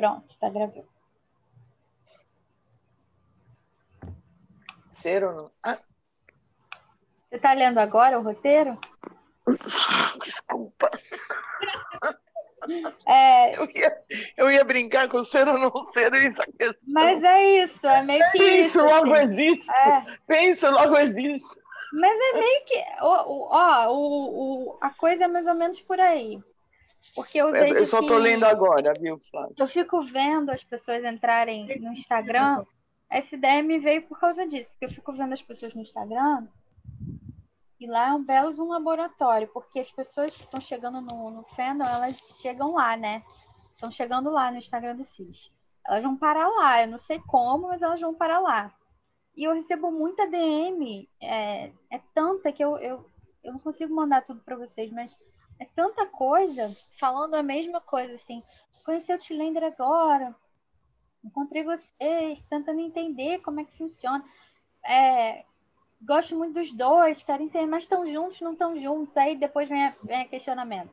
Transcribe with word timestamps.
Pronto, 0.00 0.34
tá 0.38 0.48
gravando. 0.48 0.88
Ser 4.92 5.22
ou 5.24 5.32
não? 5.34 5.50
Ah, 5.62 5.78
Você 7.30 7.38
tá 7.38 7.52
lendo 7.52 7.76
agora 7.76 8.18
o 8.18 8.22
roteiro? 8.22 8.78
desculpa. 10.24 10.90
É, 13.06 13.56
Eu 13.58 13.64
ia, 13.70 14.02
eu 14.36 14.50
ia 14.50 14.62
brincar 14.62 15.08
com 15.08 15.24
ser 15.24 15.48
ou 15.48 15.58
não 15.58 15.72
ser 15.84 16.12
essa 16.14 16.44
questão. 16.44 16.92
mas 16.92 17.22
é 17.24 17.64
isso, 17.64 17.86
é 17.86 18.02
meio 18.02 18.22
que 18.30 18.38
Penso, 18.38 18.60
isso. 18.60 18.80
logo 18.82 19.14
assim. 19.14 19.24
existe. 19.48 19.70
É, 19.70 20.16
Penso, 20.26 20.70
logo 20.70 20.96
existe. 20.98 21.58
mas 21.94 22.12
é 22.12 22.32
meio 22.38 22.64
que. 22.66 22.84
Ó, 23.00 23.48
ó, 23.50 23.92
o, 23.92 24.72
o, 24.74 24.78
a 24.82 24.90
coisa 24.90 25.24
é 25.24 25.28
mais 25.28 25.46
ou 25.46 25.54
menos 25.54 25.80
por 25.80 25.98
aí. 25.98 26.38
Porque 27.14 27.38
eu 27.38 27.54
Eu, 27.54 27.86
só 27.86 28.04
tô 28.06 28.18
lendo 28.18 28.44
agora, 28.44 28.92
viu, 28.98 29.18
Flávio? 29.18 29.54
eu 29.58 29.68
fico 29.68 30.02
vendo 30.04 30.50
as 30.50 30.62
pessoas 30.62 31.04
entrarem 31.04 31.66
no 31.80 31.92
Instagram. 31.92 32.64
Essa 33.08 33.34
ideia 33.34 33.62
me 33.62 33.78
veio 33.78 34.02
por 34.02 34.18
causa 34.20 34.46
disso, 34.46 34.70
porque 34.70 34.84
eu 34.84 34.90
fico 34.90 35.12
vendo 35.12 35.32
as 35.32 35.42
pessoas 35.42 35.74
no 35.74 35.82
Instagram 35.82 36.46
e 37.80 37.86
lá 37.86 38.08
é 38.08 38.12
um 38.12 38.22
belo 38.22 38.62
um 38.62 38.68
laboratório, 38.68 39.48
porque 39.48 39.80
as 39.80 39.90
pessoas 39.90 40.36
que 40.36 40.44
estão 40.44 40.60
chegando 40.60 41.00
no, 41.00 41.30
no 41.30 41.42
fandom, 41.56 41.84
elas 41.84 42.16
chegam 42.40 42.74
lá, 42.74 42.94
né? 42.94 43.24
Estão 43.70 43.90
chegando 43.90 44.30
lá 44.30 44.52
no 44.52 44.58
Instagram 44.58 44.96
do 44.96 45.04
CIS. 45.04 45.50
Elas 45.86 46.02
vão 46.02 46.14
parar 46.14 46.46
lá, 46.46 46.82
eu 46.82 46.88
não 46.88 46.98
sei 46.98 47.18
como, 47.20 47.68
mas 47.68 47.80
elas 47.80 47.98
vão 47.98 48.14
parar 48.14 48.38
lá. 48.38 48.70
E 49.34 49.44
eu 49.44 49.54
recebo 49.54 49.90
muita 49.90 50.26
DM, 50.28 51.08
é, 51.22 51.72
é 51.90 51.98
tanta 52.12 52.52
que 52.52 52.62
eu, 52.62 52.76
eu, 52.76 53.10
eu 53.42 53.54
não 53.54 53.58
consigo 53.58 53.94
mandar 53.94 54.26
tudo 54.26 54.42
para 54.42 54.56
vocês, 54.56 54.92
mas 54.92 55.16
é 55.60 55.66
tanta 55.76 56.06
coisa 56.06 56.74
falando 56.98 57.34
a 57.34 57.42
mesma 57.42 57.80
coisa, 57.80 58.14
assim. 58.14 58.42
Conheci 58.84 59.12
o 59.12 59.18
Tilender 59.18 59.62
agora, 59.62 60.34
encontrei 61.22 61.62
vocês, 61.62 62.40
tentando 62.48 62.80
entender 62.80 63.40
como 63.42 63.60
é 63.60 63.64
que 63.64 63.76
funciona. 63.76 64.24
É, 64.84 65.44
gosto 66.02 66.34
muito 66.34 66.54
dos 66.54 66.72
dois, 66.72 67.22
quero 67.22 67.42
entender, 67.42 67.66
mas 67.66 67.84
estão 67.84 68.10
juntos, 68.10 68.40
não 68.40 68.52
estão 68.54 68.80
juntos. 68.80 69.16
Aí 69.16 69.36
depois 69.36 69.68
vem, 69.68 69.84
a, 69.86 69.94
vem 70.02 70.22
a 70.22 70.28
questionamento. 70.28 70.90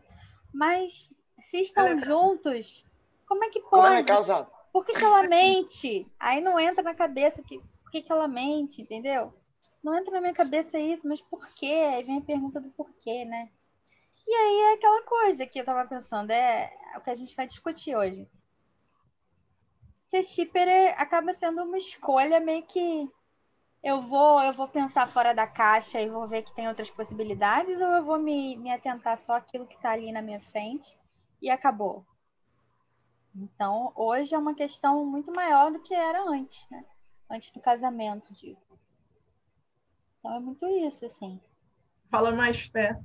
Mas 0.54 1.10
se 1.42 1.62
estão 1.62 1.86
É. 1.86 2.00
juntos, 2.06 2.86
como 3.28 3.44
é 3.46 3.50
que 3.50 3.62
Como 3.62 3.86
é 3.86 3.96
pode? 4.04 4.08
casado? 4.08 4.52
Por 4.74 4.86
que, 4.86 4.94
que 4.94 5.04
ela 5.04 5.24
mente? 5.24 6.06
Aí 6.20 6.42
não 6.42 6.60
entra 6.60 6.84
na 6.84 6.94
cabeça 6.94 7.42
que 7.42 7.60
por 7.82 7.92
que, 7.92 8.02
que 8.02 8.12
ela 8.12 8.28
mente, 8.28 8.82
entendeu? 8.82 9.34
Não 9.82 9.96
entra 9.96 10.12
na 10.12 10.22
minha 10.22 10.34
cabeça 10.34 10.78
isso, 10.78 11.08
mas 11.08 11.22
por 11.22 11.48
quê? 11.56 11.74
Aí 11.94 12.04
vem 12.04 12.18
a 12.18 12.22
pergunta 12.22 12.60
do 12.60 12.70
porquê, 12.72 13.24
né? 13.24 13.50
E 14.28 14.34
aí 14.34 14.62
é 14.62 14.74
aquela 14.74 15.02
coisa 15.04 15.48
que 15.48 15.58
eu 15.58 15.64
tava 15.64 15.88
pensando, 15.88 16.32
é 16.32 16.70
o 16.98 17.02
que 17.02 17.10
a 17.10 17.16
gente 17.16 17.34
vai 17.34 17.48
discutir 17.48 17.96
hoje. 17.96 18.28
Ser 20.10 20.24
shipper 20.24 20.94
acaba 21.00 21.34
sendo 21.36 21.64
uma 21.64 21.78
escolha 21.78 22.40
meio 22.40 22.64
que 22.64 23.10
eu 23.82 24.02
vou, 24.02 24.42
eu 24.42 24.54
vou 24.54 24.68
pensar 24.68 25.08
fora 25.08 25.34
da 25.34 25.48
caixa 25.48 26.02
e 26.02 26.10
vou 26.10 26.28
ver 26.28 26.44
que 26.44 26.54
tem 26.54 26.68
outras 26.68 26.90
possibilidades, 26.90 27.80
ou 27.80 27.88
eu 27.88 28.04
vou 28.04 28.20
me, 28.20 28.58
me 28.58 28.70
atentar 28.70 29.18
só 29.20 29.34
àquilo 29.34 29.66
que 29.66 29.76
está 29.76 29.92
ali 29.92 30.12
na 30.12 30.22
minha 30.22 30.42
frente 30.42 30.98
e 31.42 31.50
acabou. 31.50 32.06
Então, 33.34 33.94
hoje 33.96 34.34
é 34.34 34.38
uma 34.38 34.56
questão 34.56 35.06
muito 35.06 35.32
maior 35.32 35.72
do 35.72 35.80
que 35.80 35.94
era 35.94 36.22
antes, 36.24 36.68
né? 36.70 36.84
Antes 37.30 37.52
do 37.52 37.62
casamento, 37.62 38.34
digo. 38.34 38.60
Então 40.20 40.36
é 40.36 40.40
muito 40.40 40.66
isso, 40.68 41.06
assim. 41.06 41.40
Fala 42.10 42.32
mais 42.32 42.60
fé. 42.62 43.00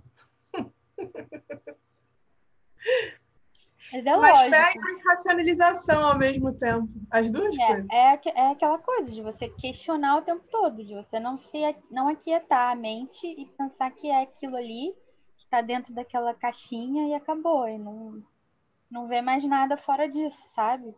Mas 3.93 4.39
é 4.47 4.51
fé 4.51 4.73
e 4.75 4.81
mais 4.81 4.99
racionalização 5.05 6.03
ao 6.03 6.19
mesmo 6.19 6.53
tempo. 6.55 6.89
As 7.11 7.31
duas 7.31 7.57
coisas. 7.57 7.87
É, 7.91 7.97
é, 7.97 8.13
aque- 8.13 8.33
é 8.35 8.51
aquela 8.51 8.79
coisa 8.79 9.11
de 9.11 9.21
você 9.21 9.49
questionar 9.49 10.17
o 10.19 10.23
tempo 10.23 10.43
todo, 10.51 10.83
de 10.83 10.95
você 10.95 11.21
não 11.21 11.37
se 11.37 11.59
não 11.91 12.09
aquietar 12.09 12.73
a 12.73 12.75
mente 12.75 13.27
e 13.27 13.47
pensar 13.57 13.91
que 13.91 14.09
é 14.09 14.23
aquilo 14.23 14.57
ali 14.57 14.95
que 15.37 15.45
está 15.45 15.61
dentro 15.61 15.93
daquela 15.93 16.33
caixinha 16.35 17.09
e 17.09 17.15
acabou. 17.15 17.69
E 17.69 17.79
não, 17.79 18.23
não 18.91 19.07
vê 19.07 19.21
mais 19.21 19.45
nada 19.45 19.77
fora 19.77 20.09
disso, 20.09 20.39
sabe? 20.55 20.95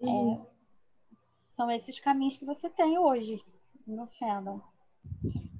Uhum. 0.00 0.44
São 1.56 1.70
esses 1.70 1.98
caminhos 1.98 2.36
que 2.36 2.44
você 2.44 2.68
tem 2.70 2.98
hoje 2.98 3.40
no 3.86 4.06
fandom. 4.18 4.60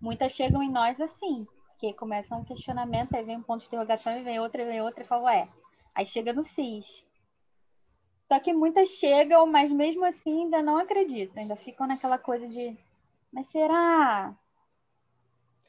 Muitas 0.00 0.32
chegam 0.32 0.62
em 0.62 0.70
nós 0.70 1.00
assim, 1.00 1.46
porque 1.68 1.92
começa 1.94 2.36
um 2.36 2.44
questionamento, 2.44 3.14
aí 3.14 3.24
vem 3.24 3.36
um 3.38 3.42
ponto 3.42 3.60
de 3.60 3.66
interrogação, 3.66 4.16
e 4.16 4.22
vem 4.22 4.38
outra, 4.38 4.62
e 4.62 4.66
vem 4.66 4.80
outra, 4.80 5.02
e 5.02 5.06
fala, 5.06 5.24
ué. 5.24 5.48
Aí 5.94 6.06
chega 6.06 6.32
no 6.32 6.44
CIS. 6.44 7.04
Só 8.26 8.40
que 8.40 8.52
muitas 8.52 8.88
chegam, 8.88 9.46
mas 9.46 9.70
mesmo 9.70 10.04
assim 10.04 10.44
ainda 10.44 10.62
não 10.62 10.78
acreditam, 10.78 11.42
ainda 11.42 11.56
ficam 11.56 11.86
naquela 11.86 12.18
coisa 12.18 12.48
de, 12.48 12.76
mas 13.32 13.46
será? 13.48 14.34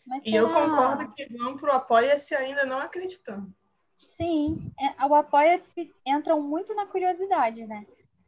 Mas 0.06 0.26
E 0.26 0.34
eu 0.34 0.48
será?" 0.48 0.66
concordo 0.66 1.14
que 1.14 1.38
vão 1.38 1.58
pro 1.58 1.72
apoia-se 1.72 2.34
ainda 2.34 2.66
não 2.66 2.80
acreditando. 2.80 3.54
Sim, 3.98 4.72
é, 4.80 5.06
o 5.06 5.14
apoia-se 5.14 5.94
entram 6.06 6.42
muito 6.42 6.74
na 6.74 6.86
curiosidade, 6.86 7.66
né? 7.66 7.86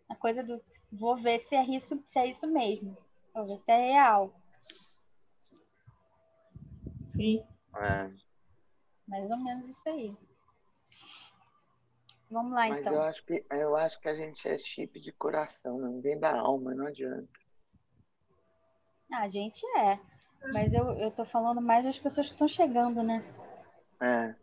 Na 0.09 0.15
coisa 0.15 0.43
do 0.43 0.61
vou 0.91 1.15
ver 1.17 1.39
se 1.39 1.55
é 1.55 1.65
isso, 1.65 2.01
se 2.07 2.19
é 2.19 2.27
isso 2.27 2.47
mesmo. 2.47 2.97
Vou 3.33 3.45
ver 3.45 3.57
se 3.57 3.71
é 3.71 3.77
real. 3.91 4.33
Sim. 7.09 7.43
É, 7.75 8.11
Mais 9.07 9.29
ou 9.31 9.37
menos 9.37 9.67
isso 9.67 9.87
aí. 9.89 10.15
Vamos 12.29 12.51
lá, 12.51 12.67
mas 12.67 12.81
então. 12.81 12.93
eu 12.93 13.01
acho, 13.03 13.25
que, 13.25 13.45
eu 13.49 13.75
acho 13.75 13.99
que 14.01 14.09
a 14.09 14.15
gente 14.15 14.47
é 14.47 14.57
chip 14.57 14.99
de 14.99 15.11
coração, 15.13 15.77
não 15.77 16.01
vem 16.01 16.19
da 16.19 16.37
alma, 16.37 16.73
não 16.75 16.87
adianta. 16.87 17.27
Ah, 19.11 19.21
a 19.21 19.29
gente 19.29 19.65
é. 19.77 19.97
Mas 20.53 20.73
eu, 20.73 20.91
eu 20.93 21.09
tô 21.11 21.25
falando 21.25 21.61
mais 21.61 21.85
das 21.85 21.97
pessoas 21.97 22.27
que 22.27 22.33
estão 22.33 22.47
chegando, 22.47 23.01
né? 23.01 23.23
É. 24.01 24.35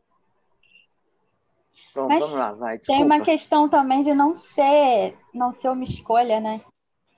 Bom, 1.95 2.09
Mas 2.09 2.21
vamos 2.21 2.39
lá, 2.39 2.53
vai. 2.53 2.78
Tem 2.78 2.97
Desculpa. 2.97 3.05
uma 3.05 3.25
questão 3.25 3.69
também 3.69 4.03
de 4.03 4.15
não 4.15 4.34
ser, 4.34 5.16
não 5.33 5.53
ser 5.53 5.69
uma 5.69 5.84
escolha, 5.84 6.41
né? 6.41 6.61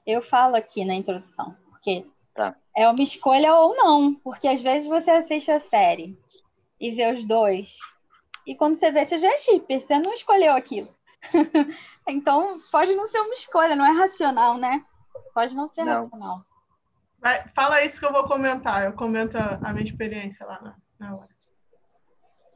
Eu 0.04 0.20
falo 0.20 0.56
aqui 0.56 0.84
na 0.84 0.94
introdução, 0.94 1.56
porque 1.70 2.06
Tá. 2.34 2.54
é 2.76 2.86
uma 2.88 3.02
escolha 3.02 3.54
ou 3.54 3.74
não, 3.74 4.14
porque 4.16 4.46
às 4.46 4.60
vezes 4.60 4.86
você 4.86 5.10
assiste 5.10 5.50
a 5.50 5.60
série 5.60 6.18
e 6.78 6.90
vê 6.90 7.10
os 7.12 7.24
dois, 7.24 7.76
e 8.46 8.54
quando 8.54 8.78
você 8.78 8.92
vê, 8.92 9.04
você 9.04 9.18
já 9.18 9.28
é 9.28 9.36
shipper, 9.38 9.80
você 9.80 9.98
não 9.98 10.12
escolheu 10.12 10.52
aquilo. 10.52 10.88
então, 12.06 12.60
pode 12.70 12.94
não 12.94 13.08
ser 13.08 13.18
uma 13.18 13.34
escolha, 13.34 13.74
não 13.74 13.84
é 13.84 13.90
racional, 13.90 14.56
né? 14.56 14.84
Pode 15.34 15.54
não 15.54 15.68
ser 15.68 15.84
Não. 15.84 16.04
racional. 16.04 16.44
Vai, 17.18 17.48
fala 17.48 17.82
isso 17.82 17.98
que 17.98 18.06
eu 18.06 18.12
vou 18.12 18.24
comentar. 18.24 18.84
Eu 18.84 18.92
comento 18.92 19.36
a, 19.36 19.72
minha 19.72 19.84
experiência 19.84 20.46
lá 20.46 20.60
na, 20.60 20.76
na 20.98 21.16
hora. 21.16 21.28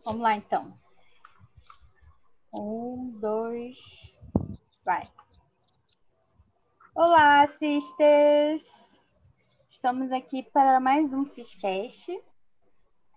Vamos 0.05 0.23
lá, 0.23 0.34
então. 0.34 0.78
Um, 2.55 3.19
dois, 3.21 3.77
vai. 4.84 5.09
Olá, 6.95 7.47
sisters! 7.47 8.65
Estamos 9.69 10.12
aqui 10.12 10.43
para 10.43 10.81
mais 10.81 11.12
um 11.12 11.25
Ciscast. 11.25 12.12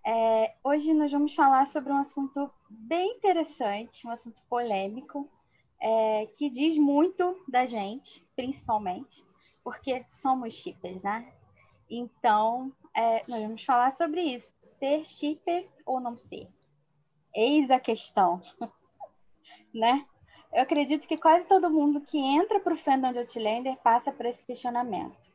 É, 0.05 0.53
hoje 0.61 0.93
nós 0.93 1.11
vamos 1.11 1.33
falar 1.33 1.65
sobre 1.67 1.93
um 1.93 1.97
assunto 1.97 2.51
bem 2.69 3.15
interessante, 3.15 4.05
um 4.05 4.11
assunto 4.11 4.43
polêmico, 4.49 5.29
é, 5.81 6.27
que 6.33 6.49
diz 6.49 6.77
muito 6.77 7.41
da 7.47 7.65
gente, 7.65 8.21
principalmente, 8.35 9.23
porque 9.63 10.03
somos 10.07 10.53
shippers, 10.53 11.01
né? 11.01 11.31
Então, 11.89 12.73
é, 12.93 13.23
nós 13.29 13.41
vamos 13.41 13.63
falar 13.63 13.91
sobre 13.91 14.21
isso. 14.21 14.53
Ser 14.77 15.05
shipper 15.05 15.69
ou 15.85 16.01
não 16.01 16.17
ser? 16.17 16.49
Eis 17.33 17.71
a 17.71 17.79
questão, 17.79 18.41
né? 19.73 20.05
Eu 20.51 20.63
acredito 20.63 21.07
que 21.07 21.17
quase 21.17 21.47
todo 21.47 21.69
mundo 21.69 22.01
que 22.01 22.17
entra 22.17 22.59
para 22.59 22.73
o 22.73 22.77
fandom 22.77 23.11
de 23.11 23.19
Outlander 23.19 23.77
passa 23.77 24.11
por 24.11 24.25
esse 24.25 24.43
questionamento. 24.43 25.32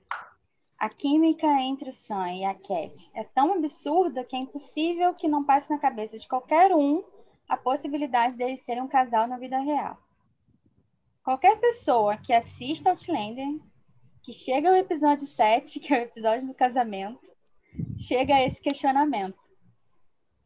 A 0.79 0.89
química 0.89 1.47
entre 1.61 1.91
o 1.91 1.93
Sam 1.93 2.35
e 2.35 2.45
a 2.45 2.55
Cat 2.55 3.11
é 3.13 3.25
tão 3.25 3.53
absurda 3.55 4.23
que 4.23 4.37
é 4.37 4.39
impossível 4.39 5.13
que 5.13 5.27
não 5.27 5.43
passe 5.43 5.69
na 5.69 5.79
cabeça 5.79 6.17
de 6.17 6.29
qualquer 6.29 6.73
um 6.73 7.03
a 7.49 7.57
possibilidade 7.57 8.37
deles 8.37 8.65
serem 8.65 8.83
um 8.83 8.89
casal 8.89 9.27
na 9.27 9.37
vida 9.37 9.59
real. 9.59 9.99
Qualquer 11.25 11.59
pessoa 11.59 12.17
que 12.17 12.33
assista 12.33 12.91
Outlander, 12.91 13.59
que 14.23 14.33
chega 14.33 14.69
ao 14.69 14.77
episódio 14.77 15.27
7, 15.27 15.81
que 15.81 15.93
é 15.93 15.99
o 15.99 16.03
episódio 16.03 16.47
do 16.47 16.55
casamento, 16.55 17.27
chega 17.99 18.37
a 18.37 18.43
esse 18.45 18.61
questionamento. 18.61 19.39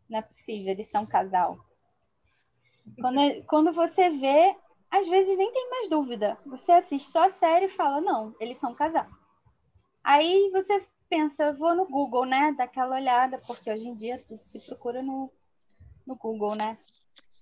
Não 0.09 0.21
é 0.21 0.23
possível, 0.23 0.73
eles 0.73 0.89
são 0.89 1.03
um 1.03 1.07
casal. 1.07 1.59
Quando, 2.99 3.45
quando 3.45 3.73
você 3.73 4.09
vê, 4.09 4.57
às 4.91 5.07
vezes 5.09 5.37
nem 5.37 5.53
tem 5.53 5.69
mais 5.69 5.91
dúvida. 5.91 6.39
Você 6.47 6.73
assiste 6.73 7.11
só 7.11 7.27
a 7.27 7.31
série 7.31 7.67
e 7.67 7.77
fala, 7.77 8.01
não, 8.01 8.35
eles 8.41 8.59
são 8.59 8.73
um 8.73 8.75
casal. 8.75 9.07
Aí 10.05 10.51
você 10.51 10.85
pensa, 11.09 11.45
eu 11.45 11.57
vou 11.57 11.75
no 11.75 11.87
Google, 11.87 12.25
né? 12.25 12.53
Dá 12.57 12.65
aquela 12.65 12.97
olhada, 12.97 13.39
porque 13.47 13.71
hoje 13.71 13.87
em 13.87 13.95
dia 13.95 14.23
tudo 14.27 14.43
se 14.45 14.59
procura 14.67 15.03
no, 15.03 15.31
no 16.07 16.17
Google, 16.17 16.55
né? 16.55 16.77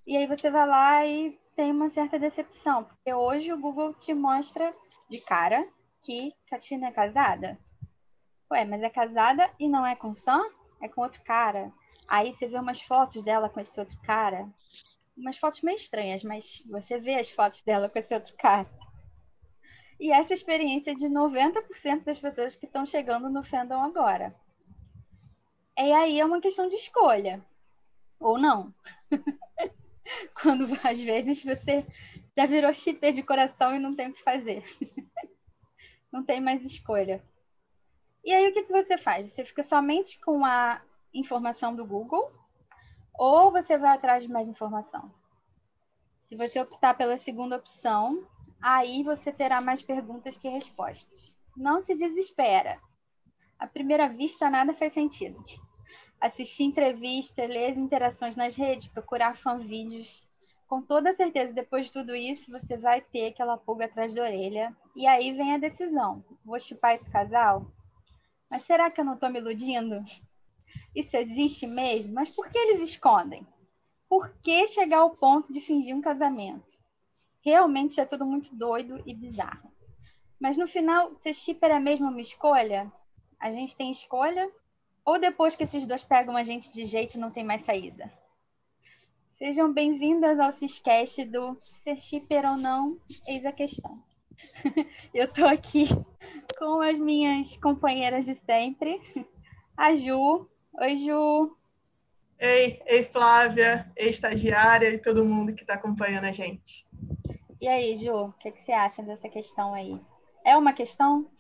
E 0.07 0.17
aí 0.17 0.27
você 0.27 0.51
vai 0.51 0.67
lá 0.67 1.07
e 1.07 1.39
tem 1.55 1.71
uma 1.71 1.91
certa 1.91 2.19
decepção, 2.19 2.85
porque 2.85 3.13
hoje 3.13 3.53
o 3.53 3.59
Google 3.59 3.95
te 3.95 4.13
mostra 4.13 4.75
de 5.09 5.21
cara 5.21 5.67
que 6.03 6.35
Katina 6.49 6.89
é 6.89 6.93
casada. 6.93 7.59
Ué, 8.51 8.65
mas 8.65 8.83
é 8.83 8.91
casada 8.91 9.49
e 9.59 9.69
não 9.69 9.87
é 9.87 9.95
com 9.95 10.15
Sam? 10.15 10.43
É 10.83 10.89
com 10.89 11.03
outro 11.03 11.23
cara. 11.23 11.73
Aí 12.09 12.35
você 12.35 12.49
vê 12.49 12.59
umas 12.59 12.83
fotos 12.83 13.23
dela 13.23 13.49
com 13.49 13.61
esse 13.61 13.79
outro 13.79 13.97
cara. 14.03 14.49
Umas 15.17 15.39
fotos 15.39 15.63
meio 15.63 15.77
estranhas, 15.77 16.25
mas 16.25 16.65
você 16.69 16.99
vê 16.99 17.15
as 17.15 17.31
fotos 17.31 17.63
dela 17.63 17.89
com 17.89 17.99
esse 17.99 18.13
outro 18.13 18.35
cara. 18.37 18.67
E 20.01 20.11
essa 20.11 20.33
experiência 20.33 20.95
de 20.95 21.07
90% 21.07 22.05
das 22.05 22.19
pessoas 22.19 22.57
que 22.57 22.65
estão 22.65 22.87
chegando 22.87 23.29
no 23.29 23.45
fandom 23.45 23.83
agora. 23.83 24.35
E 25.77 25.93
aí 25.93 26.19
é 26.19 26.25
uma 26.25 26.41
questão 26.41 26.67
de 26.71 26.77
escolha. 26.77 27.45
Ou 28.19 28.39
não. 28.39 28.75
Quando 30.43 30.65
às 30.83 30.99
vezes 30.99 31.45
você 31.45 31.87
já 32.35 32.47
virou 32.47 32.73
shipper 32.73 33.13
de 33.13 33.23
coração 33.23 33.77
e 33.77 33.79
não 33.79 33.95
tem 33.95 34.09
o 34.09 34.15
que 34.15 34.23
fazer. 34.23 34.65
não 36.11 36.25
tem 36.25 36.41
mais 36.41 36.65
escolha. 36.65 37.23
E 38.25 38.33
aí 38.33 38.49
o 38.49 38.55
que 38.55 38.63
você 38.63 38.97
faz? 38.97 39.31
Você 39.31 39.45
fica 39.45 39.63
somente 39.63 40.19
com 40.21 40.47
a 40.47 40.81
informação 41.13 41.75
do 41.75 41.85
Google 41.85 42.33
ou 43.13 43.53
você 43.53 43.77
vai 43.77 43.95
atrás 43.95 44.23
de 44.23 44.31
mais 44.31 44.49
informação? 44.49 45.13
Se 46.27 46.37
você 46.37 46.59
optar 46.59 46.95
pela 46.95 47.19
segunda 47.19 47.57
opção, 47.57 48.27
aí 48.63 49.03
você 49.03 49.33
terá 49.33 49.61
mais 49.61 49.83
perguntas 49.83 50.37
que 50.37 50.49
respostas. 50.49 51.37
Não 51.57 51.81
se 51.81 51.95
desespera. 51.95 52.79
À 53.59 53.67
primeira 53.67 54.09
vista, 54.09 54.49
nada 54.49 54.73
faz 54.73 54.93
sentido. 54.93 55.45
Assistir 56.21 56.65
entrevistas, 56.65 57.49
ler 57.49 57.73
as 57.73 57.77
interações 57.77 58.37
nas 58.37 58.55
redes, 58.55 58.89
procurar 58.89 59.37
fanvídeos. 59.37 60.23
Com 60.67 60.81
toda 60.81 61.15
certeza, 61.15 61.53
depois 61.53 61.87
de 61.87 61.93
tudo 61.93 62.15
isso, 62.15 62.51
você 62.51 62.77
vai 62.77 63.01
ter 63.01 63.27
aquela 63.27 63.57
pulga 63.57 63.87
atrás 63.87 64.15
da 64.15 64.23
orelha. 64.23 64.75
E 64.95 65.07
aí 65.07 65.33
vem 65.33 65.55
a 65.55 65.59
decisão. 65.59 66.25
Vou 66.45 66.61
chipar 66.61 66.95
esse 66.95 67.11
casal? 67.11 67.67
Mas 68.51 68.63
será 68.63 68.91
que 68.91 69.01
eu 69.01 69.05
não 69.05 69.15
estou 69.15 69.31
me 69.31 69.39
iludindo? 69.39 70.05
Isso 70.95 71.17
existe 71.17 71.67
mesmo? 71.67 72.15
Mas 72.15 72.29
por 72.31 72.49
que 72.49 72.59
eles 72.59 72.81
escondem? 72.81 73.47
Por 74.09 74.33
que 74.43 74.67
chegar 74.67 74.99
ao 74.99 75.11
ponto 75.11 75.53
de 75.53 75.61
fingir 75.61 75.95
um 75.95 76.01
casamento? 76.01 76.70
Realmente 77.43 78.01
é 78.01 78.05
tudo 78.05 78.27
muito 78.27 78.55
doido 78.55 79.03
e 79.07 79.15
bizarro. 79.15 79.71
Mas 80.39 80.57
no 80.57 80.67
final, 80.67 81.15
se 81.23 81.33
shipper 81.33 81.71
é 81.71 81.79
mesmo 81.79 82.09
uma 82.09 82.21
escolha, 82.21 82.91
a 83.39 83.51
gente 83.51 83.77
tem 83.77 83.91
escolha? 83.91 84.51
Ou 85.05 85.19
depois 85.19 85.57
que 85.57 85.65
esses 85.65 85.87
dois 85.87 86.03
pegam 86.03 86.37
a 86.37 86.45
gente 86.45 86.73
de 86.73 86.85
jeito 86.85 87.19
não 87.19 87.31
tem 87.31 87.45
mais 87.45 87.65
saída? 87.65 88.13
Sejam 89.39 89.73
bem-vindas 89.73 90.39
ao 90.39 90.53
Ciscast 90.53 91.25
do 91.25 91.59
Ser 91.83 91.97
Shipper 91.97 92.45
ou 92.45 92.59
Não, 92.59 92.99
eis 93.27 93.45
a 93.47 93.53
questão. 93.53 94.03
Eu 95.15 95.25
estou 95.25 95.47
aqui 95.47 95.89
com 96.59 96.83
as 96.83 96.99
minhas 96.99 97.57
companheiras 97.57 98.27
de 98.27 98.35
sempre. 98.45 99.01
A 99.77 99.95
Ju. 99.95 100.47
Oi, 100.75 100.99
Ju. 100.99 101.57
Ei, 102.39 102.83
ei, 102.87 103.05
Flávia, 103.05 103.91
ei, 103.97 104.11
estagiária 104.11 104.89
e 104.89 104.99
todo 104.99 105.25
mundo 105.25 105.55
que 105.55 105.63
está 105.63 105.75
acompanhando 105.75 106.25
a 106.25 106.33
gente. 106.33 106.87
E 107.61 107.69
aí, 107.69 107.99
Ju, 107.99 108.13
o 108.13 108.33
que, 108.33 108.51
que, 108.51 108.63
você 108.63 108.73
acha 108.73 109.03
dessa 109.03 109.29
questão 109.29 109.75
aí? 109.75 110.01
É 110.45 110.57
uma 110.57 110.73
questão? 110.73 111.31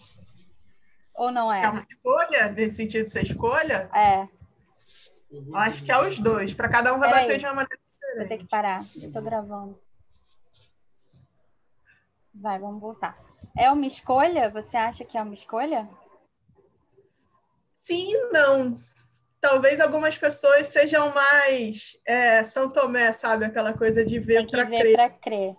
Ou 1.14 1.32
não 1.32 1.52
é? 1.52 1.62
É 1.62 1.69
uma 1.69 1.87
escolha, 1.88 2.52
nesse 2.52 2.76
sentido 2.76 3.05
de 3.05 3.11
ser 3.11 3.22
escolha? 3.22 3.90
É. 3.94 4.28
Acho 5.55 5.82
que 5.82 5.90
é 5.90 5.99
os 5.99 6.20
dois. 6.20 6.52
Para 6.52 6.69
cada 6.69 6.93
um 6.94 6.99
vai 6.99 7.08
Pera 7.08 7.22
bater 7.22 7.32
aí. 7.34 7.38
de 7.38 7.46
uma 7.46 7.55
maneira 7.55 7.78
diferente. 7.82 8.19
Vou 8.19 8.28
ter 8.28 8.38
que 8.38 8.50
parar. 8.50 8.81
Eu 9.00 9.12
tô 9.12 9.22
gravando. 9.22 9.81
Vai, 12.34 12.58
vamos 12.58 12.81
voltar. 12.81 13.19
É 13.56 13.70
uma 13.70 13.87
escolha? 13.87 14.50
Você 14.50 14.76
acha 14.76 15.05
que 15.05 15.17
é 15.17 15.22
uma 15.22 15.34
escolha? 15.34 15.88
Sim 17.76 18.12
e 18.12 18.31
não. 18.31 18.78
Talvez 19.40 19.81
algumas 19.81 20.19
pessoas 20.19 20.67
sejam 20.67 21.14
mais 21.14 21.99
é, 22.06 22.44
São 22.44 22.70
Tomé, 22.70 23.12
sabe? 23.14 23.46
Aquela 23.46 23.72
coisa 23.72 24.05
de 24.05 24.19
ver 24.19 24.46
para 24.50 24.67
crer. 24.67 24.93
Pra 24.93 25.11
crer. 25.11 25.56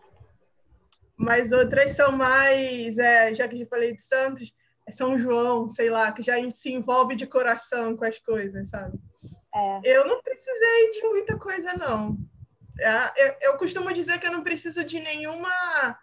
Mas 1.21 1.51
outras 1.51 1.91
são 1.91 2.11
mais, 2.11 2.97
é, 2.97 3.33
já 3.35 3.47
que 3.47 3.55
já 3.55 3.65
falei 3.67 3.93
de 3.93 4.01
Santos, 4.01 4.51
é 4.87 4.91
São 4.91 5.19
João, 5.19 5.67
sei 5.67 5.89
lá, 5.89 6.11
que 6.11 6.23
já 6.23 6.33
se 6.49 6.73
envolve 6.73 7.15
de 7.15 7.27
coração 7.27 7.95
com 7.95 8.03
as 8.03 8.17
coisas, 8.17 8.69
sabe? 8.69 8.97
É. 9.53 9.81
Eu 9.83 10.07
não 10.07 10.21
precisei 10.23 10.91
de 10.91 11.03
muita 11.03 11.37
coisa, 11.37 11.73
não. 11.73 12.17
É, 12.79 13.27
eu, 13.27 13.35
eu 13.41 13.57
costumo 13.57 13.93
dizer 13.93 14.19
que 14.19 14.25
eu 14.25 14.31
não 14.31 14.43
preciso 14.43 14.83
de 14.83 14.99
nenhuma 14.99 15.97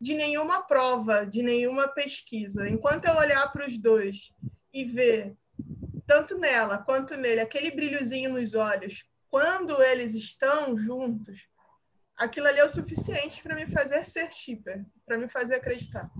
de 0.00 0.14
nenhuma 0.14 0.62
prova, 0.62 1.26
de 1.26 1.42
nenhuma 1.42 1.88
pesquisa. 1.88 2.68
Enquanto 2.68 3.06
eu 3.06 3.16
olhar 3.16 3.50
para 3.50 3.66
os 3.66 3.76
dois 3.78 4.32
e 4.72 4.84
ver, 4.84 5.34
tanto 6.06 6.38
nela 6.38 6.78
quanto 6.78 7.16
nele, 7.16 7.40
aquele 7.40 7.72
brilhozinho 7.72 8.30
nos 8.30 8.54
olhos, 8.54 9.04
quando 9.28 9.82
eles 9.82 10.14
estão 10.14 10.78
juntos, 10.78 11.47
aquilo 12.18 12.48
ali 12.48 12.58
é 12.58 12.64
o 12.64 12.68
suficiente 12.68 13.42
para 13.42 13.54
me 13.54 13.66
fazer 13.66 14.04
ser 14.04 14.32
shipper, 14.32 14.84
para 15.06 15.16
me 15.16 15.28
fazer 15.28 15.56
acreditar. 15.56 16.10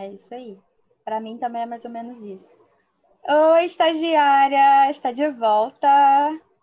É 0.00 0.08
isso 0.08 0.34
aí. 0.34 0.58
Para 1.04 1.20
mim 1.20 1.38
também 1.38 1.62
é 1.62 1.66
mais 1.66 1.84
ou 1.84 1.90
menos 1.90 2.20
isso. 2.22 2.56
Oi, 3.28 3.64
estagiária, 3.64 4.90
está 4.90 5.12
de 5.12 5.28
volta. 5.30 5.88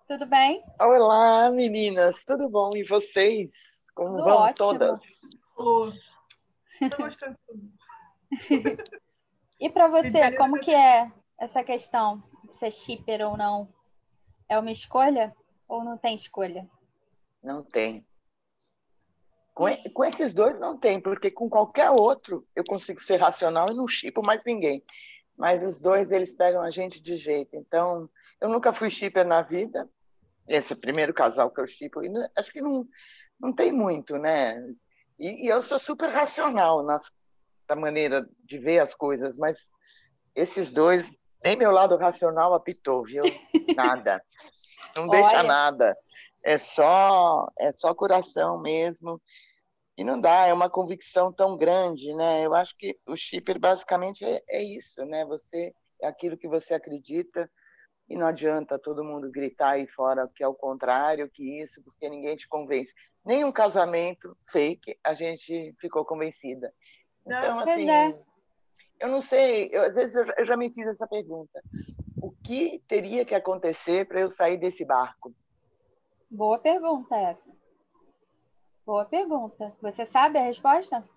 Tudo 0.07 0.25
bem? 0.25 0.63
Olá, 0.79 1.49
meninas, 1.49 2.25
tudo 2.25 2.49
bom? 2.49 2.75
E 2.75 2.83
vocês? 2.83 3.51
Como 3.95 4.17
Tudo 4.17 4.23
vão 4.23 4.37
ótimo. 4.37 4.55
todas? 4.55 4.99
Tô 5.55 5.93
gostando 6.97 7.37
disso. 7.37 8.73
e 9.59 9.69
para 9.69 9.87
você, 9.87 10.35
como 10.37 10.59
que 10.59 10.73
é 10.73 11.09
essa 11.39 11.63
questão 11.63 12.21
de 12.43 12.53
ser 12.57 12.71
shipper 12.71 13.25
ou 13.25 13.37
não? 13.37 13.69
É 14.49 14.57
uma 14.59 14.71
escolha 14.71 15.33
ou 15.67 15.83
não 15.83 15.97
tem 15.97 16.15
escolha? 16.15 16.67
Não 17.41 17.63
tem. 17.63 18.05
Com, 19.53 19.65
com 19.93 20.03
esses 20.05 20.33
dois 20.33 20.59
não 20.59 20.77
tem, 20.77 20.99
porque 20.99 21.29
com 21.29 21.49
qualquer 21.49 21.89
outro 21.91 22.47
eu 22.55 22.63
consigo 22.63 22.99
ser 23.01 23.17
racional 23.17 23.67
e 23.69 23.75
não 23.75 23.87
chipo 23.87 24.25
mais 24.25 24.43
ninguém. 24.45 24.83
Mas 25.37 25.63
os 25.63 25.79
dois, 25.79 26.11
eles 26.11 26.35
pegam 26.35 26.61
a 26.61 26.69
gente 26.69 27.01
de 27.01 27.15
jeito. 27.15 27.55
Então, 27.55 28.09
eu 28.39 28.49
nunca 28.49 28.73
fui 28.73 28.89
shipper 28.89 29.25
na 29.25 29.41
vida. 29.41 29.89
Esse 30.47 30.73
é 30.73 30.75
primeiro 30.75 31.13
casal 31.13 31.51
que 31.51 31.61
eu 31.61 31.67
chipo. 31.67 32.01
Acho 32.35 32.51
que 32.51 32.61
não, 32.61 32.87
não 33.39 33.53
tem 33.53 33.71
muito, 33.71 34.17
né? 34.17 34.55
E, 35.19 35.45
e 35.45 35.47
eu 35.47 35.61
sou 35.61 35.79
super 35.79 36.09
racional 36.09 36.83
na, 36.83 36.99
na 37.69 37.75
maneira 37.75 38.27
de 38.43 38.59
ver 38.59 38.79
as 38.79 38.93
coisas, 38.93 39.37
mas 39.37 39.59
esses 40.35 40.71
dois, 40.71 41.09
nem 41.43 41.55
meu 41.55 41.71
lado 41.71 41.97
racional 41.97 42.53
apitou, 42.53 43.03
viu? 43.03 43.23
Nada. 43.75 44.21
Não 44.95 45.07
deixa 45.07 45.39
Olha. 45.39 45.43
nada. 45.43 45.97
É 46.43 46.57
só, 46.57 47.47
é 47.57 47.71
só 47.71 47.93
coração 47.93 48.59
mesmo. 48.59 49.21
E 49.97 50.03
não 50.03 50.19
dá, 50.19 50.47
é 50.47 50.53
uma 50.53 50.69
convicção 50.69 51.31
tão 51.31 51.55
grande, 51.55 52.13
né? 52.15 52.45
Eu 52.45 52.53
acho 52.55 52.75
que 52.77 52.97
o 53.07 53.15
shipper 53.15 53.59
basicamente 53.59 54.25
é, 54.25 54.41
é 54.49 54.63
isso, 54.63 55.05
né? 55.05 55.23
Você 55.25 55.73
é 56.01 56.07
aquilo 56.07 56.37
que 56.37 56.47
você 56.47 56.73
acredita 56.73 57.49
e 58.09 58.15
não 58.17 58.27
adianta 58.27 58.77
todo 58.77 59.03
mundo 59.03 59.31
gritar 59.31 59.71
aí 59.71 59.87
fora 59.87 60.29
que 60.35 60.43
é 60.43 60.47
o 60.47 60.53
contrário, 60.53 61.29
que 61.29 61.61
isso, 61.61 61.81
porque 61.83 62.09
ninguém 62.09 62.35
te 62.35 62.47
convence. 62.47 62.93
Nem 63.23 63.45
um 63.45 63.51
casamento 63.51 64.35
fake 64.51 64.97
a 65.03 65.13
gente 65.13 65.73
ficou 65.79 66.03
convencida. 66.03 66.73
Então, 67.25 67.55
Não, 67.55 67.59
assim, 67.59 67.89
é. 67.89 68.19
eu 68.99 69.09
não 69.09 69.21
sei, 69.21 69.69
eu, 69.71 69.83
às 69.83 69.95
vezes 69.95 70.15
eu 70.15 70.25
eu 70.37 70.45
já 70.45 70.57
me 70.57 70.69
fiz 70.69 70.87
essa 70.87 71.07
pergunta. 71.07 71.61
O 72.21 72.31
que 72.31 72.81
teria 72.87 73.23
que 73.23 73.35
acontecer 73.35 74.05
para 74.07 74.21
eu 74.21 74.29
sair 74.29 74.57
desse 74.57 74.83
barco? 74.83 75.33
Boa 76.33 76.57
pergunta 76.57 77.15
essa. 77.15 77.43
Boa 78.83 79.05
pergunta. 79.05 79.71
Você 79.83 80.03
sabe 80.07 80.39
a 80.39 80.43
resposta? 80.43 81.07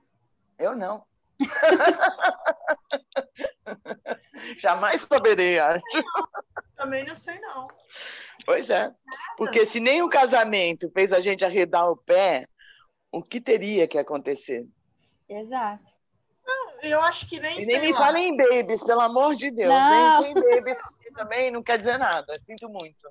Eu 0.58 0.76
não. 0.76 1.02
Jamais 4.58 5.00
saberei, 5.00 5.58
acho. 5.58 5.80
Também 6.76 7.06
não 7.06 7.16
sei, 7.16 7.40
não. 7.40 7.66
Pois 8.44 8.68
é. 8.68 8.94
Porque 9.38 9.64
se 9.64 9.80
nem 9.80 10.02
o 10.02 10.08
casamento 10.10 10.90
fez 10.92 11.14
a 11.14 11.20
gente 11.22 11.46
arredar 11.46 11.90
o 11.90 11.96
pé, 11.96 12.46
o 13.10 13.22
que 13.22 13.40
teria 13.40 13.88
que 13.88 13.96
acontecer? 13.96 14.66
Exato. 15.26 15.82
Eu 16.82 17.00
acho 17.00 17.26
que 17.26 17.40
nem 17.40 17.62
E 17.62 17.64
nem 17.64 17.78
sei 17.80 17.86
me 17.88 17.92
lá. 17.94 17.98
falem 17.98 18.28
em 18.28 18.36
babies, 18.36 18.84
pelo 18.84 19.00
amor 19.00 19.34
de 19.34 19.50
Deus. 19.50 19.70
Não. 19.70 20.20
Nem 20.20 20.34
tem 20.34 20.56
babies 20.56 20.78
também 21.14 21.50
não 21.50 21.62
quer 21.62 21.78
dizer 21.78 21.96
nada. 21.98 22.38
Sinto 22.40 22.68
muito. 22.68 23.08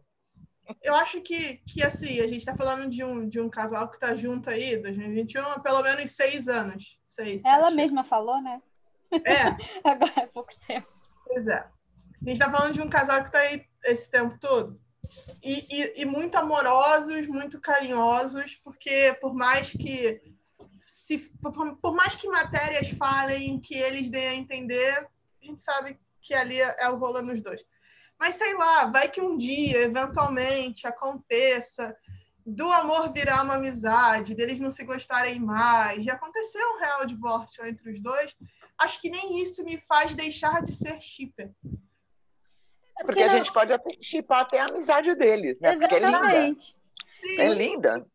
Eu 0.82 0.96
acho 0.96 1.22
que, 1.22 1.58
que 1.68 1.84
assim, 1.84 2.20
a 2.20 2.28
gente 2.28 2.40
está 2.40 2.56
falando 2.56 2.90
de 2.90 3.04
um, 3.04 3.28
de 3.28 3.40
um 3.40 3.50
casal 3.50 3.88
que 3.90 3.96
está 3.96 4.16
junto 4.16 4.50
aí, 4.50 4.78
2021, 4.78 5.42
há 5.42 5.60
pelo 5.60 5.82
menos 5.84 6.12
seis 6.12 6.48
anos. 6.48 7.00
Seis, 7.06 7.44
Ela 7.46 7.68
sete. 7.70 7.76
mesma 7.76 8.04
falou, 8.04 8.42
né? 8.42 8.62
É, 9.12 9.44
Agora 9.88 10.24
há 10.24 10.28
pouco 10.28 10.52
tempo. 10.68 10.88
pois 11.26 11.48
é. 11.48 11.60
A 11.60 12.28
gente 12.28 12.42
está 12.42 12.50
falando 12.50 12.74
de 12.74 12.82
um 12.82 12.90
casal 12.90 13.22
que 13.22 13.28
está 13.28 13.40
aí 13.40 13.66
esse 13.84 14.10
tempo 14.10 14.38
todo. 14.40 14.80
e, 15.44 15.66
e, 15.70 16.02
e, 16.02 16.06
muito 16.06 16.36
amorosos, 16.36 17.28
muito 17.28 17.62
carinhosos, 17.62 18.56
porque 18.64 19.16
por 19.22 19.36
mais 19.36 19.72
que 19.72 20.20
se 20.84 21.32
por, 21.42 21.76
por, 21.78 21.94
mais 21.94 22.16
que 22.16 22.28
matérias 22.28 22.90
falem 22.90 23.60
que 23.60 23.76
eles 23.76 24.10
deem 24.10 24.28
a 24.28 24.36
entender, 24.36 25.08
a 25.42 25.46
gente 25.46 25.62
sabe 25.62 26.00
que 26.22 26.34
ali 26.34 26.60
é 26.60 26.90
o 26.90 26.98
rolo 26.98 27.22
nos 27.22 27.42
dois. 27.42 27.64
Mas 28.20 28.36
sei 28.36 28.54
lá, 28.56 28.86
vai 28.86 29.10
que 29.10 29.22
um 29.22 29.38
dia, 29.38 29.82
eventualmente, 29.82 30.88
aconteça 30.88 31.96
do 32.46 32.72
amor 32.72 33.12
virar 33.12 33.44
uma 33.44 33.56
amizade, 33.56 34.36
deles 34.36 34.60
não 34.60 34.70
se 34.70 34.84
gostarem 34.84 35.40
mais, 35.40 36.04
de 36.04 36.12
acontecer 36.12 36.64
um 36.64 36.80
real 36.80 37.06
divórcio 37.06 37.66
entre 37.66 37.92
os 37.92 38.00
dois, 38.00 38.36
acho 38.78 39.02
que 39.02 39.10
nem 39.10 39.42
isso 39.42 39.64
me 39.64 39.78
faz 39.78 40.14
deixar 40.14 40.62
de 40.62 40.72
ser 40.72 41.00
shipper. 41.02 41.52
É 42.98 43.04
porque 43.04 43.24
a 43.24 43.28
gente 43.28 43.52
pode 43.52 43.74
chipar 44.02 44.42
até 44.42 44.60
a 44.60 44.66
amizade 44.66 45.14
deles, 45.16 45.60
né? 45.60 45.74
Exatamente. 45.74 46.78
Porque 47.20 47.42
é 47.42 47.48
linda. 47.50 47.52
É 47.52 47.54
linda. 47.54 48.08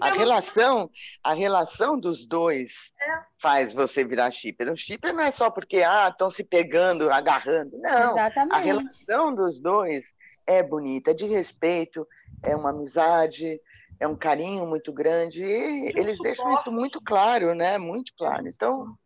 A 0.00 0.10
relação, 0.10 0.90
a 1.22 1.32
relação 1.32 1.98
dos 1.98 2.26
dois 2.26 2.92
é. 3.00 3.20
faz 3.38 3.72
você 3.72 4.04
virar 4.04 4.30
shipper. 4.30 4.72
O 4.72 4.76
shipper 4.76 5.14
não 5.14 5.22
é 5.22 5.30
só 5.30 5.50
porque 5.50 5.82
ah, 5.82 6.08
estão 6.08 6.30
se 6.30 6.42
pegando, 6.42 7.10
agarrando. 7.10 7.78
Não. 7.78 8.12
Exatamente. 8.12 8.54
A 8.54 8.58
relação 8.58 9.34
dos 9.34 9.60
dois 9.60 10.12
é 10.46 10.62
bonita, 10.62 11.12
é 11.12 11.14
de 11.14 11.26
respeito, 11.26 12.06
é 12.42 12.56
uma 12.56 12.70
amizade, 12.70 13.60
é 14.00 14.08
um 14.08 14.16
carinho 14.16 14.66
muito 14.66 14.92
grande. 14.92 15.42
E 15.42 15.46
um 15.46 15.98
eles 15.98 16.16
suporte. 16.16 16.36
deixam 16.36 16.60
isso 16.60 16.72
muito 16.72 17.00
claro, 17.00 17.54
né? 17.54 17.78
Muito 17.78 18.12
claro. 18.16 18.46
Então. 18.48 18.96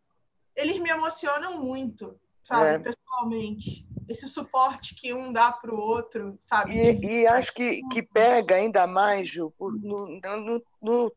Eles 0.55 0.79
me 0.79 0.89
emocionam 0.89 1.59
muito, 1.59 2.19
sabe, 2.43 2.69
é. 2.69 2.79
pessoalmente. 2.79 3.87
Esse 4.11 4.27
suporte 4.27 4.93
que 4.93 5.13
um 5.13 5.31
dá 5.31 5.51
para 5.51 5.73
o 5.73 5.79
outro, 5.79 6.35
sabe? 6.37 6.73
E, 6.73 7.21
e 7.21 7.27
acho 7.27 7.53
que, 7.53 7.81
que 7.89 8.03
pega 8.03 8.55
ainda 8.55 8.85
mais, 8.85 9.27
Ju, 9.29 9.53
no, 9.59 10.19
no, 10.19 10.63
no, 10.81 11.13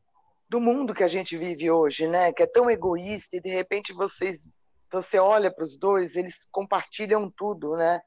do 0.48 0.60
mundo 0.60 0.94
que 0.94 1.02
a 1.02 1.08
gente 1.08 1.36
vive 1.36 1.70
hoje, 1.70 2.06
né? 2.06 2.32
Que 2.32 2.44
é 2.44 2.46
tão 2.46 2.70
egoísta 2.70 3.36
e 3.36 3.40
de 3.40 3.50
repente 3.50 3.92
vocês, 3.92 4.48
você 4.90 5.18
olha 5.18 5.52
para 5.52 5.64
os 5.64 5.76
dois, 5.76 6.14
eles 6.14 6.48
compartilham 6.52 7.28
tudo, 7.36 7.76
né? 7.76 8.00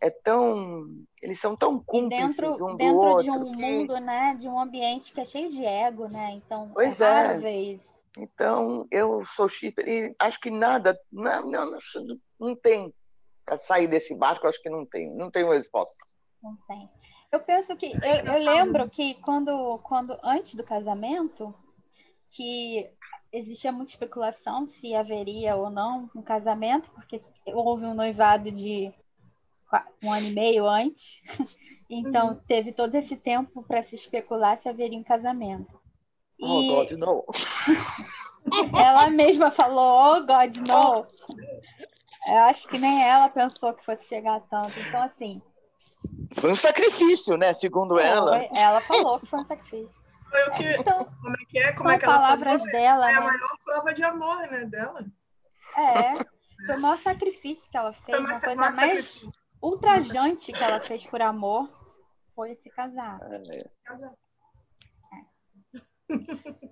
é 0.00 0.08
tão 0.08 0.86
eles 1.20 1.38
são 1.38 1.54
tão 1.54 1.78
cúmplices 1.78 2.36
dentro, 2.36 2.66
um 2.66 2.76
dentro 2.76 2.94
do 2.94 3.00
outro 3.00 3.22
de 3.22 3.30
um 3.30 3.52
que... 3.52 3.66
mundo 3.66 3.98
né 3.98 4.34
de 4.34 4.48
um 4.48 4.58
ambiente 4.58 5.12
que 5.12 5.20
é 5.20 5.24
cheio 5.24 5.50
de 5.50 5.64
ego 5.64 6.08
né 6.08 6.32
então 6.32 6.70
pois 6.72 6.98
é, 7.00 7.36
é. 7.36 7.78
então 8.16 8.86
eu 8.90 9.22
sou 9.36 9.48
chipper 9.48 9.86
e 9.86 10.14
acho 10.18 10.40
que 10.40 10.50
nada 10.50 10.98
não, 11.12 11.50
não, 11.50 11.78
não 12.40 12.56
tem 12.56 12.90
para 12.90 12.99
sair 13.60 13.86
desse 13.86 14.14
barco 14.14 14.46
acho 14.46 14.62
que 14.62 14.70
não 14.70 14.86
tem 14.86 15.14
não 15.14 15.30
tem 15.30 15.44
uma 15.44 15.54
resposta 15.54 16.04
não 16.42 16.56
tem 16.68 16.88
eu 17.32 17.40
penso 17.40 17.76
que 17.76 17.86
eu, 17.86 18.34
eu 18.34 18.38
lembro 18.38 18.88
que 18.88 19.14
quando 19.14 19.78
quando 19.78 20.18
antes 20.22 20.54
do 20.54 20.64
casamento 20.64 21.54
que 22.28 22.88
existia 23.32 23.70
muita 23.70 23.92
especulação 23.92 24.66
se 24.66 24.94
haveria 24.94 25.56
ou 25.56 25.70
não 25.70 26.10
um 26.14 26.22
casamento 26.22 26.90
porque 26.92 27.20
houve 27.46 27.84
um 27.84 27.94
noivado 27.94 28.50
de 28.50 28.92
um 30.02 30.12
ano 30.12 30.26
e 30.26 30.32
meio 30.32 30.68
antes. 30.68 31.22
Então, 31.92 32.28
uhum. 32.28 32.40
teve 32.46 32.70
todo 32.70 32.94
esse 32.94 33.16
tempo 33.16 33.64
para 33.64 33.82
se 33.82 33.96
especular 33.96 34.56
se 34.62 34.68
haveria 34.68 34.96
um 34.96 35.02
casamento. 35.02 35.76
Oh, 36.40 36.62
God, 36.68 36.92
no. 36.92 37.24
ela 38.80 39.10
mesma 39.10 39.50
falou, 39.50 40.14
oh, 40.14 40.20
God, 40.20 40.56
no. 40.56 41.06
Eu 42.28 42.38
acho 42.42 42.68
que 42.68 42.78
nem 42.78 43.02
ela 43.02 43.28
pensou 43.28 43.72
que 43.74 43.84
fosse 43.84 44.04
chegar 44.06 44.40
tanto. 44.50 44.78
Então, 44.78 45.02
assim. 45.02 45.42
Foi 46.34 46.52
um 46.52 46.54
sacrifício, 46.54 47.36
né? 47.36 47.52
Segundo 47.54 47.94
foi, 47.94 48.04
ela. 48.04 48.36
Ela 48.56 48.80
falou 48.82 49.20
que 49.20 49.26
foi 49.26 49.40
um 49.40 49.46
sacrifício. 49.46 49.94
Foi 50.30 50.46
o 50.46 50.52
que. 50.52 50.64
Então, 50.80 51.04
como 51.04 51.34
é 51.34 51.44
que 51.48 51.58
é? 51.58 51.72
Como 51.72 51.90
é 51.90 51.98
que 51.98 52.04
ela 52.04 52.14
palavras 52.14 52.58
falou? 52.58 52.72
dela. 52.72 53.10
É 53.10 53.12
né? 53.12 53.18
a 53.18 53.22
maior 53.22 53.56
prova 53.64 53.94
de 53.94 54.02
amor, 54.02 54.38
né? 54.48 54.64
Dela. 54.66 55.04
É. 55.76 56.40
Foi 56.66 56.76
o 56.76 56.80
maior 56.80 56.98
sacrifício 56.98 57.70
que 57.70 57.76
ela 57.76 57.92
fez. 57.92 58.16
Foi 58.16 58.26
uma 58.26 58.40
coisa 58.40 58.54
mais. 58.56 58.74
Sacrifício 58.74 59.32
ultrajante 59.62 60.52
que 60.52 60.62
ela 60.62 60.80
fez 60.80 61.04
por 61.06 61.20
amor 61.20 61.68
foi 62.34 62.54
se 62.56 62.70
casar. 62.70 63.20
É. 63.22 63.70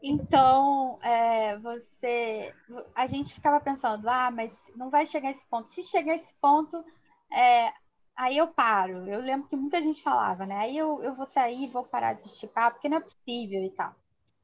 Então, 0.03 0.99
é, 1.03 1.59
você, 1.59 2.55
a 2.95 3.07
gente 3.07 3.35
ficava 3.35 3.61
pensando, 3.61 4.09
ah, 4.09 4.31
mas 4.31 4.57
não 4.77 4.91
vai 4.91 5.05
chegar 5.07 5.31
esse 5.31 5.45
ponto. 5.51 5.73
Se 5.73 5.83
chegar 5.83 6.15
esse 6.15 6.33
ponto, 6.41 6.85
é, 7.33 7.73
aí 8.17 8.37
eu 8.37 8.49
paro. 8.49 9.09
Eu 9.09 9.21
lembro 9.21 9.49
que 9.49 9.57
muita 9.57 9.83
gente 9.83 10.03
falava, 10.03 10.47
né? 10.47 10.57
Aí 10.57 10.77
eu, 10.77 11.03
eu 11.03 11.15
vou 11.15 11.27
sair, 11.27 11.71
vou 11.71 11.85
parar 11.85 12.15
de 12.15 12.27
esticar, 12.27 12.73
porque 12.73 12.89
não 12.89 12.99
é 12.99 13.01
possível 13.01 13.63
e 13.63 13.71
tal. 13.71 13.95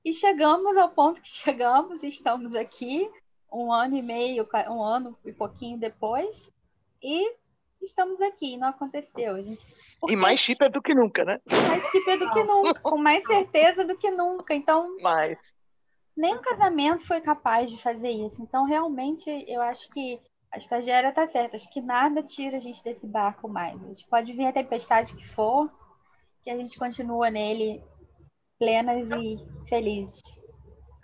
E 0.05 0.13
chegamos 0.13 0.77
ao 0.77 0.91
ponto 0.91 1.21
que 1.21 1.31
chegamos, 1.31 2.03
estamos 2.03 2.55
aqui, 2.55 3.11
um 3.53 3.73
ano 3.73 3.97
e 3.97 4.03
meio, 4.03 4.47
um 4.69 4.83
ano 4.83 5.17
e 5.25 5.33
pouquinho 5.33 5.79
depois, 5.79 6.51
e 7.03 7.37
estamos 7.85 8.21
aqui, 8.21 8.57
não 8.57 8.69
aconteceu. 8.69 9.43
gente, 9.43 9.65
porque... 10.01 10.15
E 10.15 10.17
mais 10.17 10.41
chipper 10.41 10.71
do 10.71 10.83
que 10.83 10.95
nunca, 10.95 11.25
né? 11.25 11.41
Mais 11.69 11.83
chipper 11.91 12.19
do 12.19 12.31
que 12.33 12.43
nunca, 12.43 12.81
com 12.81 12.99
mais 12.99 13.25
certeza 13.27 13.85
do 13.85 13.97
que 13.97 14.11
nunca. 14.11 14.55
Então, 14.55 14.97
mais. 15.01 15.39
nem 16.17 16.35
o 16.35 16.43
casamento 16.43 17.07
foi 17.07 17.21
capaz 17.21 17.71
de 17.71 17.81
fazer 17.83 18.11
isso. 18.11 18.41
Então, 18.41 18.65
realmente, 18.65 19.31
eu 19.49 19.61
acho 19.63 19.89
que 19.91 20.21
a 20.53 20.59
estagiária 20.59 21.09
está 21.09 21.27
certa. 21.29 21.57
Acho 21.57 21.71
que 21.71 21.81
nada 21.81 22.23
tira 22.23 22.57
a 22.57 22.61
gente 22.61 22.83
desse 22.83 23.07
barco 23.07 23.49
mais. 23.49 23.83
A 23.83 23.89
gente 23.89 24.07
pode 24.09 24.33
vir 24.33 24.47
a 24.47 24.53
tempestade 24.53 25.15
que 25.15 25.29
for, 25.35 25.71
que 26.43 26.51
a 26.51 26.57
gente 26.57 26.79
continua 26.79 27.31
nele 27.31 27.83
plenas 28.59 29.09
e 29.21 29.69
felizes. 29.69 30.21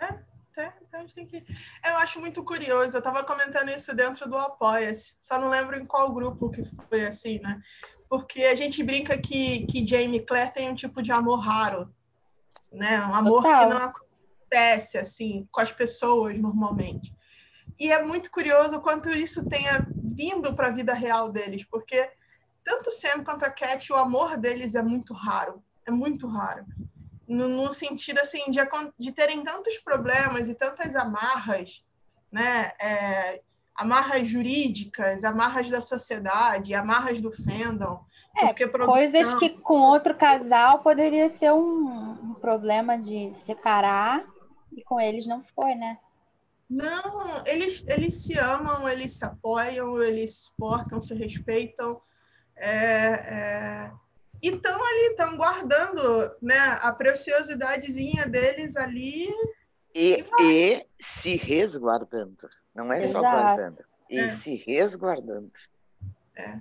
É. 0.01 0.30
É, 0.57 0.73
então 0.83 0.99
a 0.99 1.03
gente 1.03 1.15
tem 1.15 1.27
que. 1.27 1.45
Eu 1.85 1.97
acho 1.99 2.21
muito 2.21 2.43
curioso, 2.43 2.97
eu 2.97 2.99
estava 2.99 3.23
comentando 3.23 3.69
isso 3.69 3.95
dentro 3.95 4.29
do 4.29 4.37
Apoia-se, 4.37 5.17
só 5.21 5.39
não 5.39 5.49
lembro 5.49 5.79
em 5.79 5.87
qual 5.87 6.13
grupo 6.13 6.51
que 6.51 6.63
foi 6.89 7.07
assim, 7.07 7.39
né? 7.41 7.61
Porque 8.09 8.43
a 8.43 8.55
gente 8.57 8.83
brinca 8.83 9.17
que, 9.17 9.65
que 9.67 9.87
Jamie 9.87 10.27
Claire 10.27 10.53
tem 10.53 10.69
um 10.69 10.75
tipo 10.75 11.01
de 11.01 11.13
amor 11.13 11.39
raro, 11.39 11.95
né? 12.73 13.01
Um 13.07 13.15
amor 13.15 13.43
Total. 13.43 13.69
que 13.69 13.75
não 13.75 13.83
acontece 13.83 14.99
assim 14.99 15.49
com 15.53 15.61
as 15.61 15.71
pessoas 15.71 16.37
normalmente. 16.37 17.15
E 17.79 17.93
é 17.93 18.03
muito 18.03 18.31
curioso 18.31 18.77
o 18.77 18.81
quanto 18.81 19.09
isso 19.09 19.49
tenha 19.49 19.87
vindo 19.95 20.55
para 20.55 20.67
a 20.67 20.73
vida 20.73 20.93
real 20.93 21.31
deles, 21.31 21.65
porque 21.65 22.11
tanto 22.65 22.91
Sam 22.91 23.23
quanto 23.23 23.45
a 23.45 23.51
Cat, 23.51 23.91
o 23.93 23.97
amor 23.97 24.37
deles 24.37 24.75
é 24.75 24.83
muito 24.83 25.15
raro, 25.15 25.63
é 25.87 25.91
muito 25.93 26.27
raro 26.27 26.67
no, 27.31 27.49
no 27.49 27.73
sentido 27.73 28.19
assim 28.19 28.51
de, 28.51 28.59
de, 28.99 29.13
terem 29.13 29.45
tantos 29.45 29.79
problemas 29.79 30.49
e 30.49 30.55
tantas 30.55 30.97
amarras, 30.97 31.85
né? 32.31 32.73
É, 32.81 33.41
amarras 33.75 34.29
jurídicas, 34.29 35.23
amarras 35.23 35.71
da 35.71 35.81
sociedade, 35.81 36.75
amarras 36.75 37.21
do 37.21 37.31
fandom. 37.31 38.05
É, 38.37 38.53
produção... 38.53 38.93
coisas 38.93 39.35
que 39.37 39.51
com 39.51 39.81
outro 39.81 40.15
casal 40.17 40.81
poderia 40.81 41.29
ser 41.29 41.53
um, 41.53 41.89
um, 42.23 42.35
problema 42.35 42.99
de 42.99 43.33
separar 43.47 44.25
e 44.77 44.83
com 44.83 45.01
eles 45.01 45.27
não 45.27 45.43
foi, 45.55 45.75
né? 45.77 45.99
Não, 46.69 47.45
eles, 47.47 47.85
eles 47.89 48.23
se 48.25 48.39
amam, 48.39 48.89
eles 48.89 49.15
se 49.15 49.25
apoiam, 49.25 50.01
eles 50.03 50.35
se 50.35 50.43
suportam, 50.47 51.01
se 51.01 51.15
respeitam. 51.15 52.01
É, 52.57 53.07
é 53.07 53.93
e 54.43 54.49
estão 54.49 54.75
ali, 54.75 55.07
estão 55.11 55.37
guardando 55.37 56.35
né, 56.41 56.59
a 56.81 56.93
preciosidadezinha 56.93 58.27
deles 58.27 58.77
ali. 58.77 59.29
E, 59.95 60.25
e, 60.41 60.87
se 60.99 61.37
resguardando. 61.37 62.49
Não 62.75 62.93
é 62.93 62.97
Exato. 62.97 63.13
só 63.13 63.21
guardando. 63.21 63.85
E 64.09 64.19
é. 64.19 64.31
se 64.31 64.55
resguardando. 64.55 65.51
É. 66.37 66.59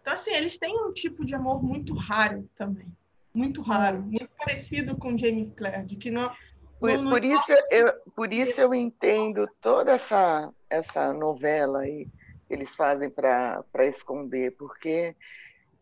Então, 0.00 0.14
assim, 0.14 0.32
eles 0.32 0.58
têm 0.58 0.76
um 0.78 0.92
tipo 0.92 1.24
de 1.24 1.34
amor 1.34 1.62
muito 1.62 1.94
raro 1.94 2.48
também. 2.56 2.92
Muito 3.32 3.62
raro. 3.62 4.02
Muito 4.02 4.28
parecido 4.36 4.96
com 4.96 5.16
Jamie 5.16 5.52
Claire, 5.56 5.86
de 5.86 5.96
que 5.96 6.10
não. 6.10 6.30
Por, 6.78 6.90
não, 6.98 7.10
por 7.10 7.24
isso, 7.24 7.52
eu, 7.70 7.92
por 8.14 8.32
isso 8.32 8.60
eu 8.60 8.74
entendo 8.74 9.48
toda 9.60 9.92
essa, 9.92 10.52
essa 10.68 11.12
novela 11.12 11.80
aí 11.80 12.08
que 12.46 12.54
eles 12.54 12.74
fazem 12.74 13.08
para 13.08 13.64
esconder, 13.82 14.50
porque 14.56 15.14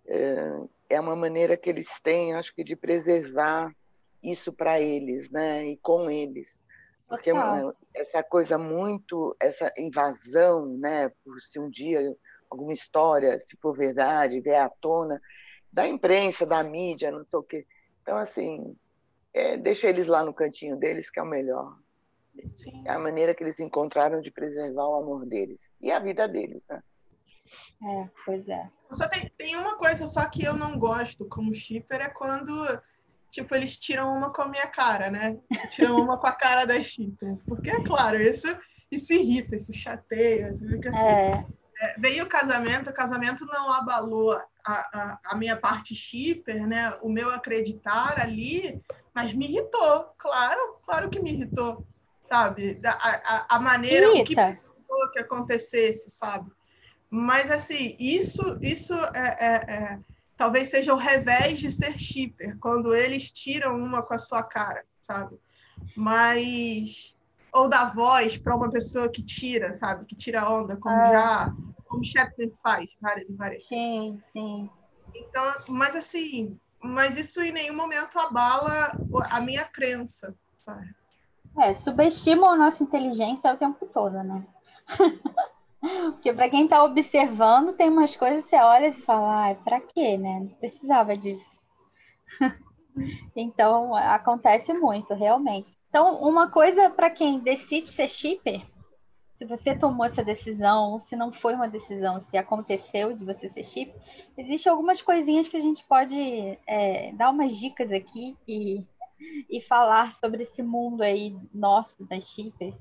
é, 0.07 0.61
é 0.91 1.01
uma 1.01 1.15
maneira 1.15 1.57
que 1.57 1.71
eles 1.71 1.89
têm, 2.03 2.35
acho 2.35 2.55
que, 2.55 2.65
de 2.65 2.75
preservar 2.75 3.75
isso 4.23 4.53
para 4.53 4.81
eles, 4.81 5.31
né? 5.31 5.65
E 5.65 5.77
com 5.79 6.11
eles. 6.11 6.63
Porque 7.09 7.33
okay. 7.33 7.73
essa 7.95 8.23
coisa 8.23 8.59
muito, 8.59 9.35
essa 9.41 9.73
invasão, 9.79 10.67
né? 10.77 11.11
Por 11.25 11.41
se 11.41 11.59
um 11.59 11.71
dia 11.71 12.17
alguma 12.51 12.73
história, 12.73 13.39
se 13.39 13.57
for 13.57 13.77
verdade, 13.77 14.41
vier 14.41 14.61
à 14.61 14.69
tona, 14.69 15.23
da 15.73 15.87
imprensa, 15.87 16.45
da 16.45 16.63
mídia, 16.65 17.13
não 17.13 17.25
sei 17.25 17.39
o 17.39 17.43
quê. 17.43 17.67
Então, 18.03 18.17
assim, 18.17 18.77
é, 19.33 19.57
deixa 19.57 19.89
eles 19.89 20.09
lá 20.09 20.25
no 20.25 20.35
cantinho 20.35 20.77
deles, 20.77 21.09
que 21.09 21.21
é 21.21 21.23
o 21.23 21.27
melhor. 21.27 21.79
Sim. 22.59 22.83
É 22.87 22.91
a 22.91 22.99
maneira 22.99 23.35
que 23.35 23.45
eles 23.45 23.61
encontraram 23.61 24.21
de 24.21 24.31
preservar 24.31 24.89
o 24.89 24.97
amor 24.97 25.27
deles 25.27 25.73
e 25.81 25.91
a 25.93 25.99
vida 25.99 26.27
deles, 26.27 26.65
né? 26.69 26.83
É, 27.83 28.09
pois 28.25 28.49
é. 28.49 28.69
Só 28.93 29.09
tem, 29.09 29.31
tem 29.39 29.57
uma 29.57 29.77
coisa 29.77 30.07
só 30.07 30.25
que 30.27 30.45
eu 30.45 30.55
não 30.55 30.79
gosto 30.79 31.25
como 31.25 31.55
shipper, 31.55 32.01
é 32.01 32.09
quando, 32.09 32.53
tipo, 33.31 33.55
eles 33.55 33.77
tiram 33.77 34.13
uma 34.15 34.33
com 34.33 34.43
a 34.43 34.49
minha 34.49 34.67
cara, 34.67 35.11
né? 35.11 35.39
Tiram 35.71 35.97
uma 35.97 36.19
com 36.19 36.27
a 36.27 36.33
cara 36.33 36.65
das 36.67 36.87
shippers. 36.87 37.43
Porque, 37.43 37.71
é 37.71 37.83
claro, 37.83 38.21
isso, 38.21 38.47
isso 38.91 39.13
irrita, 39.13 39.57
isso 39.57 39.73
chateia, 39.73 40.55
fica 40.55 40.89
assim. 40.91 40.99
É. 40.99 41.47
É, 41.83 41.99
veio 41.99 42.25
o 42.25 42.29
casamento, 42.29 42.91
o 42.91 42.95
casamento 42.95 43.47
não 43.47 43.73
abalou 43.73 44.33
a, 44.33 44.43
a, 44.67 45.19
a, 45.25 45.35
minha 45.35 45.57
parte 45.57 45.95
shipper, 45.95 46.67
né? 46.67 46.95
O 47.01 47.09
meu 47.09 47.31
acreditar 47.31 48.21
ali, 48.21 48.83
mas 49.15 49.33
me 49.33 49.47
irritou, 49.47 50.13
claro, 50.19 50.79
claro 50.85 51.09
que 51.09 51.21
me 51.21 51.33
irritou, 51.33 51.87
sabe? 52.23 52.79
A, 52.85 52.91
a, 52.91 53.57
a 53.57 53.61
maneira 53.61 54.09
Irrita. 54.09 54.21
o 54.21 54.25
que 54.27 54.35
precisou 54.35 55.11
que 55.11 55.21
acontecesse, 55.21 56.11
sabe? 56.11 56.51
Mas, 57.11 57.51
assim, 57.51 57.97
isso, 57.99 58.57
isso 58.63 58.95
é, 58.95 59.37
é, 59.41 59.75
é, 59.75 59.99
talvez 60.37 60.69
seja 60.69 60.95
o 60.95 60.97
revés 60.97 61.59
de 61.59 61.69
ser 61.69 61.99
shipper, 61.99 62.57
quando 62.61 62.95
eles 62.95 63.31
tiram 63.31 63.77
uma 63.77 64.01
com 64.03 64.15
a 64.15 64.19
sua 64.19 64.43
cara, 64.43 64.85
sabe? 65.01 65.37
Mas. 65.97 67.17
Ou 67.53 67.69
da 67.69 67.87
voz 67.87 68.39
para 68.39 68.55
uma 68.55 68.71
pessoa 68.71 69.09
que 69.09 69.25
tira, 69.25 69.73
sabe? 69.73 70.05
Que 70.05 70.15
tira 70.15 70.49
onda, 70.49 70.77
como 70.77 70.95
ah. 70.95 71.13
já. 71.13 71.55
Como 71.89 72.05
Shepard 72.05 72.53
faz 72.63 72.89
várias 73.01 73.29
e 73.29 73.35
várias 73.35 73.67
sim, 73.67 74.13
vezes. 74.13 74.25
Sim, 74.33 74.71
sim. 74.71 74.71
Então, 75.13 75.45
mas 75.67 75.97
assim, 75.97 76.57
mas 76.81 77.17
isso 77.17 77.43
em 77.43 77.51
nenhum 77.51 77.75
momento 77.75 78.17
abala 78.17 78.93
a 79.29 79.41
minha 79.41 79.65
crença, 79.65 80.33
sabe? 80.61 80.95
É, 81.59 81.75
subestimam 81.75 82.53
a 82.53 82.57
nossa 82.57 82.85
inteligência 82.85 83.53
o 83.53 83.57
tempo 83.57 83.85
todo, 83.87 84.23
né? 84.23 84.47
Porque 85.81 86.33
para 86.33 86.51
quem 86.51 86.65
está 86.65 86.85
observando, 86.85 87.73
tem 87.75 87.89
umas 87.89 88.15
coisas 88.15 88.45
que 88.45 88.51
você 88.51 88.57
olha 88.57 88.89
e 88.89 88.93
fala, 88.93 89.45
ai, 89.45 89.55
para 89.55 89.81
quê, 89.81 90.19
né? 90.19 90.41
Não 90.41 90.49
precisava 90.59 91.17
disso. 91.17 91.45
então, 93.35 93.97
acontece 93.97 94.75
muito, 94.75 95.15
realmente. 95.15 95.73
Então, 95.89 96.17
uma 96.17 96.51
coisa 96.51 96.91
para 96.91 97.11
quem 97.11 97.41
decide 97.41 97.89
ser 97.89 98.09
shipper, 98.09 98.63
se 99.37 99.47
você 99.47 99.75
tomou 99.75 100.05
essa 100.05 100.23
decisão, 100.23 101.01
se 101.01 101.17
não 101.17 101.33
foi 101.33 101.55
uma 101.55 101.67
decisão, 101.67 102.21
se 102.21 102.37
aconteceu 102.37 103.15
de 103.15 103.25
você 103.25 103.49
ser 103.49 103.65
shipper, 103.65 103.99
existem 104.37 104.71
algumas 104.71 105.01
coisinhas 105.01 105.49
que 105.49 105.57
a 105.57 105.63
gente 105.63 105.83
pode 105.85 106.59
é, 106.67 107.11
dar 107.15 107.31
umas 107.31 107.57
dicas 107.57 107.91
aqui 107.91 108.37
e, 108.47 108.87
e 109.49 109.63
falar 109.63 110.15
sobre 110.17 110.43
esse 110.43 110.63
mundo 110.63 111.03
aí 111.03 111.35
nosso 111.55 112.05
das 112.05 112.29
shippers 112.29 112.77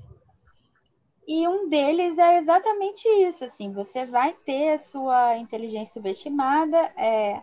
e 1.32 1.46
um 1.46 1.68
deles 1.68 2.18
é 2.18 2.38
exatamente 2.38 3.08
isso, 3.08 3.44
assim, 3.44 3.72
você 3.72 4.04
vai 4.04 4.32
ter 4.44 4.70
a 4.72 4.78
sua 4.80 5.38
inteligência 5.38 5.92
subestimada, 5.92 6.76
é, 6.96 7.40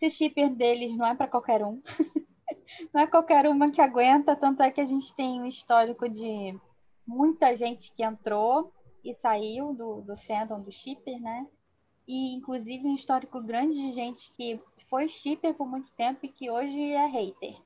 esse 0.00 0.16
shipper 0.16 0.48
deles 0.48 0.96
não 0.96 1.06
é 1.06 1.14
para 1.14 1.28
qualquer 1.28 1.62
um, 1.62 1.82
não 2.90 3.02
é 3.02 3.06
qualquer 3.06 3.46
uma 3.46 3.70
que 3.70 3.82
aguenta, 3.82 4.34
tanto 4.34 4.62
é 4.62 4.70
que 4.70 4.80
a 4.80 4.86
gente 4.86 5.14
tem 5.14 5.42
um 5.42 5.44
histórico 5.44 6.08
de 6.08 6.58
muita 7.06 7.54
gente 7.54 7.92
que 7.92 8.02
entrou 8.02 8.72
e 9.04 9.14
saiu 9.16 9.74
do, 9.74 10.00
do 10.00 10.16
fandom 10.16 10.62
do 10.62 10.72
shipper, 10.72 11.20
né? 11.20 11.46
E 12.08 12.34
inclusive 12.34 12.86
um 12.86 12.94
histórico 12.94 13.42
grande 13.42 13.74
de 13.74 13.92
gente 13.92 14.32
que 14.32 14.58
foi 14.88 15.06
shipper 15.06 15.52
por 15.52 15.68
muito 15.68 15.92
tempo 15.98 16.20
e 16.24 16.30
que 16.30 16.50
hoje 16.50 16.80
é 16.80 17.06
hater. 17.08 17.60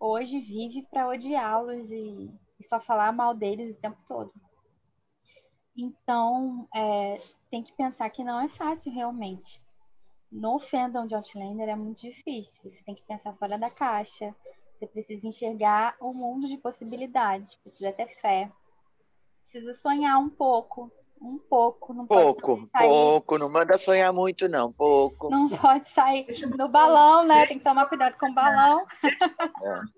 Hoje 0.00 0.40
vive 0.40 0.86
para 0.90 1.06
odiá-los 1.06 1.90
e 1.90 2.30
e 2.58 2.64
só 2.64 2.80
falar 2.80 3.12
mal 3.12 3.34
deles 3.34 3.76
o 3.76 3.80
tempo 3.80 3.98
todo. 4.08 4.32
Então, 5.76 6.68
é, 6.74 7.16
tem 7.50 7.62
que 7.62 7.72
pensar 7.72 8.10
que 8.10 8.24
não 8.24 8.40
é 8.40 8.48
fácil 8.48 8.92
realmente. 8.92 9.62
No 10.30 10.58
fandom 10.58 11.06
de 11.06 11.14
Outlander 11.14 11.68
é 11.68 11.76
muito 11.76 12.02
difícil. 12.02 12.52
Você 12.64 12.82
tem 12.84 12.94
que 12.94 13.02
pensar 13.02 13.32
fora 13.34 13.56
da 13.56 13.70
caixa. 13.70 14.34
Você 14.78 14.86
precisa 14.86 15.26
enxergar 15.26 15.96
o 16.00 16.12
mundo 16.12 16.48
de 16.48 16.58
possibilidades. 16.58 17.54
Precisa 17.56 17.92
ter 17.92 18.08
fé. 18.20 18.50
Precisa 19.44 19.72
sonhar 19.74 20.18
um 20.18 20.28
pouco. 20.28 20.92
Um 21.20 21.38
pouco. 21.38 21.94
Não 21.94 22.06
pouco, 22.06 22.68
pouco. 22.72 23.38
Não 23.38 23.48
manda 23.48 23.78
sonhar 23.78 24.12
muito, 24.12 24.48
não. 24.48 24.72
Pouco. 24.72 25.30
Não 25.30 25.48
pode 25.48 25.88
sair 25.90 26.26
no 26.56 26.68
balão, 26.68 27.24
né? 27.24 27.46
Tem 27.46 27.58
que 27.58 27.64
tomar 27.64 27.88
cuidado 27.88 28.16
com 28.18 28.30
o 28.30 28.34
balão. 28.34 28.84
É. 29.02 29.97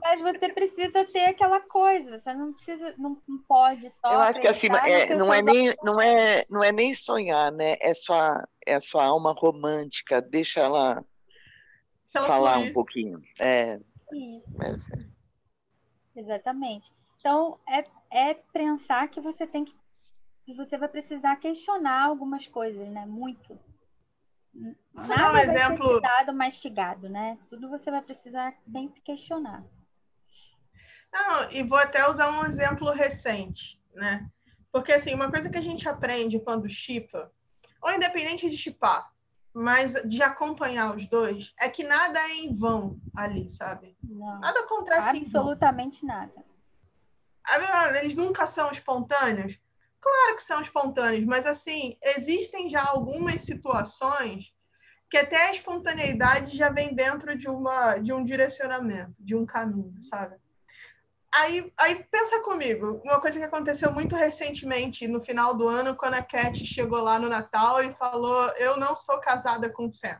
Mas 0.00 0.20
você 0.20 0.48
precisa 0.48 1.04
ter 1.04 1.26
aquela 1.26 1.60
coisa, 1.60 2.18
você 2.18 2.34
não 2.34 2.52
precisa, 2.52 2.94
não, 2.98 3.20
não 3.26 3.38
pode 3.38 3.90
só. 3.90 4.12
Eu 4.12 4.20
acho 4.20 4.40
que 4.40 4.48
assim, 4.48 4.68
é, 4.68 5.14
não 5.14 5.32
é 5.32 5.42
nem, 5.42 5.72
não 5.82 6.00
é, 6.00 6.44
não 6.48 6.64
é 6.64 6.72
nem 6.72 6.94
sonhar, 6.94 7.52
né? 7.52 7.76
É 7.80 7.94
sua, 7.94 8.46
é 8.66 8.80
sua 8.80 9.04
alma 9.04 9.32
romântica, 9.32 10.20
deixa 10.20 10.60
ela, 10.60 11.04
ela 12.14 12.26
falar 12.26 12.58
um 12.58 12.72
pouquinho. 12.72 13.22
É. 13.38 13.80
Isso. 14.12 14.92
É. 14.94 16.20
Exatamente. 16.20 16.92
Então 17.20 17.58
é, 17.68 17.84
é 18.10 18.34
pensar 18.34 19.08
que 19.08 19.20
você 19.20 19.46
tem 19.46 19.64
que, 19.64 19.74
que 20.44 20.54
você 20.54 20.76
vai 20.76 20.88
precisar 20.88 21.36
questionar 21.36 22.04
algumas 22.04 22.46
coisas, 22.46 22.88
né? 22.88 23.06
Muito. 23.06 23.58
Nada 24.94 25.14
dar 25.16 25.28
um 25.28 25.32
vai 25.32 25.44
exemplo. 25.44 26.00
Ser 26.00 26.32
mastigado, 26.32 27.08
né? 27.08 27.38
Tudo 27.48 27.68
você 27.68 27.90
vai 27.90 28.02
precisar 28.02 28.54
sempre 28.70 29.00
questionar. 29.00 29.64
Não, 31.12 31.50
e 31.50 31.62
vou 31.62 31.78
até 31.78 32.08
usar 32.08 32.30
um 32.30 32.44
exemplo 32.44 32.90
recente, 32.90 33.80
né? 33.94 34.28
Porque, 34.70 34.92
assim, 34.92 35.14
uma 35.14 35.30
coisa 35.30 35.48
que 35.50 35.58
a 35.58 35.62
gente 35.62 35.88
aprende 35.88 36.40
quando 36.40 36.68
chipa, 36.68 37.32
ou 37.80 37.92
independente 37.92 38.50
de 38.50 38.56
chipar, 38.56 39.10
mas 39.54 39.94
de 40.04 40.22
acompanhar 40.22 40.94
os 40.94 41.06
dois, 41.06 41.54
é 41.58 41.68
que 41.68 41.84
nada 41.84 42.18
é 42.18 42.34
em 42.34 42.54
vão 42.54 43.00
ali, 43.16 43.48
sabe? 43.48 43.96
Não, 44.02 44.38
nada 44.40 44.60
acontece 44.60 45.16
Absolutamente 45.16 46.04
nada. 46.04 46.44
Eles 47.98 48.14
nunca 48.14 48.46
são 48.46 48.70
espontâneos? 48.70 49.58
Claro 50.00 50.36
que 50.36 50.42
são 50.42 50.60
espontâneos, 50.60 51.24
mas 51.24 51.46
assim, 51.46 51.96
existem 52.02 52.70
já 52.70 52.84
algumas 52.84 53.40
situações 53.40 54.54
que 55.10 55.16
até 55.16 55.48
a 55.48 55.50
espontaneidade 55.50 56.56
já 56.56 56.70
vem 56.70 56.94
dentro 56.94 57.36
de, 57.36 57.48
uma, 57.48 57.98
de 57.98 58.12
um 58.12 58.22
direcionamento, 58.22 59.14
de 59.24 59.34
um 59.34 59.46
caminho, 59.46 59.94
sabe? 60.02 60.36
Aí, 61.32 61.72
aí 61.78 62.04
pensa 62.10 62.40
comigo, 62.40 63.02
uma 63.04 63.20
coisa 63.20 63.38
que 63.38 63.44
aconteceu 63.44 63.92
muito 63.92 64.16
recentemente, 64.16 65.06
no 65.06 65.20
final 65.20 65.54
do 65.54 65.68
ano, 65.68 65.94
quando 65.94 66.14
a 66.14 66.22
Cat 66.22 66.64
chegou 66.64 67.00
lá 67.00 67.18
no 67.18 67.28
Natal 67.28 67.82
e 67.82 67.92
falou: 67.94 68.48
Eu 68.56 68.78
não 68.78 68.96
sou 68.96 69.18
casada 69.20 69.70
com 69.70 69.86
o 69.86 69.92
Sam. 69.92 70.18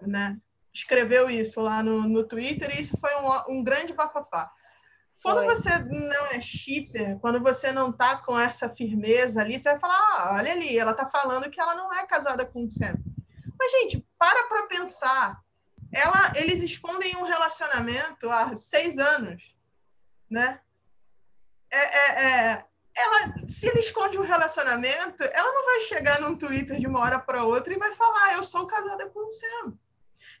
Né? 0.00 0.38
Escreveu 0.72 1.28
isso 1.28 1.60
lá 1.60 1.82
no, 1.82 2.02
no 2.08 2.24
Twitter 2.26 2.74
e 2.74 2.80
isso 2.80 2.96
foi 2.98 3.10
um, 3.16 3.58
um 3.58 3.62
grande 3.62 3.92
bafafá. 3.92 4.50
Quando 5.22 5.44
Foi. 5.44 5.54
você 5.54 5.78
não 5.78 6.26
é 6.26 6.40
shipper, 6.40 7.18
quando 7.18 7.40
você 7.40 7.72
não 7.72 7.92
tá 7.92 8.16
com 8.16 8.38
essa 8.38 8.68
firmeza 8.70 9.40
ali, 9.40 9.58
você 9.58 9.70
vai 9.70 9.80
falar: 9.80 9.96
ah, 9.96 10.34
olha 10.34 10.52
ali, 10.52 10.78
ela 10.78 10.94
tá 10.94 11.06
falando 11.06 11.50
que 11.50 11.60
ela 11.60 11.74
não 11.74 11.92
é 11.92 12.06
casada 12.06 12.44
com 12.44 12.64
o 12.64 12.70
Sam. 12.70 12.94
Mas, 13.58 13.72
gente, 13.72 14.06
para 14.18 14.44
para 14.48 14.66
pensar. 14.66 15.40
Ela, 15.90 16.32
eles 16.36 16.62
escondem 16.62 17.16
um 17.16 17.24
relacionamento 17.24 18.30
há 18.30 18.54
seis 18.54 18.98
anos, 18.98 19.56
né? 20.30 20.60
É, 21.70 21.78
é, 21.78 22.22
é, 22.22 22.64
ela, 22.94 23.34
se 23.48 23.68
ele 23.68 23.80
esconde 23.80 24.18
um 24.18 24.22
relacionamento, 24.22 25.22
ela 25.22 25.52
não 25.52 25.64
vai 25.64 25.80
chegar 25.80 26.20
num 26.20 26.36
Twitter 26.36 26.78
de 26.78 26.86
uma 26.86 27.00
hora 27.00 27.18
para 27.18 27.44
outra 27.44 27.72
e 27.72 27.78
vai 27.78 27.94
falar: 27.94 28.34
eu 28.34 28.44
sou 28.44 28.66
casada 28.66 29.08
com 29.08 29.26
o 29.26 29.32
Sam. 29.32 29.78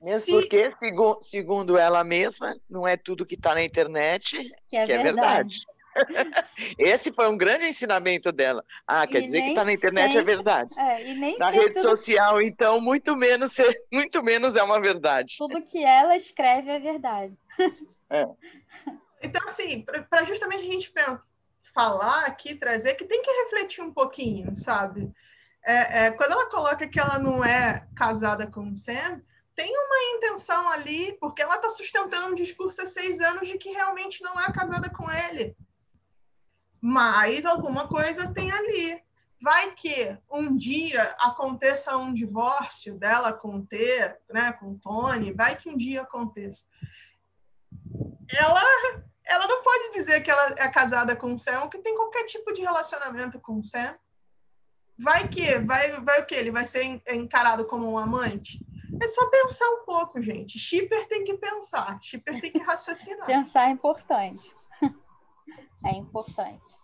Mesmo 0.02 0.20
Se... 0.20 0.32
porque, 0.32 0.72
segundo, 0.78 1.22
segundo 1.22 1.78
ela 1.78 2.04
mesma, 2.04 2.56
não 2.68 2.86
é 2.86 2.96
tudo 2.96 3.26
que 3.26 3.34
está 3.34 3.54
na 3.54 3.62
internet 3.62 4.38
que 4.68 4.76
é, 4.76 4.86
que 4.86 4.92
é 4.92 5.02
verdade. 5.02 5.58
Esse 6.78 7.12
foi 7.12 7.28
um 7.28 7.36
grande 7.36 7.66
ensinamento 7.66 8.30
dela. 8.30 8.64
Ah, 8.86 9.06
quer 9.06 9.18
e 9.18 9.24
dizer 9.24 9.42
que 9.42 9.48
está 9.48 9.64
na 9.64 9.72
internet 9.72 10.10
é 10.10 10.12
sempre... 10.12 10.32
é 10.32 10.36
verdade. 10.36 10.78
É, 10.78 11.38
na 11.38 11.50
rede 11.50 11.74
tudo... 11.74 11.82
social, 11.82 12.40
então, 12.40 12.80
muito 12.80 13.16
menos, 13.16 13.56
muito 13.92 14.22
menos 14.22 14.54
é 14.54 14.62
uma 14.62 14.80
verdade. 14.80 15.34
Tudo 15.36 15.62
que 15.62 15.82
ela 15.82 16.16
escreve 16.16 16.70
é 16.70 16.78
verdade. 16.78 17.34
É. 18.10 18.26
Então, 19.22 19.46
assim, 19.46 19.84
para 20.08 20.24
justamente 20.24 20.66
a 20.66 20.72
gente 20.72 20.90
falar 21.74 22.24
aqui, 22.24 22.54
trazer, 22.54 22.94
que 22.94 23.04
tem 23.04 23.20
que 23.20 23.30
refletir 23.30 23.82
um 23.82 23.92
pouquinho, 23.92 24.56
sabe? 24.56 25.12
É, 25.62 26.06
é, 26.06 26.10
quando 26.12 26.32
ela 26.32 26.48
coloca 26.48 26.88
que 26.88 26.98
ela 26.98 27.18
não 27.18 27.44
é 27.44 27.86
casada 27.94 28.46
com 28.46 28.72
o 28.72 28.78
Sam, 28.78 29.20
tem 29.58 29.72
uma 29.76 30.16
intenção 30.16 30.68
ali, 30.68 31.18
porque 31.18 31.42
ela 31.42 31.56
está 31.56 31.68
sustentando 31.68 32.28
um 32.28 32.34
discurso 32.34 32.80
há 32.80 32.86
seis 32.86 33.20
anos 33.20 33.48
de 33.48 33.58
que 33.58 33.70
realmente 33.70 34.22
não 34.22 34.38
é 34.38 34.52
casada 34.52 34.88
com 34.88 35.10
ele. 35.10 35.56
Mas 36.80 37.44
alguma 37.44 37.88
coisa 37.88 38.32
tem 38.32 38.52
ali. 38.52 39.02
Vai 39.42 39.74
que 39.74 40.16
um 40.30 40.56
dia 40.56 41.02
aconteça 41.18 41.96
um 41.96 42.14
divórcio 42.14 42.96
dela 42.96 43.32
com 43.32 43.56
o 43.56 43.66
T, 43.66 44.16
né, 44.32 44.52
com 44.52 44.74
o 44.74 44.78
Tony, 44.78 45.32
vai 45.32 45.56
que 45.56 45.68
um 45.68 45.76
dia 45.76 46.02
aconteça. 46.02 46.64
Ela, 48.32 48.62
ela 49.24 49.46
não 49.48 49.60
pode 49.60 49.90
dizer 49.90 50.22
que 50.22 50.30
ela 50.30 50.54
é 50.56 50.68
casada 50.68 51.16
com 51.16 51.34
o 51.34 51.38
Sam, 51.38 51.68
que 51.68 51.78
tem 51.78 51.96
qualquer 51.96 52.26
tipo 52.26 52.52
de 52.52 52.62
relacionamento 52.62 53.40
com 53.40 53.58
o 53.58 53.64
Sam. 53.64 53.98
vai 54.96 55.26
que 55.26 55.58
vai, 55.58 56.00
vai 56.00 56.20
o 56.20 56.26
que? 56.26 56.36
Ele 56.36 56.52
vai 56.52 56.64
ser 56.64 56.84
encarado 57.08 57.64
como 57.66 57.90
um 57.90 57.98
amante? 57.98 58.67
É 59.00 59.08
só 59.08 59.28
pensar 59.30 59.68
um 59.70 59.84
pouco, 59.84 60.20
gente. 60.20 60.58
Shipper 60.58 61.06
tem 61.08 61.24
que 61.24 61.34
pensar, 61.36 61.98
shipper 62.02 62.40
tem 62.40 62.52
que 62.52 62.58
raciocinar. 62.58 63.26
pensar 63.26 63.68
é 63.68 63.70
importante. 63.70 64.54
É 65.86 65.92
importante. 65.92 66.76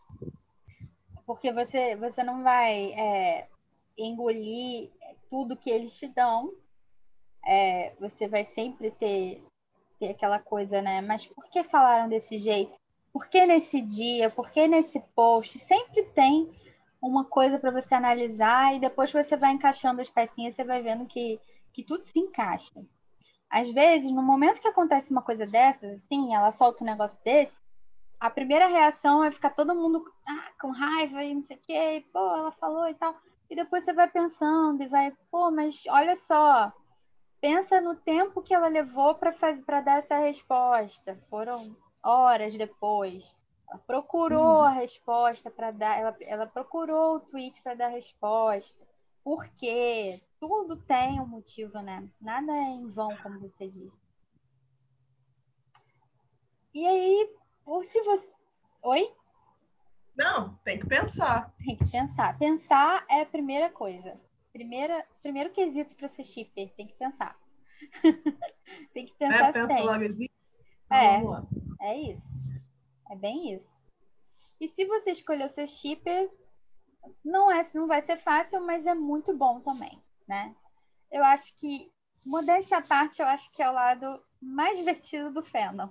Porque 1.27 1.53
você, 1.53 1.97
você 1.97 2.23
não 2.23 2.45
vai 2.45 2.93
é, 2.93 3.49
engolir 3.99 4.93
tudo 5.29 5.57
que 5.57 5.69
eles 5.69 5.97
te 5.97 6.07
dão. 6.07 6.55
É, 7.45 7.93
você 7.99 8.29
vai 8.29 8.45
sempre 8.45 8.93
ter, 8.93 9.43
ter 9.99 10.11
aquela 10.11 10.39
coisa, 10.39 10.81
né? 10.81 11.01
Mas 11.01 11.27
por 11.27 11.45
que 11.51 11.65
falaram 11.65 12.09
desse 12.09 12.39
jeito? 12.39 12.79
Por 13.13 13.27
que 13.27 13.45
nesse 13.45 13.81
dia? 13.81 14.31
Por 14.31 14.51
que 14.53 14.69
nesse 14.69 15.01
post? 15.15 15.59
Sempre 15.59 16.05
tem 16.15 16.53
uma 17.03 17.25
coisa 17.25 17.59
para 17.59 17.71
você 17.71 17.95
analisar 17.95 18.75
e 18.75 18.81
depois 18.81 19.13
você 19.13 19.37
vai 19.37 19.53
encaixando 19.53 20.01
as 20.01 20.09
pecinhas, 20.09 20.55
você 20.55 20.65
vai 20.65 20.83
vendo 20.83 21.07
que, 21.07 21.39
que 21.75 21.83
tudo 21.83 22.07
se 22.07 22.19
encaixa. 22.19 22.83
Às 23.51 23.71
vezes, 23.71 24.11
no 24.11 24.23
momento 24.23 24.61
que 24.61 24.69
acontece 24.69 25.11
uma 25.11 25.23
coisa 25.23 25.45
dessas, 25.47 25.97
assim, 25.97 26.35
ela 26.35 26.53
solta 26.53 26.83
um 26.83 26.87
negócio 26.87 27.23
desse, 27.23 27.55
a 28.19 28.31
primeira 28.31 28.67
reação 28.67 29.23
é 29.23 29.31
ficar 29.31 29.51
todo 29.51 29.75
mundo 29.75 30.03
ah, 30.27 30.49
com 30.61 30.71
raiva 30.71 31.23
e 31.23 31.35
não 31.35 31.43
sei 31.43 31.57
o 31.57 31.61
quê, 31.61 32.05
pô, 32.13 32.19
ela 32.19 32.53
falou 32.53 32.89
e 32.89 32.95
tal. 32.95 33.15
E 33.51 33.55
depois 33.55 33.85
você 33.85 33.93
vai 33.93 34.09
pensando 34.09 34.83
e 34.83 34.89
vai, 34.89 35.13
pô, 35.31 35.51
mas 35.51 35.83
olha 35.89 36.17
só, 36.17 36.73
pensa 37.41 37.81
no 37.81 37.95
tempo 37.97 38.41
que 38.41 38.55
ela 38.55 38.69
levou 38.69 39.15
para 39.15 39.81
dar 39.83 39.99
essa 39.99 40.17
resposta. 40.17 41.19
Foram 41.29 41.77
horas 42.03 42.57
depois. 42.57 43.37
Ela 43.69 43.79
procurou 43.87 44.61
uhum. 44.61 44.63
a 44.63 44.71
resposta 44.71 45.51
para 45.51 45.71
dar, 45.71 45.99
ela, 45.99 46.17
ela 46.21 46.47
procurou 46.47 47.17
o 47.17 47.21
tweet 47.21 47.63
para 47.63 47.75
dar 47.75 47.87
a 47.87 47.91
resposta. 47.91 48.81
Por 49.23 49.47
quê? 49.57 50.23
Tudo 50.47 50.77
tem 50.77 51.19
um 51.19 51.27
motivo, 51.27 51.81
né? 51.81 52.07
Nada 52.21 52.53
é 52.53 52.69
em 52.69 52.87
vão, 52.91 53.17
como 53.23 53.41
você 53.41 53.67
disse. 53.67 53.99
E 56.75 56.87
aí, 56.87 57.35
ou 57.65 57.83
se 57.83 57.99
você. 58.03 58.29
Oi? 58.83 59.11
Não, 60.15 60.55
tem 60.57 60.79
que 60.79 60.87
pensar. 60.87 61.51
Tem 61.65 61.75
que 61.75 61.91
pensar. 61.91 62.37
Pensar 62.37 63.07
é 63.09 63.23
a 63.23 63.27
primeira 63.27 63.71
coisa. 63.71 64.21
Primeira, 64.53 65.07
primeiro 65.23 65.51
quesito 65.51 65.97
para 65.97 66.11
ser 66.11 66.25
shipper, 66.25 66.71
tem 66.75 66.89
que 66.89 66.95
pensar. 66.99 67.41
tem 68.93 69.07
que 69.07 69.15
pensar. 69.15 69.49
É, 69.49 69.53
pensa 69.53 69.81
logo 69.81 70.03
existe. 70.03 70.35
É, 70.93 71.89
é 71.89 72.13
isso. 72.13 72.23
É 73.11 73.17
bem 73.17 73.55
isso. 73.55 73.73
E 74.61 74.69
se 74.69 74.85
você 74.85 75.13
escolher 75.13 75.47
o 75.47 75.55
seu 75.55 75.67
shipper, 75.67 76.31
não, 77.25 77.51
é, 77.51 77.67
não 77.73 77.87
vai 77.87 78.03
ser 78.03 78.19
fácil, 78.19 78.61
mas 78.61 78.85
é 78.85 78.95
muito 78.95 79.35
bom 79.35 79.61
também, 79.61 80.05
né? 80.27 80.55
Eu 81.11 81.25
acho 81.25 81.55
que, 81.59 81.93
modéstia 82.25 82.79
à 82.79 82.83
parte, 82.83 83.21
eu 83.21 83.27
acho 83.27 83.51
que 83.53 83.63
é 83.63 83.69
o 83.69 83.75
lado 83.75 84.23
mais 84.41 84.77
divertido 84.77 85.31
do 85.31 85.45
fandom. 85.45 85.91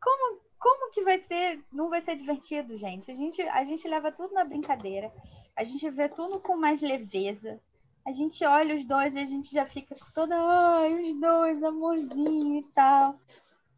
Como, 0.00 0.40
como 0.58 0.92
que 0.92 1.02
vai 1.02 1.18
ser, 1.20 1.62
não 1.72 1.88
vai 1.88 2.02
ser 2.02 2.16
divertido, 2.16 2.76
gente? 2.76 3.10
A 3.10 3.14
gente, 3.14 3.42
a 3.42 3.64
gente 3.64 3.88
leva 3.88 4.12
tudo 4.12 4.34
na 4.34 4.44
brincadeira, 4.44 5.12
a 5.56 5.64
gente 5.64 5.88
vê 5.90 6.08
tudo 6.08 6.40
com 6.40 6.56
mais 6.56 6.80
leveza, 6.80 7.60
a 8.06 8.12
gente 8.12 8.44
olha 8.44 8.74
os 8.74 8.84
dois 8.84 9.14
e 9.14 9.18
a 9.18 9.24
gente 9.24 9.52
já 9.52 9.66
fica 9.66 9.94
toda, 10.14 10.34
ai, 10.36 11.00
os 11.00 11.20
dois, 11.20 11.62
amorzinho 11.62 12.58
e 12.58 12.64
tal. 12.74 13.18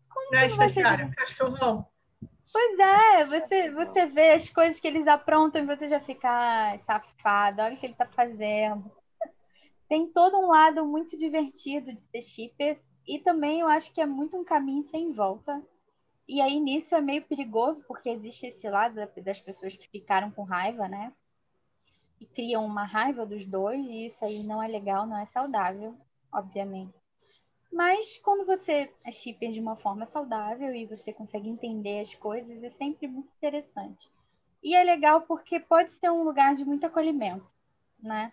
Como 0.09 0.37
é, 0.37 0.47
estagiário, 0.47 1.11
cachorrão. 1.15 1.87
Pois 2.53 2.79
é, 2.79 3.25
você, 3.25 3.71
você 3.71 4.07
vê 4.07 4.33
as 4.33 4.49
coisas 4.49 4.79
que 4.79 4.87
eles 4.87 5.07
aprontam 5.07 5.63
e 5.63 5.67
você 5.67 5.89
já 5.89 6.01
fica, 6.01 6.29
ai, 6.29 6.79
safado, 6.87 7.63
olha 7.63 7.75
o 7.75 7.79
que 7.79 7.87
ele 7.87 7.95
tá 7.95 8.07
fazendo. 8.07 8.91
Tem 9.93 10.07
todo 10.07 10.39
um 10.39 10.47
lado 10.47 10.87
muito 10.87 11.19
divertido 11.19 11.93
de 11.93 12.01
ser 12.07 12.23
shipper 12.23 12.81
e 13.07 13.19
também 13.19 13.61
eu 13.61 13.69
acho 13.69 13.93
que 13.93 14.01
é 14.01 14.07
muito 14.07 14.39
um 14.39 14.43
caminho 14.43 14.83
sem 14.85 15.13
volta. 15.13 15.63
E 16.27 16.41
aí 16.41 16.59
nisso 16.59 16.95
é 16.95 17.01
meio 17.03 17.21
perigoso, 17.27 17.85
porque 17.87 18.09
existe 18.09 18.47
esse 18.47 18.67
lado 18.71 18.95
das 19.23 19.39
pessoas 19.39 19.77
que 19.77 19.87
ficaram 19.91 20.31
com 20.31 20.45
raiva, 20.45 20.89
né? 20.89 21.13
E 22.19 22.25
criam 22.25 22.65
uma 22.65 22.87
raiva 22.87 23.27
dos 23.27 23.45
dois, 23.45 23.85
e 23.85 24.07
isso 24.07 24.25
aí 24.25 24.43
não 24.43 24.63
é 24.63 24.67
legal, 24.67 25.07
não 25.07 25.19
é 25.19 25.27
saudável, 25.27 25.95
obviamente. 26.33 26.95
Mas 27.71 28.17
quando 28.17 28.47
você 28.47 28.91
é 29.05 29.11
shipper 29.11 29.53
de 29.53 29.61
uma 29.61 29.77
forma 29.77 30.07
saudável 30.07 30.75
e 30.75 30.87
você 30.87 31.13
consegue 31.13 31.51
entender 31.51 32.01
as 32.01 32.15
coisas, 32.15 32.65
é 32.65 32.71
sempre 32.71 33.07
muito 33.07 33.29
interessante. 33.37 34.11
E 34.63 34.75
é 34.75 34.83
legal 34.83 35.21
porque 35.21 35.61
pode 35.61 35.91
ser 35.91 36.11
um 36.11 36.23
lugar 36.23 36.55
de 36.55 36.65
muito 36.65 36.87
acolhimento, 36.87 37.55
né? 38.03 38.33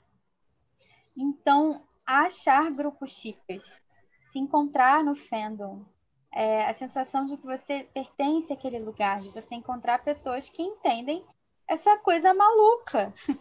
Então, 1.21 1.85
achar 2.05 2.71
grupos 2.71 3.11
shippers, 3.11 3.81
se 4.31 4.39
encontrar 4.39 5.03
no 5.03 5.15
fandom, 5.15 5.83
é, 6.31 6.65
a 6.65 6.73
sensação 6.75 7.25
de 7.25 7.35
que 7.35 7.45
você 7.45 7.89
pertence 7.93 8.53
àquele 8.53 8.79
lugar, 8.79 9.19
de 9.19 9.29
você 9.29 9.53
encontrar 9.53 10.01
pessoas 10.01 10.47
que 10.47 10.63
entendem 10.63 11.21
essa 11.67 11.97
coisa 11.97 12.33
maluca. 12.33 13.13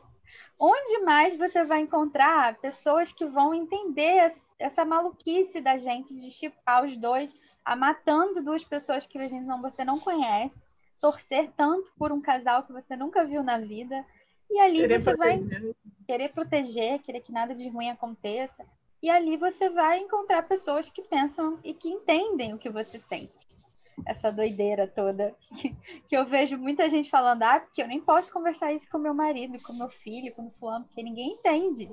Onde 0.58 0.98
mais 1.04 1.36
você 1.36 1.64
vai 1.64 1.80
encontrar 1.80 2.58
pessoas 2.58 3.12
que 3.12 3.24
vão 3.24 3.54
entender 3.54 4.32
essa 4.58 4.84
maluquice 4.84 5.60
da 5.60 5.78
gente 5.78 6.12
de 6.12 6.32
chipar 6.32 6.84
os 6.84 6.96
dois, 6.96 7.32
a 7.64 7.76
matando 7.76 8.42
duas 8.42 8.64
pessoas 8.64 9.06
que 9.06 9.18
a 9.18 9.28
gente 9.28 9.46
não, 9.46 9.62
você 9.62 9.84
não 9.84 10.00
conhece, 10.00 10.60
torcer 11.00 11.52
tanto 11.56 11.92
por 11.96 12.10
um 12.10 12.20
casal 12.20 12.64
que 12.64 12.72
você 12.72 12.96
nunca 12.96 13.24
viu 13.24 13.42
na 13.42 13.58
vida, 13.58 14.04
e 14.50 14.58
ali 14.58 14.80
querer 14.80 15.02
você 15.02 15.16
proteger. 15.16 15.60
vai 15.60 15.74
querer 16.06 16.28
proteger, 16.30 16.98
querer 17.00 17.20
que 17.20 17.32
nada 17.32 17.54
de 17.54 17.68
ruim 17.68 17.90
aconteça, 17.90 18.64
e 19.02 19.10
ali 19.10 19.36
você 19.36 19.68
vai 19.70 19.98
encontrar 19.98 20.42
pessoas 20.42 20.88
que 20.90 21.02
pensam 21.02 21.58
e 21.62 21.72
que 21.72 21.88
entendem 21.88 22.54
o 22.54 22.58
que 22.58 22.70
você 22.70 22.98
sente 23.08 23.58
essa 24.06 24.30
doideira 24.30 24.86
toda. 24.86 25.34
Que, 25.54 25.74
que, 26.08 26.16
eu 26.16 26.24
vejo 26.26 26.56
muita 26.56 26.88
gente 26.88 27.10
falando, 27.10 27.42
ah, 27.42 27.60
porque 27.60 27.82
eu 27.82 27.88
nem 27.88 28.00
posso 28.00 28.32
conversar 28.32 28.72
isso 28.72 28.88
com 28.90 28.98
meu 28.98 29.14
marido, 29.14 29.60
com 29.62 29.72
meu 29.72 29.88
filho, 29.88 30.32
com 30.34 30.46
o 30.46 30.50
fulano, 30.58 30.84
porque 30.84 31.02
ninguém 31.02 31.32
entende. 31.32 31.90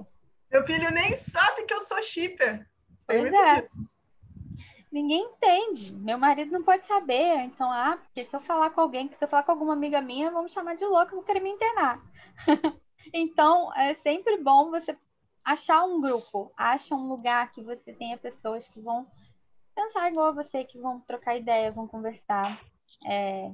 Meu 0.52 0.64
filho 0.64 0.92
nem 0.92 1.16
sabe 1.16 1.64
que 1.64 1.74
eu 1.74 1.82
sou 1.82 2.02
shipper. 2.02 2.68
Pois 3.08 3.32
é. 3.32 3.68
Ninguém 4.92 5.24
entende. 5.24 5.94
Meu 5.94 6.18
marido 6.18 6.52
não 6.52 6.64
pode 6.64 6.86
saber. 6.86 7.40
Então, 7.42 7.70
ah, 7.70 7.98
porque 7.98 8.24
se 8.24 8.36
eu 8.36 8.40
falar 8.42 8.70
com 8.70 8.82
alguém, 8.82 9.10
se 9.10 9.24
eu 9.24 9.28
falar 9.28 9.44
com 9.44 9.52
alguma 9.52 9.74
amiga 9.74 10.00
minha, 10.00 10.32
vão 10.32 10.44
me 10.44 10.50
chamar 10.50 10.76
de 10.76 10.86
louca, 10.86 11.16
vão 11.16 11.24
querer 11.24 11.42
me 11.42 11.50
internar. 11.50 12.02
então, 13.14 13.74
é 13.76 13.94
sempre 13.96 14.38
bom 14.38 14.70
você 14.70 14.96
achar 15.44 15.84
um 15.84 16.02
grupo, 16.02 16.52
acha 16.58 16.96
um 16.96 17.08
lugar 17.08 17.52
que 17.52 17.62
você 17.62 17.94
tenha 17.94 18.18
pessoas 18.18 18.68
que 18.68 18.80
vão 18.80 19.06
pensar 19.76 20.10
igual 20.10 20.28
a 20.28 20.44
você, 20.44 20.64
que 20.64 20.80
vão 20.80 21.00
trocar 21.02 21.36
ideia, 21.36 21.72
vão 21.72 21.88
conversar. 21.88 22.60
É, 23.06 23.52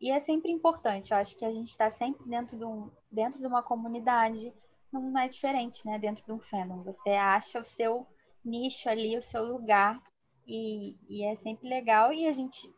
e 0.00 0.10
é 0.10 0.20
sempre 0.20 0.50
importante, 0.50 1.12
eu 1.12 1.16
acho 1.16 1.36
que 1.36 1.44
a 1.44 1.52
gente 1.52 1.70
está 1.70 1.90
sempre 1.90 2.28
dentro 2.28 2.56
de, 2.58 2.64
um, 2.64 2.90
dentro 3.10 3.40
de 3.40 3.46
uma 3.46 3.62
comunidade, 3.62 4.52
não 4.92 5.18
é 5.18 5.28
diferente, 5.28 5.84
né? 5.86 5.98
Dentro 5.98 6.24
de 6.24 6.32
um 6.32 6.38
fandom. 6.38 6.82
Você 6.82 7.10
acha 7.10 7.58
o 7.58 7.62
seu 7.62 8.06
nicho 8.44 8.88
ali, 8.88 9.16
o 9.16 9.22
seu 9.22 9.44
lugar, 9.44 10.00
e, 10.46 10.96
e 11.08 11.24
é 11.24 11.36
sempre 11.36 11.68
legal. 11.68 12.12
E 12.12 12.26
a 12.26 12.32
gente, 12.32 12.70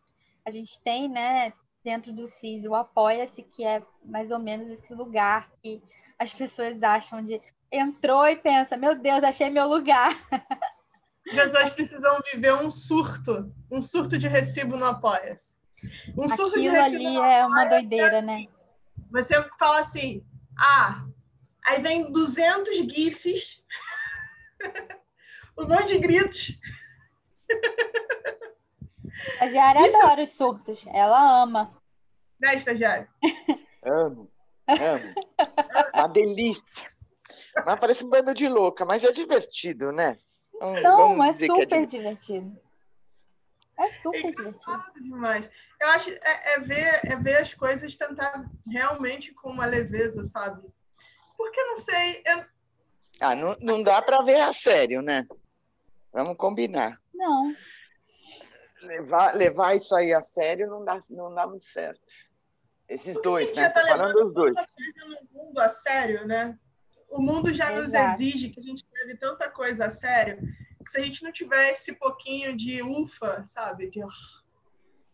a 0.44 0.51
gente 0.51 0.81
tem, 0.83 1.09
né, 1.09 1.53
dentro 1.87 2.12
do 2.12 2.27
CIS 2.27 2.64
o 2.64 2.75
Apoia-se, 2.75 3.44
que 3.44 3.64
é 3.64 3.81
mais 4.05 4.33
ou 4.33 4.40
menos 4.40 4.68
esse 4.68 4.92
lugar 4.92 5.49
que 5.62 5.81
as 6.18 6.35
pessoas 6.35 6.83
acham 6.83 7.25
de 7.25 7.40
entrou 7.70 8.27
e 8.27 8.35
pensa, 8.35 8.77
meu 8.77 8.99
Deus, 8.99 9.22
achei 9.22 9.51
meu 9.51 9.68
lugar. 9.68 10.11
pessoas 11.22 11.70
precisam 11.70 12.18
viver 12.33 12.55
um 12.55 12.72
surto, 12.72 13.55
um 13.70 13.81
surto 13.81 14.18
de 14.18 14.27
recibo 14.27 14.77
no 14.77 14.85
Apoia-se. 14.85 15.57
Um 16.18 16.29
surto 16.29 16.59
Aquilo 16.59 16.62
de 16.62 16.68
recibo 16.70 17.07
ali 17.07 17.14
no 17.14 17.22
é 17.22 17.46
uma 17.46 17.64
doideira, 17.66 18.18
assim, 18.18 18.27
né? 18.27 18.46
Você 19.12 19.40
fala 19.57 19.79
assim, 19.79 20.27
ah, 20.59 21.07
aí 21.64 21.81
vem 21.81 22.11
200 22.11 22.79
gifs, 22.92 23.62
um 25.57 25.68
monte 25.68 25.87
de 25.87 25.99
gritos. 25.99 26.59
A 29.16 29.46
Estagiária 29.46 29.87
Isso... 29.87 29.96
adora 29.96 30.22
os 30.22 30.31
surtos, 30.31 30.87
ela 30.88 31.42
ama. 31.42 31.72
Né, 32.40 32.55
estagiário? 32.55 33.09
Amo, 33.83 34.29
amo. 34.68 35.14
Uma 35.94 36.09
delícia. 36.09 36.88
Mas 37.64 37.79
parece 37.79 38.05
um 38.05 38.09
bando 38.09 38.35
de 38.35 38.48
louca, 38.48 38.85
mas 38.85 39.05
é 39.05 39.12
divertido, 39.12 39.92
né? 39.92 40.18
Não, 40.61 41.22
é, 41.22 41.31
é 41.31 41.33
super 41.35 41.72
é 41.72 41.87
divertido. 41.87 42.61
É 43.79 43.92
super 44.00 44.24
é 44.24 44.31
divertido. 44.31 44.83
demais. 45.00 45.48
Eu 45.81 45.88
acho 45.90 46.11
é, 46.11 46.55
é, 46.55 46.61
ver, 46.61 47.00
é 47.05 47.16
ver 47.16 47.37
as 47.37 47.55
coisas 47.55 47.96
tentar 47.96 48.44
realmente 48.66 49.33
com 49.35 49.50
uma 49.50 49.66
leveza, 49.66 50.24
sabe? 50.24 50.66
Porque 51.37 51.62
não 51.62 51.76
sei. 51.76 52.22
Eu... 52.26 52.44
Ah, 53.20 53.35
não, 53.35 53.55
não 53.61 53.83
dá 53.83 54.00
para 54.02 54.22
ver 54.22 54.40
a 54.40 54.52
sério, 54.52 55.02
né? 55.02 55.26
Vamos 56.12 56.37
combinar. 56.37 57.00
Não. 57.14 57.55
Levar, 58.87 59.35
levar 59.35 59.77
isso 59.77 59.94
aí 59.94 60.12
a 60.12 60.22
sério 60.22 60.68
não 60.68 60.85
dá, 60.85 61.01
não 61.11 61.35
dá 61.35 61.46
muito 61.46 61.64
certo. 61.64 62.01
Esses 62.88 63.20
dois, 63.20 63.55
né? 63.57 63.68
Tá 63.70 63.87
falando 63.87 64.12
dos 64.12 64.35
dois. 64.35 64.55
No 64.55 65.44
mundo 65.44 65.59
a 65.59 65.68
sério, 65.68 66.27
né? 66.27 66.59
O 67.11 67.20
mundo 67.20 67.53
já 67.53 67.72
Exato. 67.72 67.83
nos 67.83 68.20
exige 68.20 68.51
que 68.51 68.61
a 68.61 68.62
gente 68.62 68.85
leve 68.92 69.16
tanta 69.16 69.51
coisa 69.51 69.87
a 69.87 69.90
sério 69.90 70.38
que 70.87 70.92
se 70.92 71.01
a 71.01 71.03
gente 71.03 71.22
não 71.25 71.33
tiver 71.33 71.72
esse 71.72 71.94
pouquinho 71.96 72.57
de 72.57 72.81
ufa, 72.81 73.44
sabe? 73.44 73.90
De... 73.90 74.01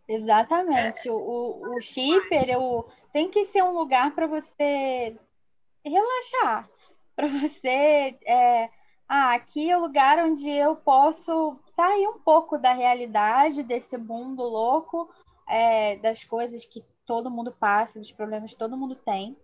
Exatamente. 0.06 1.08
É. 1.08 1.12
O, 1.12 1.76
o 1.76 1.80
shipper 1.80 2.61
o, 2.61 2.87
tem 3.12 3.30
que 3.30 3.46
ser 3.46 3.62
um 3.62 3.72
lugar 3.72 4.14
para 4.14 4.26
você 4.26 5.16
relaxar, 5.85 6.68
para 7.16 7.26
você. 7.26 8.18
É, 8.26 8.68
ah, 9.14 9.35
aqui 9.35 9.70
é 9.70 9.77
o 9.77 9.81
lugar 9.83 10.25
onde 10.25 10.48
eu 10.48 10.75
posso 10.75 11.61
sair 11.75 12.09
um 12.09 12.18
pouco 12.18 12.57
da 12.57 12.72
realidade, 12.72 13.62
desse 13.62 13.98
mundo 13.98 14.42
louco, 14.42 15.07
é, 15.46 15.96
das 15.96 16.25
coisas 16.25 16.64
que 16.64 16.83
todo 17.05 17.31
mundo 17.31 17.53
passa, 17.53 17.98
dos 17.98 18.11
problemas 18.11 18.53
que 18.53 18.57
todo 18.57 18.75
mundo 18.75 18.94
tem. 18.94 19.37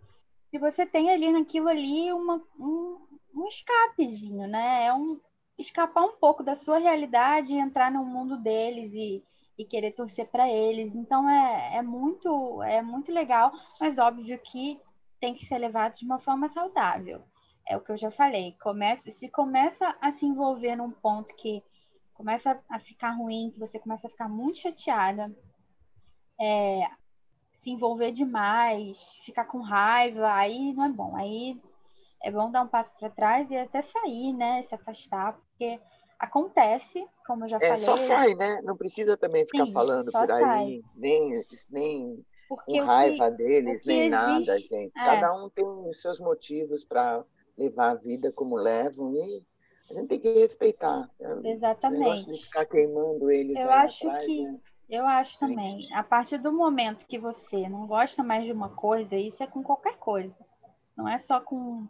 E 0.50 0.58
você 0.58 0.86
tem 0.86 1.10
ali 1.10 1.30
naquilo 1.30 1.68
ali 1.68 2.10
uma, 2.10 2.42
um, 2.58 2.96
um 3.34 3.46
escapezinho, 3.46 4.48
né? 4.48 4.86
É 4.86 4.94
um 4.94 5.20
escapar 5.58 6.02
um 6.02 6.16
pouco 6.16 6.42
da 6.42 6.54
sua 6.54 6.78
realidade 6.78 7.52
e 7.52 7.58
entrar 7.58 7.90
no 7.90 8.02
mundo 8.06 8.38
deles 8.38 8.90
e, 8.94 9.22
e 9.58 9.66
querer 9.66 9.92
torcer 9.92 10.28
para 10.28 10.48
eles. 10.48 10.94
Então 10.94 11.28
é, 11.28 11.76
é 11.76 11.82
muito 11.82 12.62
é 12.62 12.80
muito 12.80 13.12
legal, 13.12 13.52
mas 13.78 13.98
óbvio 13.98 14.38
que 14.38 14.80
tem 15.20 15.34
que 15.34 15.44
ser 15.44 15.58
levado 15.58 15.96
de 15.96 16.06
uma 16.06 16.20
forma 16.20 16.48
saudável. 16.48 17.22
É 17.68 17.76
o 17.76 17.80
que 17.80 17.92
eu 17.92 17.98
já 17.98 18.10
falei. 18.10 18.56
Começa, 18.62 19.10
se 19.10 19.28
começa 19.28 19.94
a 20.00 20.10
se 20.12 20.24
envolver 20.24 20.74
num 20.74 20.90
ponto 20.90 21.34
que 21.36 21.62
começa 22.14 22.58
a 22.68 22.80
ficar 22.80 23.10
ruim, 23.10 23.50
que 23.52 23.60
você 23.60 23.78
começa 23.78 24.06
a 24.06 24.10
ficar 24.10 24.28
muito 24.28 24.58
chateada, 24.60 25.30
é, 26.40 26.88
se 27.62 27.70
envolver 27.70 28.10
demais, 28.10 28.98
ficar 29.24 29.44
com 29.44 29.60
raiva, 29.60 30.32
aí 30.32 30.72
não 30.72 30.86
é 30.86 30.88
bom. 30.88 31.14
Aí 31.14 31.60
é 32.22 32.30
bom 32.30 32.50
dar 32.50 32.62
um 32.62 32.68
passo 32.68 32.96
para 32.98 33.10
trás 33.10 33.50
e 33.50 33.56
até 33.56 33.82
sair, 33.82 34.32
né? 34.32 34.62
Se 34.64 34.74
afastar, 34.74 35.34
porque 35.34 35.78
acontece, 36.18 37.06
como 37.26 37.44
eu 37.44 37.48
já 37.50 37.58
é, 37.58 37.68
falei. 37.68 37.84
Só 37.84 37.96
sai, 37.98 38.34
né? 38.34 38.60
Não 38.62 38.76
precisa 38.76 39.16
também 39.16 39.46
ficar 39.46 39.66
Sim, 39.66 39.72
falando 39.72 40.10
por 40.10 40.30
aí, 40.30 40.40
sai. 40.40 40.80
nem, 40.96 41.44
nem 41.70 42.24
com 42.48 42.80
raiva 42.80 43.30
que, 43.30 43.36
deles, 43.36 43.84
nem 43.84 44.06
existe, 44.06 44.10
nada, 44.10 44.58
gente. 44.58 44.92
É. 44.96 45.04
Cada 45.04 45.34
um 45.36 45.50
tem 45.50 45.64
os 45.64 46.00
seus 46.00 46.18
motivos 46.18 46.84
para 46.84 47.24
levar 47.58 47.90
a 47.90 47.94
vida 47.94 48.32
como 48.32 48.56
levam 48.56 49.14
e 49.14 49.42
a 49.90 49.94
gente 49.94 50.08
tem 50.08 50.20
que 50.20 50.32
respeitar. 50.32 51.10
Exatamente. 51.44 52.30
de 52.30 52.42
ficar 52.44 52.66
queimando 52.66 53.30
eles. 53.30 53.56
Eu 53.56 53.70
acho 53.70 54.06
atrás, 54.06 54.24
que. 54.24 54.42
Né? 54.42 54.60
Eu 54.88 55.06
acho 55.06 55.38
também. 55.38 55.86
A 55.92 56.02
partir 56.02 56.38
do 56.38 56.52
momento 56.52 57.06
que 57.06 57.18
você 57.18 57.68
não 57.68 57.86
gosta 57.86 58.22
mais 58.22 58.44
de 58.44 58.52
uma 58.52 58.70
coisa, 58.70 59.16
isso 59.16 59.42
é 59.42 59.46
com 59.46 59.62
qualquer 59.62 59.96
coisa. 59.98 60.34
Não 60.96 61.08
é 61.08 61.18
só 61.18 61.40
com 61.40 61.86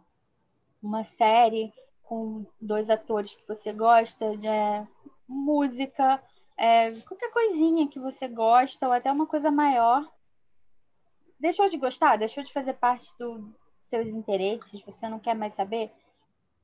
uma 0.81 1.03
série, 1.03 1.73
com 2.03 2.45
dois 2.59 2.89
atores 2.89 3.35
que 3.35 3.47
você 3.47 3.71
gosta, 3.71 4.35
de 4.37 4.47
é, 4.47 4.87
música, 5.27 6.21
é, 6.57 6.91
qualquer 7.01 7.31
coisinha 7.31 7.87
que 7.87 7.99
você 7.99 8.27
gosta, 8.27 8.87
ou 8.87 8.93
até 8.93 9.11
uma 9.11 9.27
coisa 9.27 9.49
maior. 9.49 10.09
Deixou 11.39 11.69
de 11.69 11.77
gostar? 11.77 12.17
Deixou 12.17 12.43
de 12.43 12.51
fazer 12.51 12.73
parte 12.73 13.07
dos 13.17 13.41
seus 13.89 14.07
interesses? 14.07 14.81
Você 14.83 15.09
não 15.09 15.19
quer 15.19 15.35
mais 15.35 15.53
saber? 15.55 15.91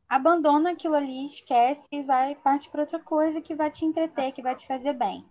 Abandona 0.08 0.72
aquilo 0.72 0.96
ali, 0.96 1.26
esquece 1.26 1.88
e 1.92 2.04
vai 2.04 2.36
parte 2.36 2.70
para 2.70 2.82
outra 2.82 3.00
coisa 3.00 3.42
que 3.42 3.56
vai 3.56 3.72
te 3.72 3.86
entreter, 3.86 4.32
que 4.32 4.42
vai 4.42 4.56
te 4.56 4.68
fazer 4.68 4.94
bem 4.94 5.26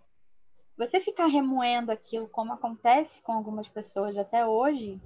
você 0.77 1.01
ficar 1.01 1.27
remoendo 1.27 1.93
aquilo, 1.93 2.29
como 2.29 2.53
acontece 2.53 3.23
com 3.23 3.33
algumas 3.33 3.69
pessoas 3.69 4.17
até 4.17 4.45
hoje, 4.45 5.01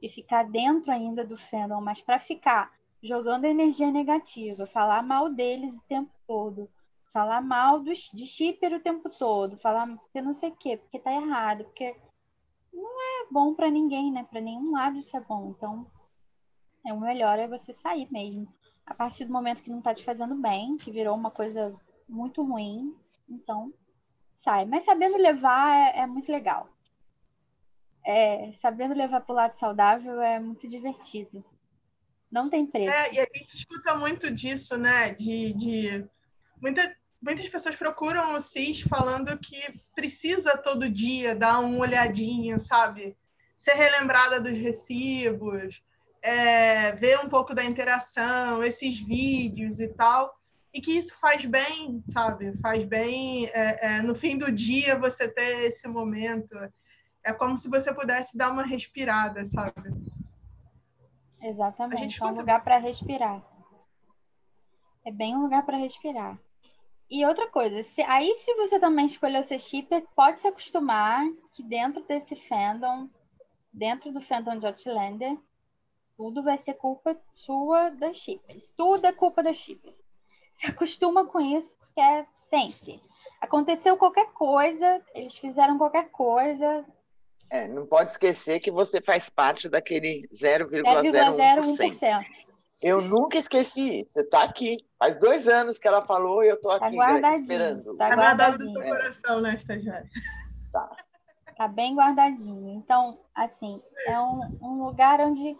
e 0.00 0.08
ficar 0.08 0.44
dentro 0.44 0.90
ainda 0.90 1.24
do 1.24 1.36
fandom, 1.36 1.80
mas 1.80 2.00
para 2.00 2.18
ficar 2.18 2.72
jogando 3.02 3.44
energia 3.44 3.90
negativa, 3.90 4.66
falar 4.66 5.02
mal 5.02 5.28
deles 5.28 5.74
o 5.74 5.82
tempo 5.82 6.10
todo, 6.26 6.70
falar 7.12 7.42
mal 7.42 7.80
dos, 7.80 8.10
de 8.12 8.26
shipper 8.26 8.74
o 8.74 8.80
tempo 8.80 9.10
todo, 9.10 9.58
falar 9.58 9.98
que 10.12 10.22
não 10.22 10.32
sei 10.32 10.50
o 10.50 10.56
quê, 10.56 10.76
porque 10.78 10.98
tá 10.98 11.12
errado, 11.12 11.64
porque 11.64 11.94
não 12.72 13.02
é 13.02 13.26
bom 13.30 13.54
para 13.54 13.70
ninguém, 13.70 14.10
né? 14.10 14.26
Para 14.30 14.40
nenhum 14.40 14.72
lado 14.72 14.98
isso 14.98 15.14
é 15.16 15.20
bom. 15.20 15.54
Então, 15.56 15.86
é 16.86 16.92
o 16.92 17.00
melhor 17.00 17.38
é 17.38 17.46
você 17.46 17.74
sair 17.74 18.08
mesmo. 18.10 18.52
A 18.86 18.94
partir 18.94 19.24
do 19.24 19.32
momento 19.32 19.62
que 19.62 19.70
não 19.70 19.80
tá 19.80 19.94
te 19.94 20.04
fazendo 20.04 20.34
bem, 20.34 20.76
que 20.76 20.90
virou 20.90 21.14
uma 21.14 21.30
coisa 21.30 21.74
muito 22.08 22.42
ruim, 22.42 22.94
então 23.28 23.72
sai. 24.38 24.64
Mas 24.64 24.84
sabendo 24.84 25.16
levar 25.16 25.94
é, 25.94 26.00
é 26.00 26.06
muito 26.06 26.30
legal. 26.30 26.68
É, 28.04 28.52
sabendo 28.60 28.94
levar 28.94 29.20
para 29.20 29.32
o 29.32 29.36
lado 29.36 29.58
saudável 29.58 30.20
é 30.20 30.40
muito 30.40 30.68
divertido. 30.68 31.44
Não 32.30 32.48
tem 32.48 32.66
preço. 32.66 32.90
É, 32.90 33.14
e 33.14 33.20
a 33.20 33.28
gente 33.34 33.54
escuta 33.54 33.94
muito 33.96 34.30
disso, 34.30 34.76
né? 34.76 35.12
De, 35.12 35.52
de... 35.54 36.08
Muita, 36.60 36.96
muitas 37.20 37.48
pessoas 37.48 37.76
procuram 37.76 38.34
o 38.34 38.40
CIS 38.40 38.82
falando 38.82 39.36
que 39.38 39.80
precisa 39.94 40.56
todo 40.56 40.88
dia 40.88 41.34
dar 41.34 41.58
uma 41.58 41.78
olhadinha, 41.78 42.58
sabe? 42.58 43.16
Ser 43.56 43.74
relembrada 43.74 44.40
dos 44.40 44.56
recibos, 44.56 45.82
é, 46.22 46.92
ver 46.92 47.18
um 47.20 47.28
pouco 47.28 47.54
da 47.54 47.64
interação, 47.64 48.62
esses 48.62 49.00
vídeos 49.00 49.80
e 49.80 49.88
tal 49.88 50.40
e 50.72 50.80
que 50.80 50.96
isso 50.96 51.18
faz 51.18 51.44
bem, 51.44 52.02
sabe? 52.08 52.56
Faz 52.60 52.84
bem 52.84 53.46
é, 53.48 53.96
é, 53.96 54.02
no 54.02 54.14
fim 54.14 54.38
do 54.38 54.52
dia 54.52 54.98
você 54.98 55.32
ter 55.32 55.66
esse 55.66 55.88
momento. 55.88 56.56
É 57.24 57.32
como 57.32 57.58
se 57.58 57.68
você 57.68 57.92
pudesse 57.92 58.38
dar 58.38 58.50
uma 58.50 58.62
respirada, 58.62 59.44
sabe? 59.44 59.90
Exatamente. 61.42 61.94
A 61.94 61.98
gente 61.98 62.22
é 62.22 62.26
um 62.26 62.34
lugar 62.34 62.62
para 62.62 62.78
respirar. 62.78 63.44
É 65.04 65.10
bem 65.10 65.34
um 65.34 65.42
lugar 65.42 65.64
para 65.64 65.76
respirar. 65.76 66.38
E 67.10 67.26
outra 67.26 67.50
coisa, 67.50 67.82
se, 67.82 68.02
aí 68.02 68.32
se 68.44 68.54
você 68.54 68.78
também 68.78 69.06
escolheu 69.06 69.42
ser 69.42 69.58
shipper, 69.58 70.06
pode 70.14 70.40
se 70.40 70.46
acostumar 70.46 71.26
que 71.54 71.62
dentro 71.64 72.04
desse 72.04 72.36
fandom, 72.46 73.10
dentro 73.72 74.12
do 74.12 74.20
fandom 74.20 74.56
de 74.56 74.66
Outlander, 74.66 75.36
tudo 76.20 76.42
vai 76.42 76.58
ser 76.58 76.74
culpa 76.74 77.16
sua 77.32 77.88
das 77.88 78.18
shippers. 78.18 78.70
Tudo 78.76 79.06
é 79.06 79.12
culpa 79.12 79.42
das 79.42 79.56
shippers 79.56 79.96
se 80.60 80.66
acostuma 80.66 81.24
com 81.24 81.40
isso, 81.40 81.74
porque 81.78 81.98
é 81.98 82.26
sempre. 82.50 83.00
Aconteceu 83.40 83.96
qualquer 83.96 84.26
coisa, 84.32 85.00
eles 85.14 85.34
fizeram 85.36 85.78
qualquer 85.78 86.10
coisa. 86.10 86.84
É, 87.48 87.66
não 87.66 87.86
pode 87.86 88.10
esquecer 88.10 88.60
que 88.60 88.70
você 88.70 89.00
faz 89.00 89.30
parte 89.30 89.66
daquele 89.68 90.28
0,01%. 90.28 92.26
Eu 92.82 93.00
nunca 93.00 93.38
esqueci 93.38 94.00
isso. 94.00 94.12
Você 94.12 94.20
está 94.20 94.42
aqui. 94.42 94.76
Faz 94.98 95.18
dois 95.18 95.48
anos 95.48 95.78
que 95.78 95.88
ela 95.88 96.06
falou 96.06 96.44
e 96.44 96.48
eu 96.48 96.56
estou 96.56 96.78
tá 96.78 96.86
aqui 96.86 96.96
tá 96.96 97.34
esperando. 97.34 97.96
Tá, 97.96 98.08
tá 98.10 98.14
guardado 98.14 98.58
no 98.58 98.66
seu 98.66 98.82
coração, 98.82 99.40
né, 99.40 99.54
estagiária? 99.54 100.08
Tá. 100.70 100.96
Tá 101.56 101.68
bem 101.68 101.94
guardadinho. 101.94 102.74
Então, 102.74 103.18
assim, 103.34 103.82
é 104.06 104.18
um, 104.18 104.58
um 104.62 104.84
lugar 104.84 105.20
onde 105.20 105.58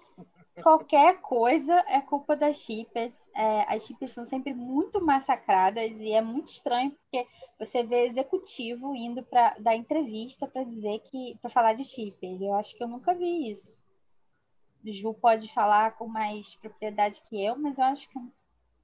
qualquer 0.62 1.20
coisa 1.20 1.72
é 1.88 2.00
culpa 2.00 2.36
das 2.36 2.56
chipas 2.56 3.12
é, 3.34 3.74
as 3.74 3.84
chips 3.84 4.12
são 4.12 4.26
sempre 4.26 4.52
muito 4.52 5.04
massacradas 5.04 5.90
e 5.92 6.12
é 6.12 6.20
muito 6.20 6.52
estranho 6.52 6.90
porque 6.90 7.26
você 7.58 7.82
vê 7.82 8.08
executivo 8.08 8.94
indo 8.94 9.22
para 9.22 9.56
dar 9.58 9.76
entrevista 9.76 10.46
para 10.46 10.64
dizer 10.64 11.00
que 11.00 11.38
para 11.40 11.50
falar 11.50 11.74
de 11.74 11.84
chipper. 11.84 12.42
Eu 12.42 12.54
acho 12.54 12.76
que 12.76 12.82
eu 12.82 12.88
nunca 12.88 13.14
vi 13.14 13.52
isso. 13.52 13.78
Ju 14.84 15.14
pode 15.14 15.52
falar 15.52 15.96
com 15.96 16.06
mais 16.06 16.54
propriedade 16.56 17.22
que 17.28 17.42
eu, 17.42 17.56
mas 17.56 17.78
eu 17.78 17.84
acho 17.84 18.08
que 18.08 18.18
eu 18.18 18.22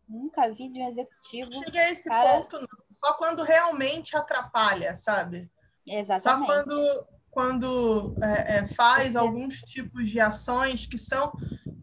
nunca 0.09 0.49
vi 0.53 0.69
de 0.69 0.81
um 0.81 0.89
executivo. 0.89 1.53
Cheguei 1.53 1.81
a 1.81 1.91
esse 1.91 2.09
ponto 2.09 2.61
não. 2.61 2.69
só 2.91 3.15
quando 3.15 3.43
realmente 3.43 4.17
atrapalha, 4.17 4.95
sabe? 4.95 5.51
Exatamente. 5.87 6.23
Só 6.23 6.47
quando 6.47 7.07
quando 7.37 8.17
é, 8.23 8.57
é, 8.57 8.69
faz 8.69 9.15
alguns 9.15 9.61
tipos 9.61 10.09
de 10.09 10.19
ações 10.19 10.87
que 10.87 10.97
são 10.97 11.31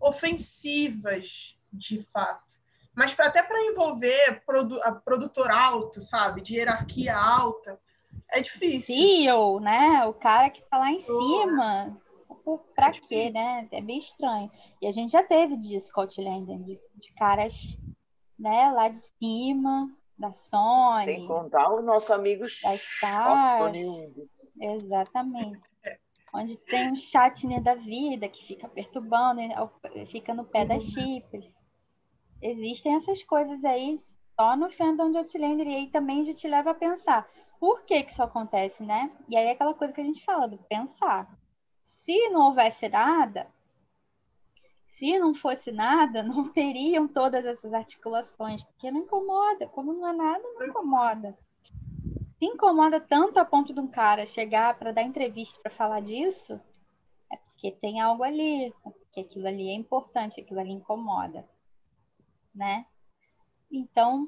ofensivas 0.03 1.57
de 1.71 2.03
fato. 2.03 2.61
Mas 2.95 3.17
até 3.19 3.41
para 3.41 3.59
envolver 3.63 4.43
produ 4.45 4.79
a 4.83 4.91
produtor 4.91 5.49
alto, 5.49 6.01
sabe? 6.01 6.41
De 6.41 6.55
hierarquia 6.55 7.17
alta, 7.17 7.79
é 8.31 8.41
difícil. 8.41 8.95
CEO, 8.95 9.59
né? 9.59 10.05
O 10.05 10.13
cara 10.13 10.49
que 10.49 10.61
está 10.61 10.77
lá 10.77 10.91
em 10.91 10.97
oh, 10.97 11.01
cima. 11.01 12.01
Para 12.75 12.87
é 12.87 12.91
quê, 12.91 13.31
né? 13.31 13.67
É 13.71 13.81
bem 13.81 13.99
estranho. 13.99 14.51
E 14.81 14.85
a 14.87 14.91
gente 14.91 15.11
já 15.11 15.23
teve 15.23 15.55
de 15.57 15.79
Scotland, 15.79 16.45
de, 16.63 16.79
de 16.95 17.13
caras 17.17 17.79
né, 18.37 18.71
lá 18.71 18.89
de 18.89 19.01
cima, 19.17 19.89
da 20.17 20.33
Sony. 20.33 21.05
Sem 21.05 21.27
contar 21.27 21.69
o 21.69 21.81
nosso 21.81 22.13
amigo 22.13 22.43
da 22.61 22.75
Stars. 22.75 23.77
Exatamente 24.59 25.72
onde 26.33 26.57
tem 26.57 26.91
um 26.91 26.95
chatner 26.95 27.61
da 27.61 27.75
vida 27.75 28.27
que 28.27 28.45
fica 28.45 28.67
perturbando, 28.67 29.41
fica 30.07 30.33
no 30.33 30.45
pé 30.45 30.65
das 30.65 30.83
chips. 30.83 31.53
Existem 32.41 32.95
essas 32.95 33.23
coisas 33.23 33.63
aí 33.63 33.97
só 34.35 34.55
no 34.57 34.69
fandom 34.71 35.11
de 35.11 35.17
Outlander 35.17 35.67
e 35.67 35.75
aí 35.75 35.87
também 35.89 36.25
já 36.25 36.33
te 36.33 36.47
leva 36.47 36.71
a 36.71 36.75
pensar 36.75 37.29
por 37.63 37.83
que 37.83 38.03
que 38.03 38.11
isso 38.11 38.21
acontece, 38.21 38.83
né? 38.83 39.09
E 39.29 39.37
aí 39.37 39.47
é 39.47 39.51
aquela 39.51 39.73
coisa 39.73 39.93
que 39.93 40.01
a 40.01 40.03
gente 40.03 40.25
fala 40.25 40.49
do 40.49 40.57
pensar. 40.57 41.33
Se 42.03 42.27
não 42.27 42.47
houvesse 42.47 42.89
nada, 42.89 43.47
se 44.97 45.17
não 45.17 45.33
fosse 45.33 45.71
nada, 45.71 46.23
não 46.23 46.51
teriam 46.51 47.07
todas 47.07 47.45
essas 47.45 47.73
articulações, 47.73 48.61
porque 48.63 48.91
não 48.91 49.03
incomoda. 49.03 49.65
Como 49.67 49.93
não 49.93 50.09
é 50.09 50.13
nada, 50.13 50.43
não 50.43 50.67
incomoda. 50.67 51.37
Se 52.43 52.47
incomoda 52.47 52.99
tanto 52.99 53.39
a 53.39 53.45
ponto 53.45 53.73
de 53.73 53.79
um 53.79 53.87
cara 53.87 54.27
chegar 54.27 54.77
para 54.77 54.91
dar 54.91 55.01
entrevista 55.01 55.57
para 55.63 55.71
falar 55.71 56.01
disso, 56.01 56.59
é 57.31 57.37
porque 57.37 57.71
tem 57.71 58.01
algo 58.01 58.21
ali, 58.21 58.65
é 58.65 58.89
porque 58.89 59.21
aquilo 59.21 59.47
ali 59.47 59.69
é 59.69 59.73
importante, 59.73 60.41
aquilo 60.41 60.59
ali 60.59 60.71
incomoda, 60.71 61.47
né? 62.53 62.85
Então, 63.71 64.27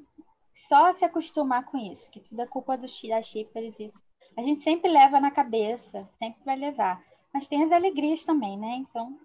só 0.69 0.93
se 0.93 1.03
acostumar 1.03 1.65
com 1.65 1.77
isso, 1.77 2.09
que 2.09 2.21
tudo 2.21 2.41
é 2.41 2.47
culpa 2.47 2.77
do, 2.77 2.87
das 2.87 3.25
shippers, 3.27 3.75
isso. 3.77 4.01
A 4.37 4.41
gente 4.41 4.63
sempre 4.63 4.89
leva 4.89 5.19
na 5.19 5.29
cabeça, 5.29 6.09
sempre 6.17 6.41
vai 6.45 6.55
levar. 6.55 7.03
Mas 7.33 7.49
tem 7.49 7.65
as 7.65 7.71
alegrias 7.73 8.23
também, 8.23 8.57
né? 8.57 8.77
Então, 8.77 9.19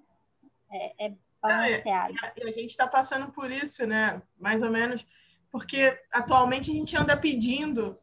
é, 0.68 1.07
é 1.07 1.14
balanceado. 1.40 2.14
e 2.37 2.42
a 2.42 2.50
gente 2.50 2.70
está 2.70 2.88
passando 2.88 3.31
por 3.31 3.53
isso, 3.53 3.87
né? 3.87 4.20
Mais 4.37 4.62
ou 4.62 4.70
menos, 4.72 5.07
porque 5.48 5.96
atualmente 6.12 6.72
a 6.72 6.74
gente 6.74 6.96
anda 6.96 7.16
pedindo, 7.16 7.96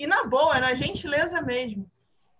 e 0.00 0.06
na 0.06 0.24
boa, 0.24 0.58
na 0.58 0.74
gentileza 0.74 1.42
mesmo, 1.42 1.88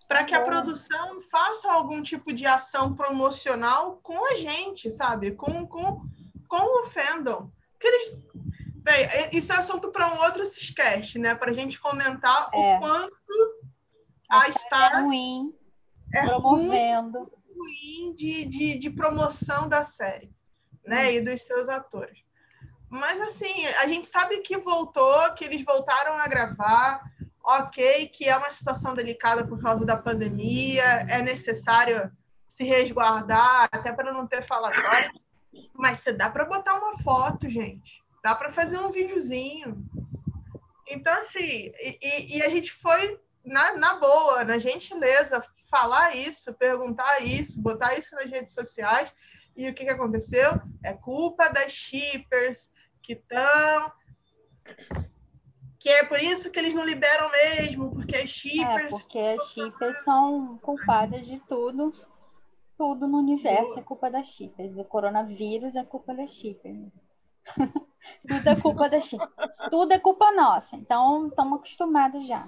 para 0.07 0.23
que 0.23 0.33
a 0.33 0.41
produção 0.41 1.21
faça 1.21 1.71
algum 1.71 2.01
tipo 2.01 2.33
de 2.33 2.45
ação 2.45 2.95
promocional 2.95 3.99
com 4.03 4.25
a 4.25 4.35
gente, 4.35 4.91
sabe? 4.91 5.31
Com, 5.31 5.65
com, 5.67 6.01
com 6.47 6.79
o 6.79 6.83
fandom. 6.85 7.51
Que 7.79 7.87
eles... 7.87 8.17
Bem, 8.77 9.07
isso 9.31 9.53
é 9.53 9.57
assunto 9.57 9.91
para 9.91 10.11
um 10.11 10.23
outro 10.23 10.43
Ciscast, 10.43 11.19
né? 11.19 11.35
Para 11.35 11.51
a 11.51 11.53
gente 11.53 11.79
comentar 11.79 12.49
é. 12.51 12.57
o 12.57 12.79
quanto 12.79 13.61
a, 14.29 14.49
Stars 14.49 14.95
é 14.95 15.01
ruim, 15.03 15.55
é 16.13 16.25
promovendo. 16.25 17.19
Ruim 17.19 17.41
ruim 17.61 18.13
de, 18.15 18.45
de, 18.45 18.79
de 18.79 18.89
promoção 18.89 19.69
da 19.69 19.83
série, 19.83 20.33
né? 20.85 21.05
Hum. 21.05 21.11
E 21.11 21.21
dos 21.21 21.41
seus 21.41 21.69
atores. 21.69 22.19
Mas 22.89 23.21
assim, 23.21 23.65
a 23.81 23.87
gente 23.87 24.07
sabe 24.07 24.41
que 24.41 24.57
voltou, 24.57 25.33
que 25.33 25.45
eles 25.45 25.63
voltaram 25.63 26.13
a 26.15 26.27
gravar, 26.27 27.01
ok, 27.43 28.07
que 28.07 28.27
é 28.27 28.37
uma 28.37 28.49
situação 28.49 28.93
delicada 28.93 29.45
por 29.45 29.61
causa 29.61 29.85
da 29.85 29.97
pandemia, 29.97 30.83
é 31.09 31.21
necessário 31.21 32.11
se 32.47 32.63
resguardar, 32.63 33.69
até 33.71 33.93
para 33.93 34.11
não 34.11 34.27
ter 34.27 34.41
falatório. 34.41 35.11
Mas 35.73 35.99
você 35.99 36.13
dá 36.13 36.29
para 36.29 36.45
botar 36.45 36.75
uma 36.75 36.97
foto, 36.99 37.49
gente. 37.49 38.03
Dá 38.23 38.35
para 38.35 38.51
fazer 38.51 38.77
um 38.79 38.91
videozinho. 38.91 39.83
Então, 40.87 41.13
assim, 41.21 41.71
e, 41.79 42.37
e 42.37 42.43
a 42.43 42.49
gente 42.49 42.71
foi 42.73 43.19
na, 43.43 43.75
na 43.75 43.95
boa, 43.95 44.43
na 44.43 44.57
gentileza, 44.57 45.43
falar 45.69 46.15
isso, 46.15 46.53
perguntar 46.53 47.21
isso, 47.23 47.61
botar 47.61 47.97
isso 47.97 48.13
nas 48.15 48.29
redes 48.29 48.53
sociais. 48.53 49.13
E 49.55 49.69
o 49.69 49.73
que, 49.73 49.85
que 49.85 49.91
aconteceu? 49.91 50.61
É 50.83 50.93
culpa 50.93 51.49
das 51.49 51.71
shippers 51.71 52.71
que 53.01 53.13
estão. 53.13 53.91
Que 55.81 55.89
é 55.89 56.05
por 56.05 56.19
isso 56.19 56.51
que 56.51 56.59
eles 56.59 56.75
não 56.75 56.85
liberam 56.85 57.31
mesmo, 57.31 57.89
porque 57.89 58.15
as 58.15 58.29
shippers. 58.29 58.93
É, 58.93 58.97
porque 58.99 59.17
as 59.17 59.49
shippers 59.49 60.03
são 60.03 60.59
culpadas 60.59 61.25
de 61.25 61.39
tudo. 61.49 61.91
Tudo 62.77 63.07
no 63.07 63.17
universo 63.17 63.79
é 63.79 63.81
culpa 63.81 64.11
das 64.11 64.27
shippers. 64.27 64.77
O 64.77 64.83
coronavírus 64.83 65.75
é 65.75 65.83
culpa 65.83 66.13
das 66.13 66.29
shippers. 66.33 66.91
tudo 68.27 68.47
é 68.47 68.55
culpa 68.61 68.89
das 68.89 69.05
shippers. 69.05 69.57
Tudo 69.71 69.91
é 69.91 69.99
culpa 69.99 70.31
nossa. 70.33 70.75
Então, 70.75 71.29
estamos 71.29 71.59
acostumados 71.59 72.27
já. 72.27 72.47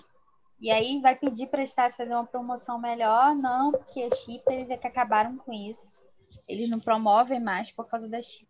E 0.61 0.69
aí 0.69 1.01
vai 1.01 1.15
pedir 1.15 1.47
para 1.47 1.61
a 1.61 1.63
Estácio 1.63 1.97
fazer 1.97 2.13
uma 2.13 2.27
promoção 2.27 2.79
melhor? 2.79 3.33
Não, 3.33 3.71
porque 3.71 4.03
a 4.03 4.15
Chip, 4.15 4.43
eles 4.47 4.69
é 4.69 4.77
que 4.77 4.85
acabaram 4.85 5.37
com 5.37 5.51
isso. 5.51 5.83
Eles 6.47 6.69
não 6.69 6.79
promovem 6.79 7.39
mais 7.39 7.71
por 7.71 7.87
causa 7.87 8.07
da 8.07 8.21
Chip. 8.21 8.47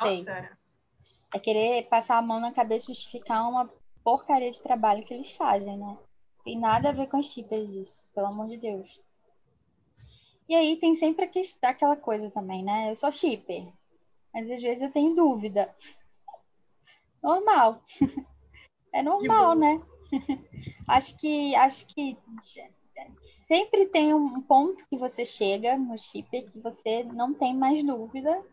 Nossa. 0.00 0.56
É 1.32 1.38
querer 1.38 1.88
passar 1.88 2.18
a 2.18 2.22
mão 2.22 2.40
na 2.40 2.52
cabeça 2.52 2.90
e 2.90 2.94
justificar 2.94 3.48
uma 3.48 3.70
porcaria 4.02 4.50
de 4.50 4.60
trabalho 4.60 5.04
que 5.04 5.14
eles 5.14 5.30
fazem, 5.32 5.76
né? 5.76 5.96
Tem 6.44 6.58
nada 6.58 6.88
a 6.88 6.92
ver 6.92 7.06
com 7.08 7.18
as 7.18 7.26
chippers 7.26 7.70
isso, 7.70 8.10
pelo 8.14 8.28
amor 8.28 8.48
de 8.48 8.56
Deus. 8.56 9.00
E 10.48 10.54
aí 10.56 10.76
tem 10.76 10.96
sempre 10.96 11.30
aquela 11.62 11.96
coisa 11.96 12.28
também, 12.30 12.64
né? 12.64 12.90
Eu 12.90 12.96
sou 12.96 13.12
shipper, 13.12 13.68
mas 14.34 14.50
às 14.50 14.60
vezes 14.60 14.82
eu 14.82 14.90
tenho 14.90 15.14
dúvida. 15.14 15.72
Normal. 17.22 17.80
É 18.92 19.02
normal, 19.02 19.54
né? 19.54 19.80
acho 20.88 21.16
que 21.16 21.54
acho 21.54 21.86
que 21.86 22.18
sempre 23.46 23.86
tem 23.86 24.12
um 24.12 24.42
ponto 24.42 24.84
que 24.88 24.96
você 24.96 25.24
chega 25.24 25.78
no 25.78 25.96
chip 25.96 26.28
que 26.28 26.58
você 26.58 27.04
não 27.04 27.32
tem 27.32 27.54
mais 27.54 27.86
dúvida. 27.86 28.44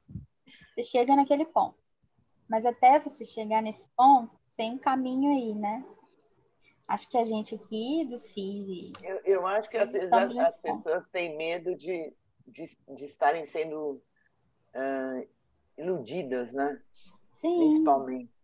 Você 0.76 0.84
chega 0.84 1.16
naquele 1.16 1.44
ponto. 1.44 1.76
Mas 2.50 2.66
até 2.66 3.00
você 3.00 3.26
chegar 3.26 3.62
nesse 3.62 3.88
ponto, 3.96 4.38
tem 4.56 4.74
um 4.74 4.78
caminho 4.78 5.32
aí, 5.32 5.54
né? 5.54 5.84
Acho 6.88 7.10
que 7.10 7.18
a 7.18 7.26
gente 7.26 7.54
aqui 7.56 8.06
do 8.10 8.18
CISI. 8.18 8.94
Eu, 9.04 9.20
eu 9.26 9.48
acho 9.48 9.70
que 9.70 9.78
às 9.78 9.92
vezes 9.92 10.12
as, 10.12 10.36
as 10.38 10.58
pessoas 10.62 11.06
têm 11.12 11.36
medo 11.36 11.76
de, 11.76 12.14
de, 12.48 12.66
de 12.96 13.06
estarem 13.06 13.46
sendo 13.48 14.02
uh, 14.74 15.28
iludidas, 15.78 16.52
né? 16.54 16.82
Sim. 17.34 17.58
Principalmente. 17.58 18.38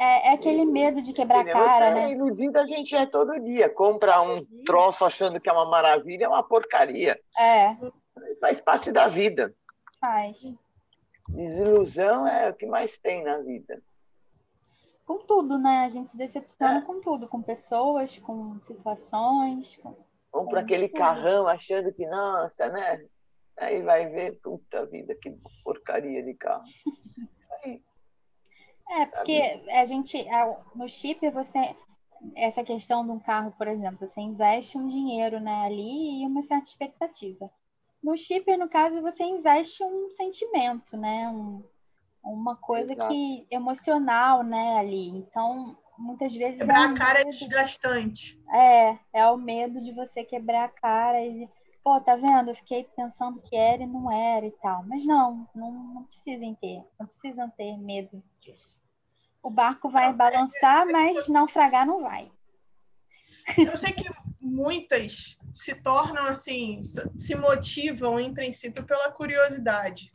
É, 0.00 0.30
é 0.30 0.34
aquele 0.34 0.64
medo 0.64 1.00
de 1.00 1.12
quebrar 1.12 1.46
a 1.46 1.52
cara, 1.52 1.86
é 1.86 1.94
né? 1.94 2.12
Iludido 2.12 2.58
a 2.58 2.66
gente 2.66 2.96
é 2.96 3.06
todo 3.06 3.40
dia. 3.40 3.70
Compra 3.70 4.20
um 4.20 4.44
troço 4.64 5.04
achando 5.04 5.40
que 5.40 5.48
é 5.48 5.52
uma 5.52 5.70
maravilha, 5.70 6.24
é 6.24 6.28
uma 6.28 6.42
porcaria. 6.42 7.18
É. 7.38 7.76
Faz 8.40 8.60
parte 8.60 8.90
da 8.90 9.06
vida. 9.06 9.54
Faz. 10.00 10.36
Desilusão 11.28 12.26
é 12.26 12.50
o 12.50 12.54
que 12.54 12.66
mais 12.66 12.98
tem 12.98 13.24
na 13.24 13.38
vida. 13.38 13.82
Com 15.06 15.18
tudo, 15.18 15.58
né? 15.58 15.84
A 15.84 15.88
gente 15.88 16.10
se 16.10 16.16
decepciona 16.16 16.78
é. 16.78 16.82
com 16.82 17.00
tudo, 17.00 17.28
com 17.28 17.42
pessoas, 17.42 18.18
com 18.20 18.58
situações. 18.60 19.76
Com... 19.78 19.96
Compra 20.30 20.60
aquele 20.60 20.88
tudo. 20.88 20.98
carrão 20.98 21.46
achando 21.46 21.92
que, 21.92 22.06
nossa, 22.06 22.68
né? 22.70 23.06
Aí 23.56 23.82
vai 23.82 24.08
ver, 24.08 24.40
puta 24.40 24.86
vida, 24.86 25.14
que 25.14 25.30
porcaria 25.62 26.22
de 26.22 26.34
carro. 26.34 26.64
Aí, 27.64 27.82
é, 28.90 29.06
porque 29.06 29.64
a 29.70 29.86
gente, 29.86 30.26
no 30.74 30.88
chip, 30.88 31.28
você, 31.30 31.76
essa 32.34 32.62
questão 32.64 33.04
de 33.04 33.12
um 33.12 33.18
carro, 33.18 33.52
por 33.52 33.68
exemplo, 33.68 34.08
você 34.08 34.20
investe 34.20 34.76
um 34.76 34.88
dinheiro 34.88 35.40
né, 35.40 35.64
ali 35.64 36.22
e 36.22 36.26
uma 36.26 36.42
certa 36.42 36.68
expectativa. 36.68 37.50
No 38.04 38.18
chip, 38.18 38.54
no 38.58 38.68
caso, 38.68 39.00
você 39.00 39.24
investe 39.24 39.82
um 39.82 40.10
sentimento, 40.10 40.94
né? 40.94 41.26
Um, 41.30 41.64
uma 42.22 42.54
coisa 42.54 42.92
Exato. 42.92 43.08
que 43.08 43.46
emocional, 43.50 44.42
né, 44.42 44.76
ali. 44.76 45.08
Então, 45.08 45.74
muitas 45.96 46.30
vezes. 46.34 46.58
Quebrar 46.58 46.84
é 46.84 46.92
um 46.92 46.94
a 46.94 46.98
cara 46.98 47.20
é 47.20 47.24
medo. 47.24 47.34
é 47.34 47.38
desgastante. 47.38 48.38
É, 48.52 48.98
é 49.10 49.30
o 49.30 49.38
medo 49.38 49.80
de 49.80 49.90
você 49.92 50.22
quebrar 50.22 50.64
a 50.64 50.68
cara 50.68 51.24
e 51.24 51.48
pô, 51.82 51.98
tá 51.98 52.14
vendo? 52.14 52.50
Eu 52.50 52.56
fiquei 52.56 52.84
pensando 52.94 53.40
que 53.40 53.56
era 53.56 53.82
e 53.82 53.86
não 53.86 54.12
era 54.12 54.44
e 54.44 54.50
tal. 54.50 54.84
Mas 54.84 55.06
não, 55.06 55.48
não, 55.54 55.72
não 55.72 56.04
precisam 56.04 56.54
ter, 56.54 56.82
não 57.00 57.06
precisam 57.06 57.48
ter 57.50 57.74
medo 57.78 58.22
disso. 58.38 58.78
O 59.42 59.48
barco 59.48 59.88
vai 59.88 60.12
balançar, 60.12 60.86
mas 60.92 61.26
naufragar 61.28 61.86
não 61.86 62.02
vai. 62.02 62.30
Eu 63.58 63.76
sei 63.76 63.92
que 63.92 64.08
muitas 64.40 65.36
se 65.52 65.74
tornam 65.76 66.24
assim, 66.24 66.80
se 67.18 67.34
motivam 67.34 68.18
em 68.18 68.32
princípio 68.32 68.84
pela 68.84 69.10
curiosidade. 69.10 70.12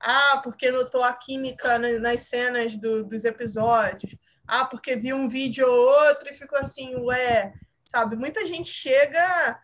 Ah, 0.00 0.40
porque 0.42 0.70
notou 0.70 1.02
a 1.02 1.12
química 1.12 1.78
nas 1.78 2.22
cenas 2.22 2.76
do, 2.76 3.04
dos 3.04 3.24
episódios. 3.24 4.16
Ah, 4.46 4.64
porque 4.64 4.96
viu 4.96 5.16
um 5.16 5.28
vídeo 5.28 5.66
ou 5.66 6.08
outro 6.08 6.30
e 6.30 6.34
ficou 6.34 6.58
assim, 6.58 6.94
ué, 6.96 7.52
sabe? 7.82 8.16
Muita 8.16 8.46
gente 8.46 8.70
chega 8.70 9.60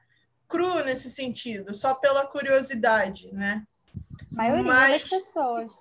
cru 0.49 0.85
nesse 0.85 1.11
sentido, 1.11 1.73
só 1.73 1.95
pela 1.95 2.27
curiosidade, 2.27 3.33
né? 3.33 3.65
A 4.33 4.35
maioria 4.35 4.63
Mas... 4.63 5.03
das 5.03 5.11
pessoas. 5.11 5.73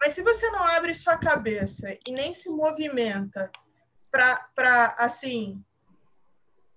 Mas 0.00 0.14
se 0.14 0.22
você 0.22 0.50
não 0.50 0.64
abre 0.64 0.94
sua 0.94 1.16
cabeça 1.16 1.96
e 2.06 2.10
nem 2.10 2.34
se 2.34 2.50
movimenta 2.50 3.50
para 4.10 4.94
assim 4.98 5.64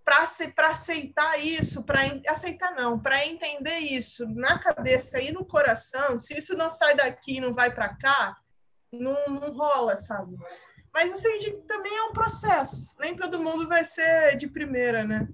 para 0.05 0.69
aceitar 0.69 1.39
isso, 1.39 1.83
para 1.83 2.01
aceitar 2.29 2.75
não, 2.75 2.99
para 2.99 3.25
entender 3.25 3.79
isso 3.79 4.27
na 4.29 4.59
cabeça 4.59 5.19
e 5.19 5.31
no 5.31 5.43
coração, 5.43 6.19
se 6.19 6.37
isso 6.37 6.55
não 6.55 6.69
sai 6.69 6.95
daqui 6.95 7.37
e 7.37 7.41
não 7.41 7.51
vai 7.51 7.73
para 7.73 7.95
cá, 7.95 8.37
não, 8.93 9.15
não 9.29 9.51
rola, 9.51 9.97
sabe? 9.97 10.37
Mas 10.93 11.11
assim, 11.11 11.59
também 11.67 11.93
é 11.97 12.03
um 12.03 12.13
processo. 12.13 12.95
Nem 12.99 13.15
todo 13.15 13.41
mundo 13.41 13.67
vai 13.67 13.83
ser 13.83 14.37
de 14.37 14.47
primeira, 14.47 15.03
né? 15.03 15.27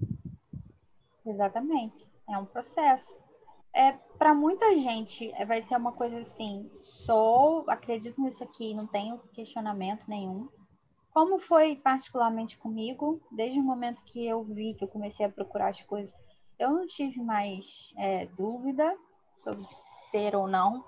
Exatamente. 1.24 2.10
É 2.28 2.36
um 2.38 2.46
processo. 2.46 3.20
É, 3.74 3.92
para 4.18 4.34
muita 4.34 4.76
gente 4.78 5.30
é, 5.32 5.44
vai 5.44 5.62
ser 5.62 5.76
uma 5.76 5.92
coisa 5.92 6.18
assim, 6.18 6.70
sou, 6.80 7.64
acredito 7.68 8.20
nisso 8.20 8.42
aqui, 8.42 8.74
não 8.74 8.86
tenho 8.86 9.18
questionamento 9.32 10.04
nenhum. 10.08 10.48
Como 11.12 11.38
foi 11.38 11.76
particularmente 11.76 12.56
comigo, 12.56 13.20
desde 13.30 13.58
o 13.58 13.62
momento 13.62 14.02
que 14.04 14.26
eu 14.26 14.42
vi 14.42 14.74
que 14.74 14.84
eu 14.84 14.88
comecei 14.88 15.26
a 15.26 15.30
procurar 15.30 15.68
as 15.68 15.82
coisas, 15.82 16.12
eu 16.58 16.70
não 16.70 16.86
tive 16.86 17.20
mais 17.20 17.92
é, 17.98 18.26
dúvida 18.26 18.96
sobre 19.38 19.62
ser 20.10 20.34
ou 20.34 20.48
não, 20.48 20.82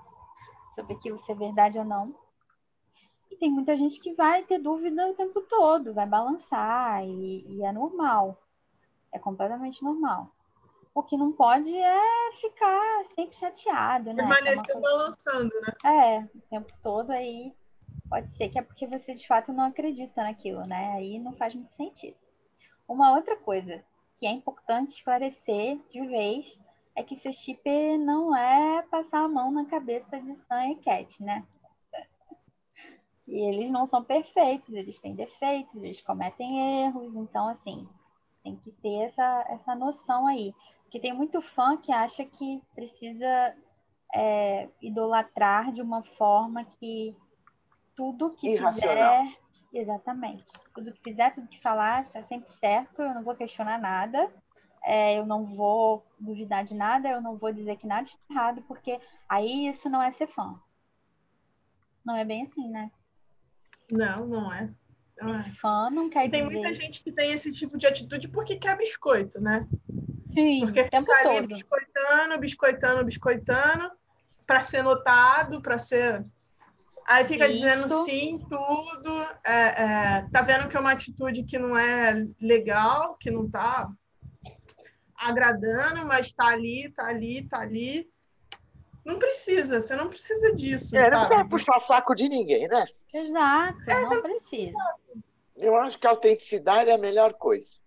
sobre 0.74 0.94
aquilo 0.94 1.22
ser 1.24 1.34
verdade 1.34 1.78
ou 1.78 1.84
não. 1.84 2.14
E 3.30 3.36
tem 3.36 3.50
muita 3.50 3.76
gente 3.76 4.00
que 4.00 4.14
vai 4.14 4.44
ter 4.44 4.58
dúvida 4.58 5.10
o 5.10 5.14
tempo 5.14 5.42
todo, 5.42 5.92
vai 5.92 6.06
balançar, 6.06 7.04
e, 7.04 7.44
e 7.46 7.62
é 7.62 7.72
normal. 7.72 8.40
É 9.12 9.18
completamente 9.18 9.82
normal. 9.82 10.30
O 10.94 11.02
que 11.02 11.16
não 11.16 11.32
pode 11.32 11.76
é 11.76 12.32
ficar 12.40 13.04
sempre 13.14 13.36
chateado, 13.36 14.12
né? 14.12 14.26
Permanecer 14.26 14.76
é 14.76 14.80
balançando, 14.80 15.52
né? 15.60 15.74
É, 15.84 16.20
o 16.20 16.40
tempo 16.48 16.72
todo 16.82 17.10
aí 17.10 17.52
pode 18.14 18.32
ser 18.36 18.48
que 18.48 18.56
é 18.56 18.62
porque 18.62 18.86
você 18.86 19.12
de 19.12 19.26
fato 19.26 19.52
não 19.52 19.64
acredita 19.64 20.22
naquilo, 20.22 20.64
né? 20.66 20.92
Aí 20.92 21.18
não 21.18 21.32
faz 21.32 21.52
muito 21.52 21.74
sentido. 21.74 22.16
Uma 22.86 23.12
outra 23.12 23.36
coisa 23.36 23.84
que 24.16 24.24
é 24.24 24.30
importante 24.30 24.92
esclarecer 24.92 25.80
de 25.90 26.06
vez 26.06 26.56
é 26.94 27.02
que 27.02 27.14
esse 27.14 27.32
chip 27.32 27.68
não 27.98 28.36
é 28.36 28.82
passar 28.82 29.24
a 29.24 29.28
mão 29.28 29.50
na 29.50 29.64
cabeça 29.64 30.20
de 30.20 30.32
Sam 30.46 30.68
e 30.68 30.76
Cat, 30.76 31.20
né? 31.20 31.44
E 33.26 33.36
eles 33.48 33.68
não 33.68 33.88
são 33.88 34.04
perfeitos, 34.04 34.72
eles 34.72 35.00
têm 35.00 35.16
defeitos, 35.16 35.74
eles 35.82 36.00
cometem 36.00 36.84
erros, 36.84 37.16
então 37.16 37.48
assim, 37.48 37.88
tem 38.44 38.54
que 38.54 38.70
ter 38.70 39.06
essa, 39.06 39.44
essa 39.48 39.74
noção 39.74 40.28
aí. 40.28 40.54
Porque 40.84 41.00
tem 41.00 41.12
muito 41.12 41.42
fã 41.42 41.76
que 41.76 41.90
acha 41.90 42.24
que 42.24 42.62
precisa 42.76 43.56
é, 44.14 44.68
idolatrar 44.80 45.72
de 45.72 45.82
uma 45.82 46.04
forma 46.16 46.64
que 46.64 47.16
tudo 47.96 48.34
que 48.34 48.50
Irracional. 48.50 49.24
fizer. 49.24 49.38
Exatamente. 49.72 50.44
Tudo 50.74 50.92
que 50.92 51.02
fizer, 51.02 51.34
tudo 51.34 51.48
que 51.48 51.60
falar, 51.60 52.02
está 52.02 52.22
sempre 52.22 52.50
certo, 52.52 53.02
eu 53.02 53.14
não 53.14 53.22
vou 53.22 53.34
questionar 53.34 53.78
nada. 53.78 54.30
É, 54.84 55.18
eu 55.18 55.24
não 55.24 55.46
vou 55.46 56.06
duvidar 56.20 56.64
de 56.64 56.74
nada, 56.74 57.08
eu 57.08 57.20
não 57.20 57.36
vou 57.36 57.52
dizer 57.52 57.76
que 57.78 57.86
nada 57.86 58.02
está 58.02 58.20
errado, 58.30 58.62
porque 58.68 59.00
aí 59.28 59.66
isso 59.66 59.88
não 59.88 60.02
é 60.02 60.10
ser 60.10 60.26
fã. 60.26 60.60
Não 62.04 62.14
é 62.14 62.24
bem 62.24 62.42
assim, 62.42 62.68
né? 62.68 62.90
Não, 63.90 64.26
não 64.26 64.52
é. 64.52 64.70
Não 65.20 65.40
é. 65.40 65.44
Fã 65.54 65.88
não 65.90 66.10
quer 66.10 66.26
e 66.26 66.30
tem 66.30 66.46
dizer... 66.46 66.58
muita 66.58 66.74
gente 66.74 67.02
que 67.02 67.10
tem 67.10 67.30
esse 67.32 67.50
tipo 67.50 67.78
de 67.78 67.86
atitude 67.86 68.28
porque 68.28 68.56
quer 68.56 68.76
biscoito, 68.76 69.40
né? 69.40 69.66
Sim, 70.28 70.60
porque 70.60 70.80
o 70.80 70.90
tempo 70.90 71.10
todo. 71.22 71.36
ali 71.36 71.46
biscoitando, 71.46 72.38
biscoitando, 72.38 73.04
biscoitando, 73.04 73.90
para 74.46 74.60
ser 74.60 74.82
notado, 74.82 75.62
para 75.62 75.78
ser 75.78 76.26
Aí 77.06 77.24
fica 77.26 77.46
Isso. 77.46 77.54
dizendo 77.54 78.04
sim, 78.04 78.44
tudo. 78.48 79.28
É, 79.44 79.82
é, 79.82 80.28
tá 80.32 80.42
vendo 80.42 80.68
que 80.68 80.76
é 80.76 80.80
uma 80.80 80.92
atitude 80.92 81.44
que 81.44 81.58
não 81.58 81.76
é 81.76 82.26
legal, 82.40 83.16
que 83.16 83.30
não 83.30 83.48
tá 83.48 83.90
agradando, 85.14 86.06
mas 86.06 86.32
tá 86.32 86.46
ali, 86.46 86.90
tá 86.90 87.06
ali, 87.06 87.42
tá 87.48 87.60
ali. 87.60 88.10
Não 89.04 89.18
precisa, 89.18 89.82
você 89.82 89.94
não 89.94 90.08
precisa 90.08 90.54
disso. 90.54 90.96
É, 90.96 91.10
não 91.10 91.28
quer 91.28 91.46
puxar 91.46 91.78
saco 91.78 92.14
de 92.14 92.26
ninguém, 92.26 92.66
né? 92.68 92.86
Exato, 93.12 93.78
é, 93.86 94.00
não 94.00 94.22
precisa. 94.22 94.78
Eu 95.56 95.76
acho 95.76 95.98
que 95.98 96.06
a 96.06 96.10
autenticidade 96.10 96.88
é 96.88 96.94
a 96.94 96.98
melhor 96.98 97.34
coisa. 97.34 97.84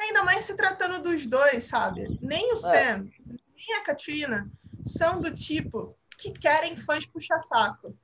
Ainda 0.00 0.24
mais 0.24 0.44
se 0.44 0.56
tratando 0.56 1.00
dos 1.02 1.24
dois, 1.24 1.64
sabe? 1.64 2.18
Nem 2.20 2.52
o 2.52 2.54
é. 2.54 2.56
Sam, 2.56 3.08
nem 3.26 3.76
a 3.76 3.84
Katrina 3.84 4.50
são 4.82 5.20
do 5.20 5.32
tipo 5.32 5.96
que 6.18 6.32
querem 6.32 6.76
fãs 6.76 7.06
puxa-saco. 7.06 7.96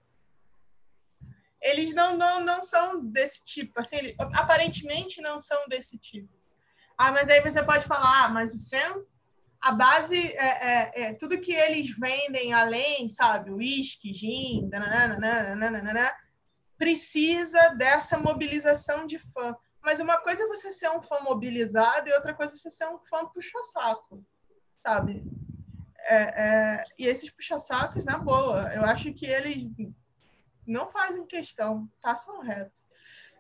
Eles 1.60 1.94
não, 1.94 2.16
não, 2.16 2.40
não 2.40 2.62
são 2.62 3.04
desse 3.04 3.44
tipo, 3.44 3.80
assim, 3.80 3.96
eles, 3.96 4.14
aparentemente 4.18 5.20
não 5.20 5.40
são 5.40 5.68
desse 5.68 5.96
tipo. 5.98 6.32
Ah, 6.98 7.12
mas 7.12 7.28
aí 7.28 7.40
você 7.40 7.62
pode 7.62 7.86
falar, 7.86 8.24
ah, 8.24 8.28
mas 8.28 8.52
o 8.52 8.58
Sam, 8.58 9.04
a 9.60 9.72
base 9.72 10.16
é, 10.16 10.46
é, 10.46 11.02
é, 11.02 11.14
tudo 11.14 11.40
que 11.40 11.52
eles 11.52 11.96
vendem 11.96 12.52
além, 12.52 13.08
sabe, 13.08 13.52
whisky, 13.52 14.12
gin, 14.12 14.68
nananana, 14.68 16.12
precisa 16.76 17.68
dessa 17.76 18.18
mobilização 18.18 19.06
de 19.06 19.18
fã. 19.18 19.56
Mas 19.80 20.00
uma 20.00 20.16
coisa 20.18 20.42
é 20.42 20.48
você 20.48 20.72
ser 20.72 20.90
um 20.90 21.00
fã 21.00 21.20
mobilizado 21.20 22.08
e 22.08 22.12
outra 22.12 22.34
coisa 22.34 22.52
é 22.52 22.56
você 22.56 22.70
ser 22.70 22.88
um 22.88 22.98
fã 22.98 23.24
puxa-saco, 23.26 24.24
sabe? 24.84 25.24
É, 26.04 26.16
é, 26.16 26.84
e 26.98 27.06
esses 27.06 27.30
puxa-sacos, 27.30 28.04
na 28.04 28.18
boa, 28.18 28.72
eu 28.74 28.84
acho 28.84 29.12
que 29.12 29.26
eles 29.26 29.70
não 30.66 30.88
fazem 30.88 31.26
questão, 31.26 31.88
passam 32.00 32.40
reto. 32.40 32.80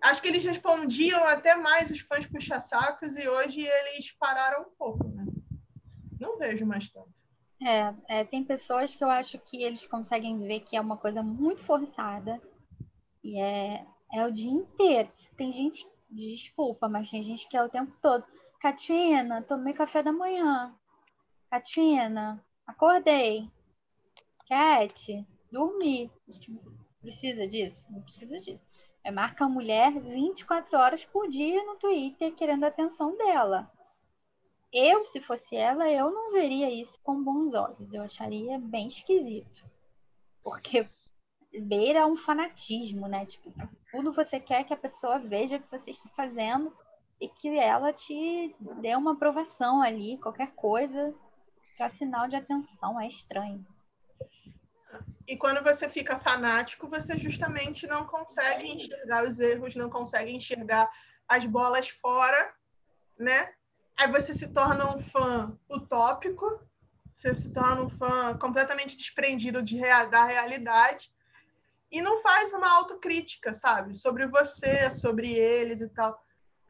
Acho 0.00 0.20
que 0.20 0.28
eles 0.28 0.44
respondiam 0.44 1.24
até 1.28 1.54
mais 1.54 1.90
os 1.90 2.00
fãs 2.00 2.26
puxa-sacos 2.26 3.16
e 3.16 3.28
hoje 3.28 3.60
eles 3.60 4.10
pararam 4.12 4.62
um 4.62 4.70
pouco, 4.76 5.08
né? 5.08 5.24
Não 6.20 6.38
vejo 6.38 6.66
mais 6.66 6.88
tanto. 6.90 7.22
É, 7.64 7.94
é, 8.08 8.24
tem 8.24 8.42
pessoas 8.42 8.94
que 8.94 9.04
eu 9.04 9.08
acho 9.08 9.38
que 9.38 9.62
eles 9.62 9.86
conseguem 9.86 10.40
ver 10.40 10.60
que 10.60 10.76
é 10.76 10.80
uma 10.80 10.96
coisa 10.96 11.22
muito 11.22 11.62
forçada 11.64 12.40
e 13.22 13.40
é, 13.40 13.86
é 14.12 14.26
o 14.26 14.32
dia 14.32 14.50
inteiro. 14.50 15.08
Tem 15.36 15.52
gente, 15.52 15.86
desculpa, 16.10 16.88
mas 16.88 17.08
tem 17.08 17.22
gente 17.22 17.48
que 17.48 17.56
é 17.56 17.62
o 17.62 17.68
tempo 17.68 17.92
todo. 18.02 18.24
Katina, 18.60 19.42
tomei 19.42 19.72
café 19.72 20.02
da 20.02 20.12
manhã. 20.12 20.74
Katina, 21.48 22.44
Acordei. 22.66 23.50
Cat, 24.46 25.26
dormi. 25.50 26.10
Precisa 27.00 27.46
disso? 27.46 27.84
Não 27.90 28.02
precisa 28.02 28.40
disso. 28.40 28.62
É 29.04 29.10
marca 29.10 29.44
a 29.44 29.48
mulher 29.48 29.92
24 30.00 30.78
horas 30.78 31.04
por 31.06 31.28
dia 31.28 31.64
no 31.64 31.76
Twitter 31.76 32.34
querendo 32.34 32.64
a 32.64 32.68
atenção 32.68 33.16
dela. 33.16 33.70
Eu, 34.72 35.04
se 35.06 35.20
fosse 35.20 35.56
ela, 35.56 35.90
eu 35.90 36.10
não 36.10 36.32
veria 36.32 36.70
isso 36.70 36.98
com 37.02 37.22
bons 37.22 37.52
olhos. 37.54 37.92
Eu 37.92 38.02
acharia 38.02 38.58
bem 38.58 38.88
esquisito. 38.88 39.64
Porque 40.42 40.86
beira 41.60 42.06
um 42.06 42.16
fanatismo, 42.16 43.06
né? 43.06 43.26
Tipo, 43.26 43.52
tudo 43.90 44.12
você 44.12 44.40
quer 44.40 44.64
que 44.64 44.72
a 44.72 44.78
pessoa 44.78 45.18
veja 45.18 45.56
o 45.56 45.62
que 45.62 45.70
você 45.70 45.90
está 45.90 46.08
fazendo 46.10 46.74
e 47.20 47.28
que 47.28 47.48
ela 47.58 47.92
te 47.92 48.54
dê 48.80 48.94
uma 48.96 49.12
aprovação 49.12 49.82
ali, 49.82 50.18
qualquer 50.18 50.52
coisa 50.54 51.14
é 51.82 51.90
sinal 51.90 52.28
de 52.28 52.36
atenção, 52.36 53.00
é 53.00 53.08
estranho. 53.08 53.66
E 55.26 55.36
quando 55.36 55.62
você 55.62 55.88
fica 55.88 56.18
fanático, 56.18 56.88
você 56.88 57.18
justamente 57.18 57.86
não 57.86 58.06
consegue 58.06 58.68
enxergar 58.68 59.24
os 59.24 59.38
erros, 59.38 59.74
não 59.74 59.88
consegue 59.88 60.30
enxergar 60.32 60.90
as 61.28 61.46
bolas 61.46 61.88
fora, 61.88 62.54
né? 63.18 63.52
Aí 63.96 64.10
você 64.10 64.34
se 64.34 64.48
torna 64.48 64.94
um 64.94 64.98
fã 64.98 65.56
utópico, 65.70 66.60
você 67.14 67.34
se 67.34 67.52
torna 67.52 67.82
um 67.82 67.88
fã 67.88 68.36
completamente 68.36 68.96
desprendido 68.96 69.62
de 69.62 69.76
real, 69.76 70.10
da 70.10 70.24
realidade 70.24 71.12
e 71.90 72.00
não 72.00 72.20
faz 72.22 72.52
uma 72.54 72.70
autocrítica, 72.78 73.52
sabe? 73.52 73.94
Sobre 73.94 74.26
você, 74.26 74.90
sobre 74.90 75.30
eles 75.30 75.80
e 75.80 75.88
tal. 75.88 76.18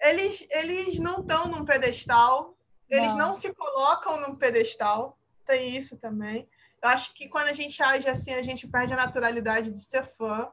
Eles, 0.00 0.44
eles 0.50 0.98
não 0.98 1.20
estão 1.20 1.46
num 1.48 1.64
pedestal, 1.64 2.58
eles 2.92 3.14
não. 3.14 3.28
não 3.28 3.34
se 3.34 3.52
colocam 3.54 4.20
num 4.20 4.36
pedestal, 4.36 5.18
tem 5.46 5.76
isso 5.76 5.96
também. 5.96 6.48
Eu 6.82 6.90
acho 6.90 7.14
que 7.14 7.28
quando 7.28 7.48
a 7.48 7.52
gente 7.52 7.82
age 7.82 8.08
assim, 8.08 8.34
a 8.34 8.42
gente 8.42 8.68
perde 8.68 8.92
a 8.92 8.96
naturalidade 8.96 9.70
de 9.70 9.80
ser 9.80 10.04
fã, 10.04 10.50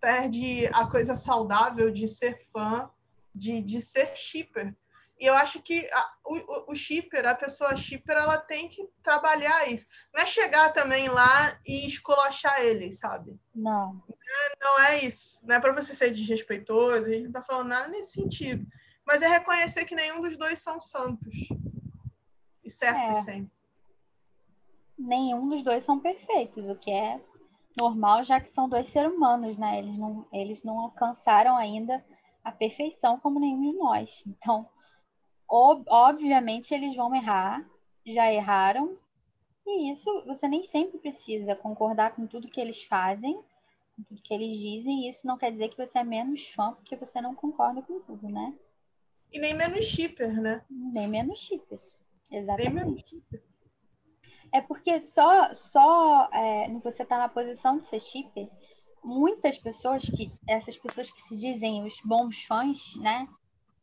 perde 0.00 0.66
a 0.72 0.86
coisa 0.86 1.14
saudável 1.14 1.90
de 1.90 2.06
ser 2.06 2.38
fã, 2.52 2.88
de, 3.34 3.60
de 3.60 3.82
ser 3.82 4.14
shipper. 4.14 4.74
E 5.18 5.26
eu 5.26 5.34
acho 5.34 5.60
que 5.60 5.86
a, 5.92 6.12
o, 6.24 6.72
o 6.72 6.74
shipper, 6.74 7.26
a 7.26 7.34
pessoa 7.34 7.76
shipper, 7.76 8.16
ela 8.16 8.38
tem 8.38 8.68
que 8.68 8.88
trabalhar 9.02 9.68
isso. 9.68 9.86
Não 10.14 10.22
é 10.22 10.26
chegar 10.26 10.72
também 10.72 11.08
lá 11.08 11.58
e 11.66 11.86
esculachar 11.86 12.60
eles, 12.60 12.98
sabe? 12.98 13.38
Não. 13.54 13.94
Não 13.94 14.04
é, 14.06 14.52
não 14.62 14.80
é 14.84 15.04
isso. 15.04 15.44
Não 15.44 15.56
é 15.56 15.60
para 15.60 15.74
você 15.74 15.92
ser 15.92 16.10
desrespeitoso, 16.10 17.04
a 17.04 17.10
gente 17.10 17.24
não 17.24 17.32
tá 17.32 17.42
falando 17.42 17.68
nada 17.68 17.88
nesse 17.88 18.12
sentido. 18.12 18.66
Mas 19.04 19.22
é 19.22 19.28
reconhecer 19.28 19.84
que 19.84 19.94
nenhum 19.94 20.20
dos 20.22 20.36
dois 20.36 20.58
são 20.60 20.80
santos 20.80 21.34
certo 22.68 23.10
é. 23.10 23.14
sempre. 23.14 23.52
Nenhum 24.98 25.48
dos 25.48 25.62
dois 25.62 25.84
são 25.84 25.98
perfeitos, 25.98 26.68
o 26.68 26.74
que 26.76 26.90
é 26.90 27.20
normal, 27.76 28.24
já 28.24 28.40
que 28.40 28.52
são 28.52 28.68
dois 28.68 28.88
seres 28.88 29.12
humanos, 29.12 29.56
né? 29.56 29.78
Eles 29.78 29.96
não, 29.96 30.26
eles 30.32 30.62
não 30.62 30.78
alcançaram 30.78 31.56
ainda 31.56 32.04
a 32.44 32.52
perfeição 32.52 33.18
como 33.18 33.40
nenhum 33.40 33.72
de 33.72 33.78
nós. 33.78 34.22
Então, 34.26 34.68
ob 35.48 35.84
obviamente, 35.88 36.74
eles 36.74 36.94
vão 36.94 37.14
errar, 37.14 37.66
já 38.06 38.32
erraram, 38.32 38.98
e 39.66 39.90
isso 39.92 40.24
você 40.26 40.48
nem 40.48 40.64
sempre 40.68 40.98
precisa 40.98 41.54
concordar 41.54 42.14
com 42.14 42.26
tudo 42.26 42.48
que 42.48 42.60
eles 42.60 42.82
fazem, 42.84 43.40
com 43.96 44.02
tudo 44.02 44.22
que 44.22 44.34
eles 44.34 44.58
dizem, 44.58 45.06
e 45.06 45.10
isso 45.10 45.26
não 45.26 45.38
quer 45.38 45.52
dizer 45.52 45.68
que 45.68 45.76
você 45.76 45.98
é 45.98 46.04
menos 46.04 46.46
fã 46.48 46.72
porque 46.72 46.96
você 46.96 47.20
não 47.20 47.34
concorda 47.34 47.82
com 47.82 48.00
tudo, 48.00 48.28
né? 48.28 48.54
E 49.32 49.38
nem 49.38 49.54
menos 49.54 49.84
shipper, 49.84 50.40
né? 50.40 50.64
Nem 50.68 51.06
menos 51.08 51.38
shipper. 51.38 51.78
Exatamente. 52.30 53.22
É 54.52 54.60
porque 54.60 55.00
só, 55.00 55.52
só 55.54 56.28
é, 56.32 56.68
você 56.82 57.02
está 57.02 57.18
na 57.18 57.28
posição 57.28 57.78
de 57.78 57.86
ser 57.86 58.00
shipper, 58.00 58.48
muitas 59.02 59.58
pessoas 59.58 60.02
que 60.02 60.32
essas 60.46 60.76
pessoas 60.76 61.10
que 61.10 61.22
se 61.22 61.36
dizem 61.36 61.84
os 61.84 61.94
bons 62.04 62.42
fãs, 62.44 62.96
né? 62.96 63.28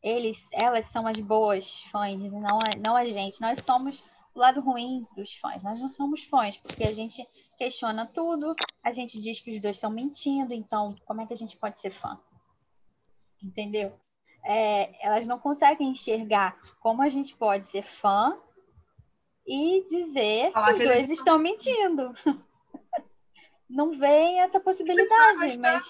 eles, 0.02 0.44
elas 0.52 0.86
são 0.90 1.06
as 1.06 1.18
boas 1.18 1.82
fãs, 1.90 2.32
não 2.32 2.58
a, 2.58 2.78
não 2.84 2.96
a 2.96 3.04
gente. 3.04 3.40
Nós 3.40 3.60
somos 3.64 4.02
o 4.34 4.38
lado 4.38 4.60
ruim 4.60 5.06
dos 5.16 5.34
fãs. 5.36 5.62
Nós 5.62 5.80
não 5.80 5.88
somos 5.88 6.22
fãs, 6.24 6.56
porque 6.58 6.84
a 6.84 6.92
gente 6.92 7.26
questiona 7.56 8.06
tudo, 8.06 8.54
a 8.82 8.90
gente 8.90 9.20
diz 9.20 9.40
que 9.40 9.54
os 9.54 9.60
dois 9.60 9.76
estão 9.76 9.90
mentindo, 9.90 10.54
então 10.54 10.94
como 11.04 11.20
é 11.20 11.26
que 11.26 11.32
a 11.32 11.36
gente 11.36 11.56
pode 11.56 11.78
ser 11.78 11.90
fã? 11.90 12.18
Entendeu? 13.42 13.98
É, 14.50 15.06
elas 15.06 15.26
não 15.26 15.38
conseguem 15.38 15.90
enxergar 15.90 16.58
como 16.80 17.02
a 17.02 17.08
gente 17.10 17.36
pode 17.36 17.70
ser 17.70 17.82
fã 18.00 18.34
e 19.46 19.84
dizer 19.90 20.52
Falar 20.52 20.74
que 20.74 20.84
os 20.84 20.88
dois 20.88 21.10
estão 21.10 21.38
mentindo. 21.38 22.14
não 23.68 23.98
vem 23.98 24.40
essa 24.40 24.58
possibilidade, 24.58 25.38
mas, 25.38 25.56
né? 25.58 25.80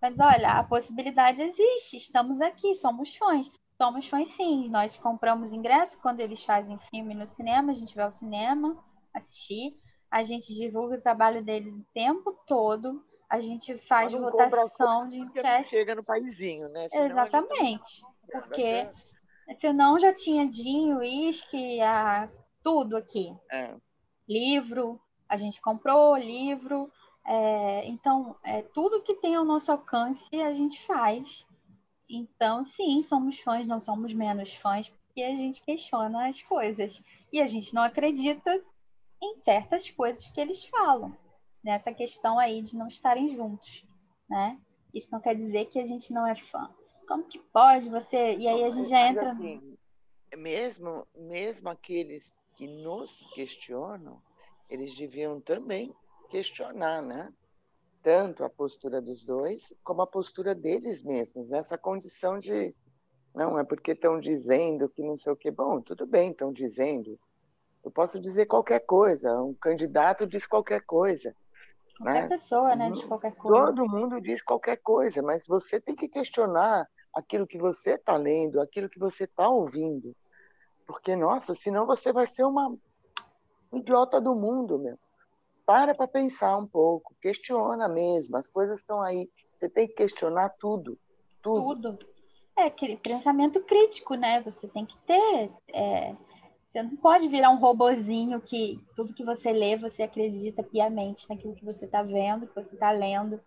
mas 0.00 0.18
olha, 0.20 0.52
a 0.52 0.62
possibilidade 0.62 1.42
existe, 1.42 1.96
estamos 1.96 2.40
aqui, 2.40 2.76
somos 2.76 3.16
fãs. 3.16 3.50
Somos 3.76 4.06
fãs 4.06 4.28
sim, 4.30 4.68
nós 4.68 4.96
compramos 4.96 5.52
ingresso 5.52 5.98
quando 5.98 6.20
eles 6.20 6.44
fazem 6.44 6.78
filme 6.90 7.12
no 7.12 7.26
cinema, 7.26 7.72
a 7.72 7.74
gente 7.74 7.94
vai 7.94 8.04
ao 8.04 8.12
cinema 8.12 8.76
assistir, 9.12 9.76
a 10.08 10.22
gente 10.22 10.54
divulga 10.54 10.96
o 10.96 11.00
trabalho 11.00 11.42
deles 11.44 11.74
o 11.74 11.86
tempo 11.92 12.32
todo, 12.46 13.04
a 13.28 13.40
gente 13.40 13.76
faz 13.86 14.12
votação 14.12 15.08
de 15.08 15.18
enquete. 15.18 15.68
Chega 15.68 15.94
no 15.94 16.02
paizinho, 16.02 16.68
né? 16.70 16.88
Senão 16.88 17.04
Exatamente. 17.04 17.96
Gente... 17.96 18.04
Porque 18.30 18.88
senão 19.60 19.98
já 19.98 20.14
tinha 20.14 20.48
Dinho, 20.48 20.98
uísque, 20.98 21.80
a... 21.80 22.28
tudo 22.62 22.96
aqui. 22.96 23.34
É. 23.52 23.74
Livro, 24.28 25.00
a 25.28 25.36
gente 25.36 25.60
comprou 25.60 26.16
livro. 26.16 26.90
É... 27.26 27.86
então, 27.86 28.36
é, 28.42 28.62
tudo 28.62 29.02
que 29.02 29.14
tem 29.16 29.34
ao 29.34 29.44
nosso 29.44 29.70
alcance 29.70 30.34
a 30.40 30.52
gente 30.52 30.84
faz. 30.86 31.46
Então, 32.08 32.64
sim, 32.64 33.02
somos 33.02 33.38
fãs, 33.40 33.66
não 33.66 33.80
somos 33.80 34.14
menos 34.14 34.54
fãs, 34.54 34.88
porque 34.88 35.22
a 35.22 35.36
gente 35.36 35.62
questiona 35.62 36.28
as 36.28 36.40
coisas. 36.42 37.02
E 37.30 37.42
a 37.42 37.46
gente 37.46 37.74
não 37.74 37.82
acredita 37.82 38.50
em 39.22 39.36
certas 39.44 39.90
coisas 39.90 40.30
que 40.30 40.40
eles 40.40 40.64
falam, 40.66 41.14
nessa 41.62 41.92
questão 41.92 42.38
aí 42.38 42.62
de 42.62 42.76
não 42.76 42.88
estarem 42.88 43.34
juntos, 43.34 43.84
né? 44.28 44.58
Isso 44.94 45.08
não 45.10 45.20
quer 45.20 45.34
dizer 45.34 45.66
que 45.66 45.78
a 45.78 45.86
gente 45.86 46.12
não 46.12 46.26
é 46.26 46.34
fã. 46.34 46.70
Como 47.06 47.24
que 47.24 47.38
pode 47.38 47.88
você? 47.88 48.36
E 48.36 48.46
aí 48.46 48.64
a 48.64 48.70
gente 48.70 48.88
já 48.88 49.08
entra. 49.08 49.32
Assim, 49.32 49.76
mesmo, 50.36 51.06
mesmo 51.14 51.68
aqueles 51.68 52.32
que 52.56 52.66
nos 52.66 53.26
questionam, 53.34 54.22
eles 54.68 54.94
deviam 54.96 55.40
também 55.40 55.94
questionar, 56.30 57.02
né? 57.02 57.32
tanto 58.02 58.44
a 58.44 58.48
postura 58.48 59.00
dos 59.00 59.24
dois 59.24 59.72
como 59.82 60.02
a 60.02 60.06
postura 60.06 60.54
deles 60.54 61.02
mesmos, 61.02 61.48
nessa 61.48 61.76
condição 61.76 62.38
de 62.38 62.74
não 63.34 63.58
é 63.58 63.64
porque 63.64 63.92
estão 63.92 64.18
dizendo 64.18 64.88
que 64.88 65.02
não 65.02 65.16
sei 65.16 65.32
o 65.32 65.36
que. 65.36 65.50
Bom, 65.50 65.80
tudo 65.80 66.06
bem, 66.06 66.30
estão 66.30 66.52
dizendo. 66.52 67.18
Eu 67.84 67.90
posso 67.90 68.18
dizer 68.18 68.46
qualquer 68.46 68.80
coisa, 68.80 69.40
um 69.42 69.54
candidato 69.54 70.26
diz 70.26 70.46
qualquer 70.46 70.80
coisa. 70.86 71.36
Qualquer 71.98 72.22
né? 72.22 72.28
pessoa, 72.28 72.76
né, 72.76 72.90
diz 72.90 73.04
qualquer 73.04 73.34
coisa. 73.34 73.66
Todo 73.66 73.88
mundo 73.88 74.20
diz 74.20 74.42
qualquer 74.42 74.76
coisa, 74.76 75.22
mas 75.22 75.46
você 75.46 75.80
tem 75.80 75.94
que 75.94 76.08
questionar 76.08 76.88
aquilo 77.14 77.46
que 77.46 77.58
você 77.58 77.94
está 77.94 78.16
lendo, 78.16 78.60
aquilo 78.60 78.88
que 78.88 78.98
você 78.98 79.24
está 79.24 79.48
ouvindo. 79.48 80.14
Porque, 80.86 81.14
nossa, 81.14 81.54
senão 81.54 81.86
você 81.86 82.12
vai 82.12 82.26
ser 82.26 82.44
uma 82.44 82.74
idiota 83.72 84.20
do 84.20 84.34
mundo, 84.34 84.78
meu 84.78 84.98
para 85.68 85.94
para 85.94 86.08
pensar 86.08 86.56
um 86.56 86.66
pouco, 86.66 87.14
questiona 87.20 87.86
mesmo, 87.90 88.38
as 88.38 88.48
coisas 88.48 88.78
estão 88.78 89.02
aí. 89.02 89.28
Você 89.54 89.68
tem 89.68 89.86
que 89.86 89.92
questionar 89.92 90.48
tudo, 90.58 90.98
tudo. 91.42 91.92
Tudo. 91.92 91.98
É 92.56 92.64
aquele 92.64 92.96
pensamento 92.96 93.60
crítico, 93.60 94.14
né? 94.14 94.40
Você 94.44 94.66
tem 94.66 94.86
que 94.86 94.96
ter. 95.00 95.50
É... 95.68 96.16
Você 96.70 96.82
não 96.82 96.96
pode 96.96 97.28
virar 97.28 97.50
um 97.50 97.58
robozinho 97.58 98.40
que 98.40 98.78
tudo 98.94 99.14
que 99.14 99.24
você 99.24 99.52
lê, 99.52 99.76
você 99.76 100.02
acredita 100.02 100.62
piamente 100.62 101.26
naquilo 101.28 101.54
que 101.54 101.64
você 101.64 101.86
está 101.86 102.02
vendo, 102.02 102.46
que 102.46 102.54
você 102.54 102.74
está 102.74 102.90
lendo. 102.90 103.40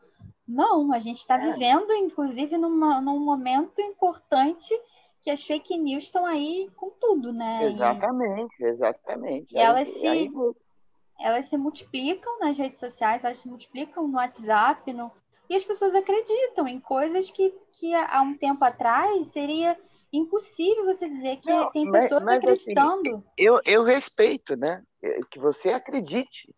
Não, 0.48 0.92
a 0.92 1.00
gente 1.00 1.20
está 1.20 1.36
é. 1.36 1.52
vivendo, 1.52 1.92
inclusive, 1.94 2.58
numa, 2.58 3.00
num 3.00 3.20
momento 3.20 3.80
importante 3.80 4.74
que 5.22 5.30
as 5.30 5.44
fake 5.44 5.78
news 5.78 6.06
estão 6.06 6.26
aí 6.26 6.70
com 6.76 6.90
tudo, 7.00 7.32
né? 7.32 7.66
Exatamente, 7.66 8.64
exatamente. 8.64 9.54
E 9.54 9.60
aí, 9.60 9.66
elas 9.66 9.88
se, 9.88 10.08
aí 10.08 10.30
elas 11.20 11.46
se 11.46 11.58
multiplicam 11.58 12.40
nas 12.40 12.58
redes 12.58 12.80
sociais, 12.80 13.24
elas 13.24 13.40
se 13.40 13.48
multiplicam 13.48 14.08
no 14.08 14.18
WhatsApp, 14.18 14.92
no... 14.92 15.12
e 15.48 15.56
as 15.56 15.64
pessoas 15.64 15.94
acreditam 15.94 16.68
em 16.68 16.80
coisas 16.80 17.30
que, 17.30 17.54
que 17.74 17.94
há 17.94 18.22
um 18.22 18.36
tempo 18.36 18.66
atrás 18.66 19.28
seria 19.28 19.78
impossível 20.12 20.86
você 20.86 21.08
dizer 21.08 21.38
que 21.38 21.50
Não, 21.50 21.72
tem 21.72 21.90
pessoas 21.92 22.24
mas, 22.24 22.44
mas 22.44 22.54
assim, 22.54 22.72
acreditando. 22.72 23.10
Assim, 23.10 23.24
eu, 23.38 23.60
eu 23.66 23.84
respeito, 23.84 24.56
né? 24.56 24.84
Que 25.30 25.40
você 25.40 25.70
acredite. 25.70 26.54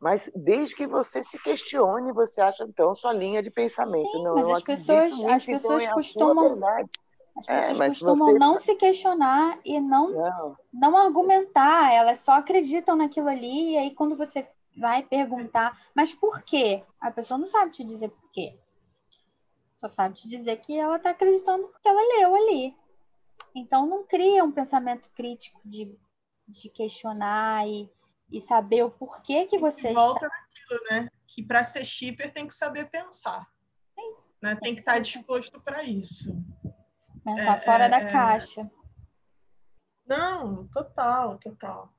Mas 0.00 0.30
desde 0.34 0.74
que 0.74 0.86
você 0.86 1.22
se 1.22 1.38
questione, 1.42 2.12
você 2.12 2.40
acha 2.40 2.64
então 2.64 2.94
sua 2.94 3.12
linha 3.12 3.42
de 3.42 3.50
pensamento. 3.50 4.10
Sim, 4.10 4.22
Não, 4.22 4.34
mas 4.34 4.50
as 4.58 4.62
pessoas, 4.62 5.12
as 5.12 5.20
então, 5.20 5.38
pessoas 5.46 5.82
então, 5.82 5.94
costumam 5.94 6.58
as 7.36 7.48
é, 7.48 7.68
pessoas 7.68 7.80
é, 7.80 7.88
costumam 7.88 8.32
você... 8.32 8.38
não 8.38 8.60
se 8.60 8.74
questionar 8.76 9.58
e 9.64 9.80
não, 9.80 10.10
não, 10.10 10.56
não 10.72 10.96
argumentar, 10.96 11.92
elas 11.92 12.20
só 12.20 12.32
acreditam 12.32 12.96
naquilo 12.96 13.28
ali, 13.28 13.72
e 13.72 13.78
aí 13.78 13.90
quando 13.90 14.16
você 14.16 14.46
vai 14.76 15.02
perguntar, 15.02 15.80
mas 15.94 16.12
por 16.12 16.42
quê? 16.42 16.82
A 17.00 17.10
pessoa 17.10 17.38
não 17.38 17.46
sabe 17.46 17.72
te 17.72 17.82
dizer 17.82 18.08
por 18.08 18.30
quê. 18.30 18.56
Só 19.76 19.88
sabe 19.88 20.14
te 20.14 20.28
dizer 20.28 20.58
que 20.58 20.78
ela 20.78 20.96
está 20.96 21.10
acreditando 21.10 21.66
porque 21.68 21.88
ela 21.88 22.00
leu 22.18 22.34
ali. 22.34 22.76
Então 23.54 23.86
não 23.86 24.04
cria 24.04 24.44
um 24.44 24.50
pensamento 24.50 25.08
crítico 25.14 25.60
de, 25.64 25.96
de 26.48 26.68
questionar 26.70 27.66
e, 27.68 27.88
e 28.30 28.40
saber 28.42 28.82
o 28.82 28.90
porquê 28.90 29.46
que 29.46 29.58
você. 29.58 29.92
Volta 29.92 30.26
está... 30.26 30.36
naquilo, 30.38 30.80
né? 30.90 31.08
Que 31.26 31.42
para 31.42 31.62
ser 31.62 31.84
shipper 31.84 32.32
tem 32.32 32.46
que 32.46 32.54
saber 32.54 32.90
pensar. 32.90 33.48
Sim. 33.94 34.14
Né? 34.42 34.56
Tem 34.56 34.74
que 34.74 34.80
estar 34.80 34.94
tá 34.94 34.98
disposto 34.98 35.60
para 35.60 35.84
isso. 35.84 36.34
Pensar 37.24 37.58
é, 37.58 37.60
fora 37.64 37.84
é, 37.84 37.88
da 37.88 38.00
é... 38.00 38.10
caixa. 38.10 38.70
Não, 40.06 40.68
total, 40.68 41.38
total. 41.38 41.94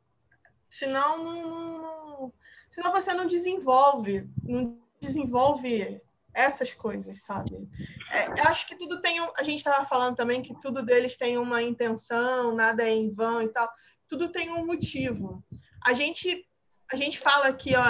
Senão, 0.69 1.23
não, 1.23 2.33
senão 2.69 2.91
você 2.91 3.13
não 3.13 3.27
desenvolve, 3.27 4.29
não 4.43 4.77
desenvolve 4.99 6.01
essas 6.35 6.73
coisas, 6.73 7.21
sabe? 7.21 7.67
É, 8.11 8.41
acho 8.47 8.67
que 8.67 8.75
tudo 8.75 8.99
tem. 8.99 9.19
A 9.37 9.43
gente 9.43 9.59
estava 9.59 9.85
falando 9.85 10.15
também 10.15 10.41
que 10.41 10.53
tudo 10.59 10.83
deles 10.83 11.17
tem 11.17 11.37
uma 11.37 11.61
intenção, 11.61 12.53
nada 12.53 12.83
é 12.83 12.91
em 12.91 13.11
vão 13.11 13.41
e 13.41 13.47
tal. 13.47 13.67
Tudo 14.07 14.29
tem 14.29 14.51
um 14.51 14.65
motivo. 14.65 15.43
A 15.83 15.93
gente, 15.93 16.47
a 16.91 16.95
gente 16.95 17.17
fala 17.17 17.47
aqui, 17.47 17.73
ó, 17.75 17.83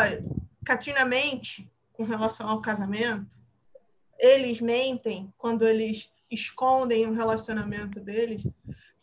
Katrina 0.63 1.03
mente 1.03 1.69
com 1.91 2.03
relação 2.03 2.47
ao 2.47 2.61
casamento. 2.61 3.37
Eles 4.17 4.61
mentem 4.61 5.33
quando 5.37 5.67
eles 5.67 6.09
escondem 6.31 7.05
o 7.07 7.13
relacionamento 7.13 7.99
deles. 7.99 8.43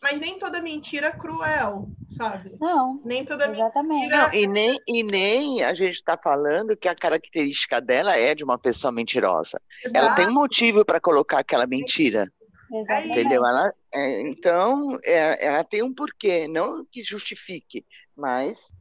Mas 0.03 0.19
nem 0.19 0.37
toda 0.37 0.61
mentira 0.61 1.07
é 1.07 1.11
cruel, 1.13 1.87
sabe? 2.09 2.57
Não. 2.59 3.01
Nem 3.05 3.23
toda 3.23 3.47
exatamente. 3.47 4.01
mentira. 4.01 4.27
Não, 4.27 4.33
e, 4.33 4.45
nem, 4.45 4.77
e 4.85 5.01
nem 5.01 5.63
a 5.63 5.73
gente 5.73 5.93
está 5.93 6.19
falando 6.21 6.75
que 6.75 6.89
a 6.89 6.95
característica 6.95 7.79
dela 7.79 8.17
é 8.19 8.35
de 8.35 8.43
uma 8.43 8.57
pessoa 8.57 8.91
mentirosa. 8.91 9.61
Exato. 9.81 9.97
Ela 9.97 10.13
tem 10.13 10.27
um 10.27 10.33
motivo 10.33 10.83
para 10.83 10.99
colocar 10.99 11.39
aquela 11.39 11.65
mentira. 11.65 12.29
Exatamente. 12.69 13.11
Entendeu? 13.11 13.45
Ela, 13.45 13.73
é, 13.93 14.19
então, 14.19 14.99
é, 15.05 15.45
ela 15.45 15.63
tem 15.63 15.81
um 15.81 15.93
porquê, 15.93 16.49
não 16.49 16.85
que 16.91 17.01
justifique, 17.01 17.85
mas 18.13 18.73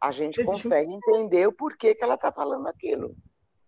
a 0.00 0.10
gente 0.10 0.40
Existe 0.40 0.62
consegue 0.62 0.90
um... 0.90 0.96
entender 0.96 1.46
o 1.46 1.52
porquê 1.52 1.94
que 1.94 2.02
ela 2.02 2.14
está 2.14 2.32
falando 2.32 2.66
aquilo. 2.66 3.14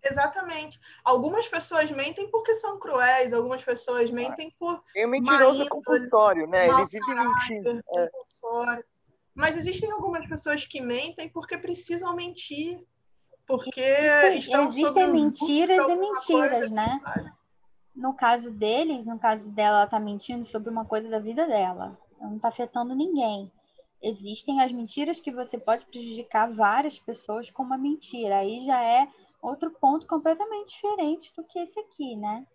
Exatamente. 0.04 0.80
Algumas 1.04 1.46
pessoas 1.46 1.90
mentem 1.90 2.28
porque 2.28 2.54
são 2.54 2.78
cruéis, 2.78 3.32
algumas 3.32 3.62
pessoas 3.62 4.10
mentem 4.10 4.52
por. 4.58 4.82
É 4.96 5.06
mentiroso 5.06 5.68
compulsório, 5.68 6.46
né? 6.48 6.66
Ele 6.68 6.86
vive 6.86 7.14
mentindo. 7.14 7.82
É. 7.96 8.10
Mas 9.34 9.56
existem 9.56 9.90
algumas 9.90 10.26
pessoas 10.26 10.64
que 10.64 10.80
mentem 10.80 11.28
porque 11.28 11.56
precisam 11.56 12.14
mentir. 12.16 12.84
Porque 13.46 13.80
estão 13.80 14.68
Existem 14.68 14.86
sobre 14.86 15.06
mentiras 15.06 15.88
e 15.88 15.94
mentiras, 15.94 16.70
né? 16.70 17.00
No 17.94 18.14
caso 18.14 18.50
deles, 18.50 19.04
no 19.04 19.18
caso 19.18 19.50
dela, 19.50 19.80
ela 19.80 19.86
tá 19.86 20.00
mentindo 20.00 20.46
sobre 20.46 20.70
uma 20.70 20.84
coisa 20.84 21.08
da 21.08 21.18
vida 21.18 21.46
dela. 21.46 21.98
Ela 22.20 22.28
não 22.28 22.36
está 22.36 22.48
afetando 22.48 22.94
ninguém. 22.94 23.50
Existem 24.02 24.60
as 24.60 24.72
mentiras 24.72 25.20
que 25.20 25.30
você 25.30 25.58
pode 25.58 25.86
prejudicar 25.86 26.52
várias 26.52 26.98
pessoas 26.98 27.50
com 27.50 27.62
uma 27.62 27.78
mentira. 27.78 28.38
Aí 28.38 28.64
já 28.64 28.82
é 28.82 29.08
outro 29.42 29.70
ponto 29.72 30.06
completamente 30.06 30.74
diferente 30.74 31.32
do 31.36 31.44
que 31.44 31.58
esse 31.58 31.78
aqui, 31.80 32.16
né? 32.16 32.46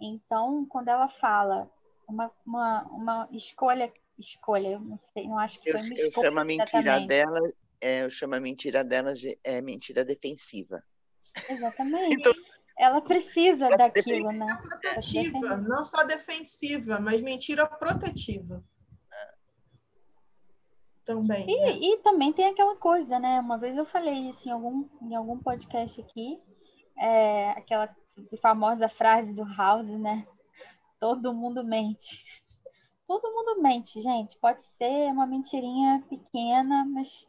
Então, 0.00 0.66
quando 0.68 0.88
ela 0.88 1.08
fala 1.08 1.70
uma, 2.08 2.30
uma, 2.44 2.82
uma 2.88 3.28
escolha, 3.32 3.92
escolha, 4.18 4.72
eu 4.72 4.80
não 4.80 4.98
sei, 5.12 5.28
não 5.28 5.38
acho 5.38 5.60
que 5.60 5.70
eu, 5.70 5.78
foi 5.78 5.88
uma 5.88 5.98
eu 5.98 6.10
chamo 6.10 6.40
a 6.40 6.44
mentira 6.44 7.00
dela, 7.00 7.40
é, 7.80 8.02
eu 8.02 8.10
chamo 8.10 8.34
a 8.34 8.40
mentira 8.40 8.84
dela 8.84 9.14
de 9.14 9.38
é, 9.44 9.62
mentira 9.62 10.04
defensiva. 10.04 10.82
Exatamente. 11.48 12.14
então, 12.14 12.32
ela 12.76 13.00
precisa 13.00 13.70
daquilo, 13.70 14.28
mentira 14.28 14.46
né? 14.46 14.62
protetiva, 14.62 15.56
não 15.56 15.84
só 15.84 16.02
defensiva, 16.02 16.98
mas 16.98 17.20
mentira 17.20 17.66
protetiva. 17.66 18.64
Também. 21.04 21.44
E, 21.48 21.60
né? 21.60 21.78
e 21.78 21.96
também 21.98 22.32
tem 22.32 22.46
aquela 22.46 22.76
coisa, 22.76 23.18
né? 23.18 23.38
Uma 23.40 23.58
vez 23.58 23.76
eu 23.76 23.84
falei 23.84 24.30
isso 24.30 24.48
em 24.48 24.52
algum, 24.52 24.88
em 25.02 25.14
algum 25.14 25.38
podcast 25.38 26.00
aqui, 26.00 26.40
é, 26.96 27.50
aquela 27.50 27.94
famosa 28.40 28.88
frase 28.88 29.32
do 29.32 29.44
House, 29.44 29.90
né? 29.90 30.26
Todo 30.98 31.34
mundo 31.34 31.62
mente. 31.62 32.24
Todo 33.06 33.30
mundo 33.32 33.60
mente, 33.60 34.00
gente. 34.00 34.38
Pode 34.38 34.64
ser 34.78 35.12
uma 35.12 35.26
mentirinha 35.26 36.02
pequena, 36.08 36.86
mas 36.86 37.28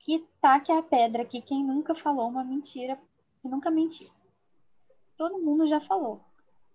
que 0.00 0.26
taque 0.40 0.72
a 0.72 0.82
pedra 0.82 1.22
aqui 1.22 1.40
quem 1.40 1.64
nunca 1.64 1.94
falou 1.94 2.28
uma 2.28 2.42
mentira 2.42 2.98
e 3.44 3.48
nunca 3.48 3.70
mentiu. 3.70 4.08
Todo 5.16 5.38
mundo 5.38 5.68
já 5.68 5.80
falou. 5.80 6.20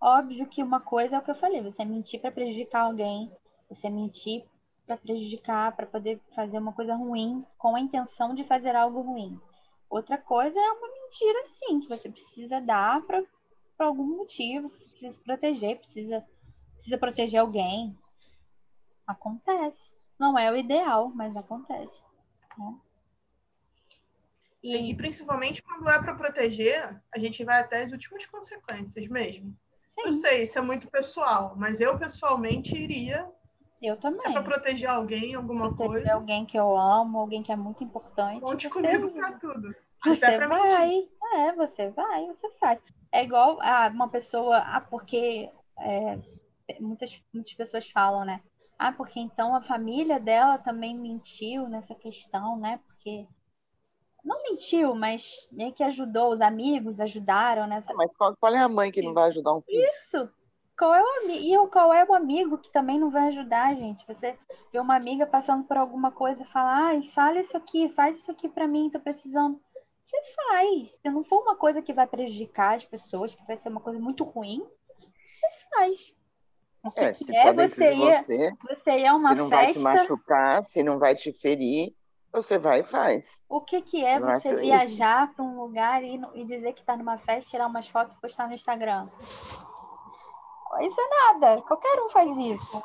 Óbvio 0.00 0.46
que 0.46 0.62
uma 0.62 0.80
coisa 0.80 1.16
é 1.16 1.18
o 1.18 1.22
que 1.22 1.30
eu 1.30 1.36
falei, 1.36 1.60
você 1.60 1.84
mentir 1.84 2.20
para 2.20 2.32
prejudicar 2.32 2.84
alguém, 2.84 3.30
você 3.68 3.90
mentir 3.90 4.44
para 4.90 4.96
prejudicar, 4.96 5.76
para 5.76 5.86
poder 5.86 6.20
fazer 6.34 6.58
uma 6.58 6.72
coisa 6.72 6.94
ruim 6.96 7.46
com 7.56 7.76
a 7.76 7.80
intenção 7.80 8.34
de 8.34 8.42
fazer 8.42 8.74
algo 8.74 9.00
ruim. 9.02 9.40
Outra 9.88 10.18
coisa 10.18 10.58
é 10.58 10.72
uma 10.72 10.88
mentira, 10.88 11.44
sim, 11.58 11.80
que 11.80 11.88
você 11.88 12.08
precisa 12.08 12.60
dar 12.60 13.00
para 13.02 13.24
algum 13.78 14.16
motivo, 14.16 14.68
precisa 14.70 15.12
se 15.12 15.20
proteger, 15.20 15.78
precisa, 15.78 16.26
precisa 16.74 16.98
proteger 16.98 17.40
alguém. 17.40 17.96
Acontece. 19.06 19.92
Não 20.18 20.36
é 20.36 20.50
o 20.50 20.56
ideal, 20.56 21.08
mas 21.14 21.36
acontece. 21.36 22.02
Né? 22.58 22.74
E, 24.62 24.90
e, 24.90 24.94
principalmente 24.96 25.62
quando 25.62 25.88
é 25.88 25.98
para 26.00 26.16
proteger, 26.16 27.00
a 27.14 27.18
gente 27.18 27.44
vai 27.44 27.60
até 27.60 27.84
as 27.84 27.92
últimas 27.92 28.26
consequências 28.26 29.08
mesmo. 29.08 29.56
Sim. 29.90 30.02
Eu 30.04 30.14
sei, 30.14 30.42
isso 30.42 30.58
é 30.58 30.62
muito 30.62 30.90
pessoal, 30.90 31.54
mas 31.56 31.80
eu 31.80 31.96
pessoalmente 31.96 32.74
iria. 32.74 33.30
Eu 33.80 33.96
também. 33.96 34.20
Se 34.20 34.28
é 34.28 34.32
para 34.32 34.42
proteger 34.42 34.88
alguém, 34.88 35.34
alguma 35.34 35.74
proteger 35.74 36.02
coisa. 36.02 36.14
Alguém 36.14 36.44
que 36.44 36.58
eu 36.58 36.76
amo, 36.76 37.18
alguém 37.18 37.42
que 37.42 37.50
é 37.50 37.56
muito 37.56 37.82
importante. 37.82 38.40
Conte 38.40 38.68
comigo 38.68 39.10
para 39.10 39.32
tudo. 39.32 39.74
Você 40.04 40.38
vai. 40.46 40.88
Mentir. 40.88 41.08
É, 41.34 41.52
você 41.52 41.90
vai, 41.90 42.26
você 42.26 42.50
faz. 42.58 42.80
É 43.12 43.22
igual 43.22 43.60
a 43.60 43.86
uma 43.88 44.08
pessoa. 44.08 44.56
Ah, 44.56 44.80
porque 44.80 45.50
é, 45.78 46.18
muitas, 46.80 47.22
muitas 47.32 47.52
pessoas 47.52 47.88
falam, 47.90 48.24
né? 48.24 48.40
Ah, 48.78 48.92
porque 48.92 49.20
então 49.20 49.54
a 49.54 49.60
família 49.60 50.18
dela 50.18 50.56
também 50.56 50.96
mentiu 50.96 51.68
nessa 51.68 51.94
questão, 51.94 52.56
né? 52.58 52.80
Porque 52.86 53.28
não 54.24 54.42
mentiu, 54.42 54.94
mas 54.94 55.48
meio 55.52 55.72
que 55.72 55.82
ajudou, 55.82 56.32
os 56.32 56.40
amigos 56.40 56.98
ajudaram 56.98 57.66
nessa. 57.66 57.92
Mas 57.94 58.14
qual, 58.16 58.34
qual, 58.36 58.54
é 58.54 58.58
a 58.58 58.68
mãe 58.68 58.90
que 58.90 59.02
não 59.02 59.14
vai 59.14 59.28
ajudar 59.28 59.54
um 59.54 59.62
filho? 59.62 59.82
Isso! 59.82 60.30
Qual 60.80 60.94
é 60.94 61.02
o? 61.02 61.30
E 61.30 61.68
qual 61.68 61.92
é 61.92 62.02
o 62.06 62.14
amigo 62.14 62.56
que 62.56 62.72
também 62.72 62.98
não 62.98 63.10
vai 63.10 63.28
ajudar, 63.28 63.74
gente? 63.74 64.02
Você 64.06 64.34
vê 64.72 64.80
uma 64.80 64.96
amiga 64.96 65.26
passando 65.26 65.62
por 65.64 65.76
alguma 65.76 66.10
coisa 66.10 66.42
e 66.42 66.46
fala, 66.46 66.86
ai, 66.86 67.02
fala 67.14 67.38
isso 67.38 67.54
aqui, 67.54 67.90
faz 67.90 68.16
isso 68.16 68.30
aqui 68.30 68.48
para 68.48 68.66
mim, 68.66 68.88
tô 68.88 68.98
precisando. 68.98 69.60
Você 70.06 70.16
faz. 70.34 70.98
Se 71.02 71.10
não 71.10 71.22
for 71.22 71.42
uma 71.42 71.54
coisa 71.54 71.82
que 71.82 71.92
vai 71.92 72.06
prejudicar 72.06 72.76
as 72.76 72.84
pessoas, 72.86 73.34
que 73.34 73.46
vai 73.46 73.58
ser 73.58 73.68
uma 73.68 73.82
coisa 73.82 74.00
muito 74.00 74.24
ruim, 74.24 74.66
você 74.98 75.46
faz. 75.68 76.14
O 76.82 76.90
que 76.90 77.00
é, 77.00 77.12
se 77.12 77.36
é, 77.36 77.42
tá 77.42 77.52
você, 77.52 77.94
você, 77.94 78.52
você 78.62 79.10
uma 79.10 79.28
se 79.28 79.34
não 79.34 79.50
festa... 79.50 79.64
vai 79.64 79.72
te 79.74 79.78
machucar, 79.80 80.64
se 80.64 80.82
não 80.82 80.98
vai 80.98 81.14
te 81.14 81.30
ferir, 81.30 81.94
você 82.32 82.58
vai 82.58 82.80
e 82.80 82.84
faz. 82.84 83.44
O 83.50 83.60
que, 83.60 83.82
que 83.82 84.02
é 84.02 84.18
você 84.18 84.56
viajar 84.56 85.30
para 85.34 85.44
um 85.44 85.60
lugar 85.60 86.02
e, 86.02 86.18
e 86.36 86.44
dizer 86.46 86.72
que 86.72 86.80
está 86.80 86.96
numa 86.96 87.18
festa, 87.18 87.50
tirar 87.50 87.66
umas 87.66 87.86
fotos 87.86 88.14
e 88.14 88.20
postar 88.22 88.48
no 88.48 88.54
Instagram? 88.54 89.10
Isso 90.82 91.00
é 91.00 91.08
nada. 91.08 91.62
Qualquer 91.62 91.94
um 92.02 92.10
faz 92.10 92.30
isso. 92.36 92.82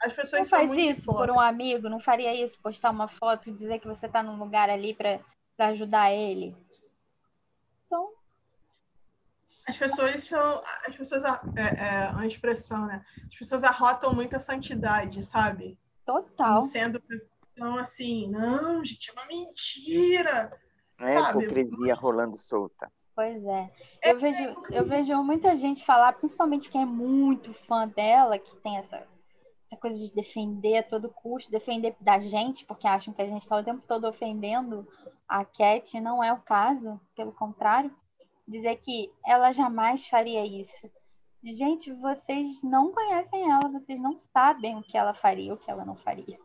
As 0.00 0.12
pessoas 0.14 0.42
não 0.42 0.58
faz 0.58 0.72
isso 0.72 1.06
por 1.06 1.30
um 1.30 1.38
amigo, 1.38 1.88
não 1.88 2.00
faria 2.00 2.34
isso, 2.34 2.58
postar 2.62 2.90
uma 2.90 3.08
foto 3.08 3.50
e 3.50 3.52
dizer 3.52 3.78
que 3.80 3.86
você 3.86 4.06
está 4.06 4.22
num 4.22 4.38
lugar 4.38 4.70
ali 4.70 4.94
para 4.94 5.20
ajudar 5.58 6.10
ele. 6.10 6.56
Então. 7.86 8.12
As 9.66 9.76
pessoas 9.76 10.24
são. 10.24 10.62
As 10.86 10.96
pessoas. 10.96 11.22
É, 11.24 12.06
é 12.06 12.10
uma 12.10 12.26
expressão, 12.26 12.86
né? 12.86 13.04
As 13.26 13.36
pessoas 13.36 13.62
arrotam 13.62 14.14
muita 14.14 14.38
santidade, 14.38 15.22
sabe? 15.22 15.78
Total. 16.04 16.58
Como 16.58 16.62
sendo 16.62 17.00
então, 17.60 17.76
assim, 17.76 18.26
não, 18.30 18.82
gente, 18.82 19.10
é 19.10 19.12
uma 19.12 19.26
mentira. 19.26 20.58
Não 20.98 21.06
é 21.06 21.12
sabe? 21.12 21.44
hipocrisia 21.44 21.94
rolando 21.94 22.38
solta. 22.38 22.90
Pois 23.20 23.44
é. 23.44 23.70
Eu, 24.02 24.12
é, 24.12 24.14
vejo, 24.14 24.62
eu 24.72 24.84
vejo 24.86 25.22
muita 25.22 25.54
gente 25.54 25.84
falar, 25.84 26.14
principalmente 26.14 26.70
quem 26.70 26.80
é 26.80 26.86
muito 26.86 27.52
fã 27.66 27.86
dela, 27.86 28.38
que 28.38 28.56
tem 28.62 28.78
essa, 28.78 29.06
essa 29.66 29.76
coisa 29.78 29.98
de 29.98 30.10
defender 30.14 30.78
a 30.78 30.82
todo 30.82 31.10
custo, 31.10 31.50
defender 31.50 31.94
da 32.00 32.18
gente, 32.18 32.64
porque 32.64 32.86
acham 32.86 33.12
que 33.12 33.20
a 33.20 33.26
gente 33.26 33.42
está 33.42 33.58
o 33.58 33.62
tempo 33.62 33.82
todo 33.86 34.08
ofendendo 34.08 34.88
a 35.28 35.44
Cat, 35.44 36.00
não 36.00 36.24
é 36.24 36.32
o 36.32 36.40
caso, 36.40 36.98
pelo 37.14 37.30
contrário, 37.30 37.94
dizer 38.48 38.76
que 38.76 39.12
ela 39.26 39.52
jamais 39.52 40.06
faria 40.06 40.46
isso. 40.46 40.90
Gente, 41.44 41.92
vocês 41.92 42.62
não 42.62 42.90
conhecem 42.90 43.50
ela, 43.50 43.68
vocês 43.68 44.00
não 44.00 44.18
sabem 44.18 44.78
o 44.78 44.82
que 44.82 44.96
ela 44.96 45.12
faria, 45.12 45.52
o 45.52 45.58
que 45.58 45.70
ela 45.70 45.84
não 45.84 45.96
faria 45.96 46.38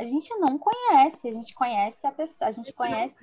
a 0.00 0.04
gente 0.06 0.34
não 0.38 0.58
conhece, 0.58 1.28
a 1.28 1.32
gente 1.32 1.52
conhece 1.52 1.98
a 2.06 2.10
pessoa, 2.10 2.48
a 2.48 2.52
gente 2.52 2.72
conhece, 2.72 3.14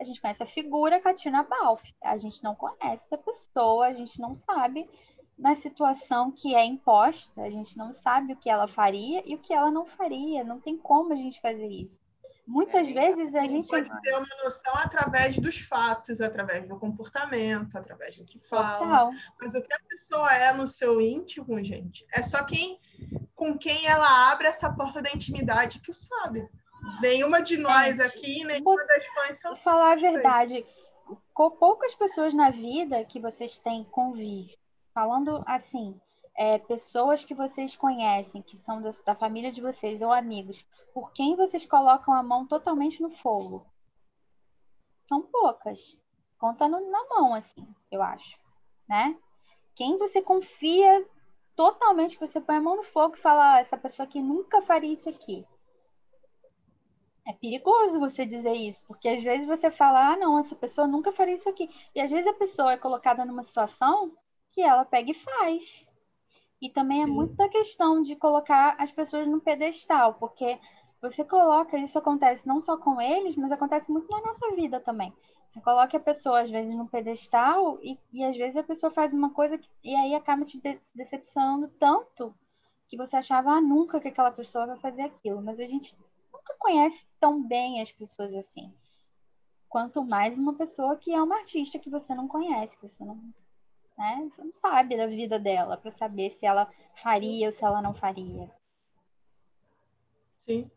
a 0.00 0.04
gente 0.04 0.20
conhece 0.20 0.42
a 0.42 0.46
figura 0.46 1.00
Katina 1.00 1.42
Balf, 1.42 1.82
a 2.02 2.18
gente 2.18 2.42
não 2.42 2.54
conhece 2.54 3.06
a 3.12 3.18
pessoa, 3.18 3.86
a 3.86 3.94
gente 3.94 4.20
não 4.20 4.36
sabe 4.36 4.88
na 5.38 5.54
situação 5.56 6.32
que 6.32 6.54
é 6.54 6.64
imposta, 6.64 7.42
a 7.42 7.50
gente 7.50 7.76
não 7.76 7.94
sabe 7.94 8.32
o 8.32 8.36
que 8.36 8.48
ela 8.48 8.68
faria 8.68 9.22
e 9.26 9.34
o 9.34 9.38
que 9.38 9.52
ela 9.52 9.70
não 9.70 9.86
faria, 9.86 10.44
não 10.44 10.60
tem 10.60 10.76
como 10.76 11.12
a 11.12 11.16
gente 11.16 11.40
fazer 11.40 11.66
isso. 11.66 12.04
Muitas 12.46 12.88
é, 12.88 12.92
vezes 12.92 13.34
a 13.34 13.44
gente 13.44 13.68
pode 13.68 13.90
ter 14.02 14.14
uma 14.14 14.44
noção 14.44 14.72
através 14.76 15.36
dos 15.36 15.58
fatos, 15.58 16.20
através 16.20 16.66
do 16.68 16.78
comportamento, 16.78 17.76
através 17.76 18.16
do 18.16 18.24
que 18.24 18.38
fala. 18.38 18.78
Total. 18.78 19.10
Mas 19.40 19.54
o 19.54 19.62
que 19.62 19.74
a 19.74 19.80
pessoa 19.88 20.32
é 20.32 20.52
no 20.52 20.66
seu 20.66 21.00
íntimo, 21.00 21.62
gente, 21.64 22.06
é 22.12 22.22
só 22.22 22.44
quem 22.44 22.78
com 23.34 23.58
quem 23.58 23.86
ela 23.86 24.30
abre 24.30 24.46
essa 24.46 24.72
porta 24.72 25.02
da 25.02 25.10
intimidade 25.10 25.80
que 25.80 25.92
sabe. 25.92 26.48
Nenhuma 27.00 27.42
de 27.42 27.56
nós 27.56 28.00
aqui, 28.00 28.44
nenhuma 28.44 28.86
das 28.86 29.06
fãs 29.06 29.40
são. 29.40 29.56
Falar 29.56 29.92
a 29.92 29.96
verdade, 29.96 30.64
com 31.34 31.50
poucas 31.50 31.94
pessoas 31.94 32.32
na 32.34 32.50
vida 32.50 33.04
que 33.04 33.20
vocês 33.20 33.58
têm 33.58 33.84
convívio, 33.84 34.56
falando 34.94 35.42
assim, 35.46 36.00
é, 36.36 36.58
pessoas 36.58 37.24
que 37.24 37.34
vocês 37.34 37.76
conhecem, 37.76 38.42
que 38.42 38.58
são 38.58 38.80
da, 38.80 38.90
da 39.04 39.14
família 39.14 39.52
de 39.52 39.60
vocês 39.60 40.00
ou 40.00 40.12
amigos, 40.12 40.64
por 40.94 41.12
quem 41.12 41.36
vocês 41.36 41.66
colocam 41.66 42.14
a 42.14 42.22
mão 42.22 42.46
totalmente 42.46 43.02
no 43.02 43.10
fogo? 43.10 43.66
São 45.08 45.22
poucas. 45.22 45.98
Conta 46.38 46.68
no, 46.68 46.90
na 46.90 47.08
mão, 47.08 47.34
assim, 47.34 47.66
eu 47.90 48.02
acho, 48.02 48.38
né? 48.88 49.16
Quem 49.74 49.98
você 49.98 50.22
confia 50.22 51.06
totalmente 51.54 52.18
que 52.18 52.26
você 52.26 52.40
põe 52.40 52.56
a 52.56 52.60
mão 52.60 52.76
no 52.76 52.82
fogo 52.82 53.16
e 53.16 53.20
fala, 53.20 53.54
ah, 53.54 53.60
essa 53.60 53.76
pessoa 53.76 54.06
aqui 54.06 54.20
nunca 54.20 54.62
faria 54.62 54.92
isso 54.92 55.08
aqui. 55.08 55.46
É 57.26 57.32
perigoso 57.32 57.98
você 57.98 58.24
dizer 58.24 58.54
isso, 58.54 58.84
porque 58.86 59.08
às 59.08 59.22
vezes 59.22 59.46
você 59.46 59.70
fala, 59.70 60.12
ah, 60.12 60.16
não, 60.16 60.38
essa 60.38 60.54
pessoa 60.54 60.86
nunca 60.86 61.12
faria 61.12 61.34
isso 61.34 61.48
aqui. 61.48 61.68
E 61.94 62.00
às 62.00 62.10
vezes 62.10 62.26
a 62.26 62.32
pessoa 62.32 62.72
é 62.72 62.76
colocada 62.76 63.24
numa 63.24 63.42
situação 63.42 64.12
que 64.52 64.60
ela 64.62 64.84
pega 64.84 65.10
e 65.10 65.14
faz. 65.14 65.86
E 66.60 66.70
também 66.70 67.02
é 67.02 67.06
muito 67.06 67.34
da 67.34 67.48
questão 67.48 68.02
de 68.02 68.16
colocar 68.16 68.76
as 68.78 68.92
pessoas 68.92 69.26
no 69.28 69.40
pedestal, 69.40 70.14
porque 70.14 70.58
você 71.02 71.24
coloca, 71.24 71.76
isso 71.78 71.98
acontece 71.98 72.46
não 72.46 72.60
só 72.60 72.76
com 72.76 73.00
eles, 73.00 73.36
mas 73.36 73.52
acontece 73.52 73.90
muito 73.90 74.08
na 74.10 74.20
nossa 74.20 74.54
vida 74.54 74.80
também. 74.80 75.12
Você 75.50 75.60
coloca 75.60 75.96
a 75.96 76.00
pessoa, 76.00 76.42
às 76.42 76.50
vezes, 76.50 76.74
num 76.74 76.86
pedestal 76.86 77.78
e, 77.82 77.98
e 78.12 78.24
às 78.24 78.36
vezes 78.36 78.56
a 78.56 78.62
pessoa 78.62 78.90
faz 78.90 79.12
uma 79.12 79.30
coisa 79.30 79.58
que, 79.58 79.68
e 79.82 79.94
aí 79.94 80.14
acaba 80.14 80.44
te 80.44 80.60
de 80.60 80.80
decepcionando 80.94 81.68
tanto 81.78 82.34
que 82.88 82.96
você 82.96 83.16
achava 83.16 83.50
ah, 83.50 83.60
nunca 83.60 84.00
que 84.00 84.08
aquela 84.08 84.30
pessoa 84.30 84.66
vai 84.66 84.76
fazer 84.78 85.02
aquilo. 85.02 85.42
Mas 85.42 85.58
a 85.58 85.66
gente 85.66 85.96
nunca 86.46 86.54
conhece 86.58 87.04
tão 87.18 87.42
bem 87.42 87.82
as 87.82 87.90
pessoas 87.90 88.32
assim. 88.34 88.72
Quanto 89.68 90.04
mais 90.04 90.38
uma 90.38 90.54
pessoa 90.54 90.96
que 90.96 91.12
é 91.12 91.20
uma 91.20 91.38
artista 91.38 91.78
que 91.78 91.90
você 91.90 92.14
não 92.14 92.28
conhece, 92.28 92.76
que 92.76 92.88
você 92.88 93.04
não, 93.04 93.16
né, 93.98 94.30
você 94.30 94.44
não 94.44 94.52
sabe 94.52 94.96
da 94.96 95.06
vida 95.06 95.38
dela, 95.38 95.76
para 95.76 95.90
saber 95.92 96.30
se 96.38 96.46
ela 96.46 96.70
faria 97.02 97.48
ou 97.48 97.52
se 97.52 97.64
ela 97.64 97.82
não 97.82 97.92
faria. 97.92 98.50
Sim. 100.44 100.70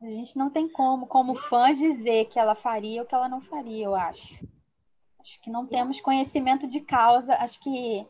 A 0.00 0.06
gente 0.06 0.38
não 0.38 0.48
tem 0.48 0.68
como, 0.68 1.08
como 1.08 1.34
fã, 1.34 1.74
dizer 1.74 2.26
que 2.26 2.38
ela 2.38 2.54
faria 2.54 3.02
ou 3.02 3.06
que 3.06 3.14
ela 3.14 3.28
não 3.28 3.40
faria, 3.40 3.84
eu 3.84 3.96
acho. 3.96 4.34
Acho 5.18 5.40
que 5.42 5.50
não 5.50 5.66
temos 5.66 6.00
conhecimento 6.00 6.68
de 6.68 6.80
causa. 6.80 7.34
Acho 7.34 7.58
que, 7.60 8.06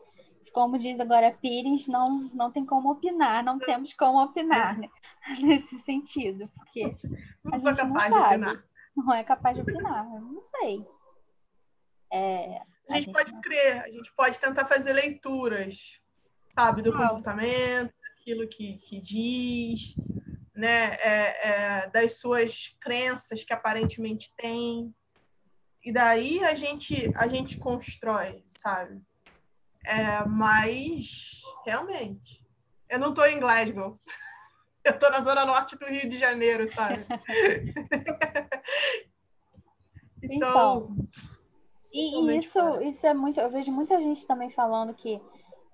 como 0.49 0.77
diz 0.77 0.99
agora 0.99 1.31
Pires, 1.31 1.87
não, 1.87 2.29
não 2.33 2.51
tem 2.51 2.65
como 2.65 2.91
opinar, 2.91 3.43
não 3.43 3.59
temos 3.59 3.93
como 3.93 4.23
opinar 4.23 4.77
né? 4.77 4.89
nesse 5.41 5.79
sentido. 5.83 6.49
Porque 6.55 6.95
não 7.43 7.57
sou 7.57 7.75
capaz 7.75 8.11
não 8.11 8.19
de 8.19 8.25
opinar. 8.25 8.63
Não 8.95 9.13
é 9.13 9.23
capaz 9.23 9.55
de 9.55 9.61
opinar, 9.61 10.05
eu 10.13 10.21
não 10.21 10.41
sei. 10.41 10.85
É, 12.11 12.61
A 12.89 12.95
gente, 12.95 12.95
a 12.95 12.95
gente 12.95 13.11
pode 13.11 13.31
não... 13.31 13.41
crer, 13.41 13.81
a 13.81 13.89
gente 13.89 14.13
pode 14.15 14.39
tentar 14.39 14.65
fazer 14.65 14.93
leituras, 14.93 15.99
sabe, 16.57 16.81
do 16.81 16.91
Não. 16.91 16.99
comportamento, 16.99 17.93
aquilo 18.17 18.47
que, 18.47 18.77
que 18.79 18.99
diz, 18.99 19.95
né, 20.55 20.95
é, 20.95 21.49
é, 21.49 21.89
das 21.89 22.19
suas 22.19 22.75
crenças 22.81 23.43
que 23.43 23.53
aparentemente 23.53 24.31
tem. 24.35 24.93
E 25.83 25.93
daí 25.93 26.43
a 26.43 26.55
gente, 26.55 27.11
a 27.15 27.27
gente 27.27 27.57
constrói, 27.57 28.43
sabe? 28.47 29.01
É, 29.85 30.25
mas, 30.25 31.41
realmente, 31.65 32.45
eu 32.89 32.99
não 32.99 33.09
estou 33.09 33.25
em 33.25 33.39
Glasgow. 33.39 33.99
Eu 34.81 34.93
estou 34.93 35.11
na 35.11 35.19
zona 35.19 35.45
norte 35.45 35.77
do 35.77 35.85
Rio 35.85 36.09
de 36.09 36.17
Janeiro, 36.17 36.65
sabe? 36.69 37.05
então, 40.23 40.95
e, 41.91 42.17
e 42.17 42.37
isso, 42.37 42.81
isso 42.81 43.05
é 43.05 43.13
muito. 43.13 43.41
Eu 43.41 43.49
vejo 43.49 43.71
muita 43.71 44.01
gente 44.01 44.25
também 44.25 44.49
falando 44.49 44.93
que 44.93 45.21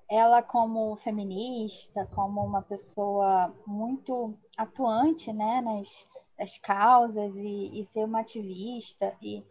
ela, 0.09 0.41
como 0.41 0.95
feminista, 0.97 2.07
como 2.13 2.43
uma 2.43 2.61
pessoa 2.61 3.53
muito 3.65 4.37
atuante 4.57 5.33
né, 5.33 5.61
nas, 5.61 6.07
nas 6.37 6.57
causas 6.57 7.35
e, 7.35 7.81
e 7.81 7.87
ser 7.91 8.05
uma 8.05 8.21
ativista, 8.21 9.13
e 9.21 9.43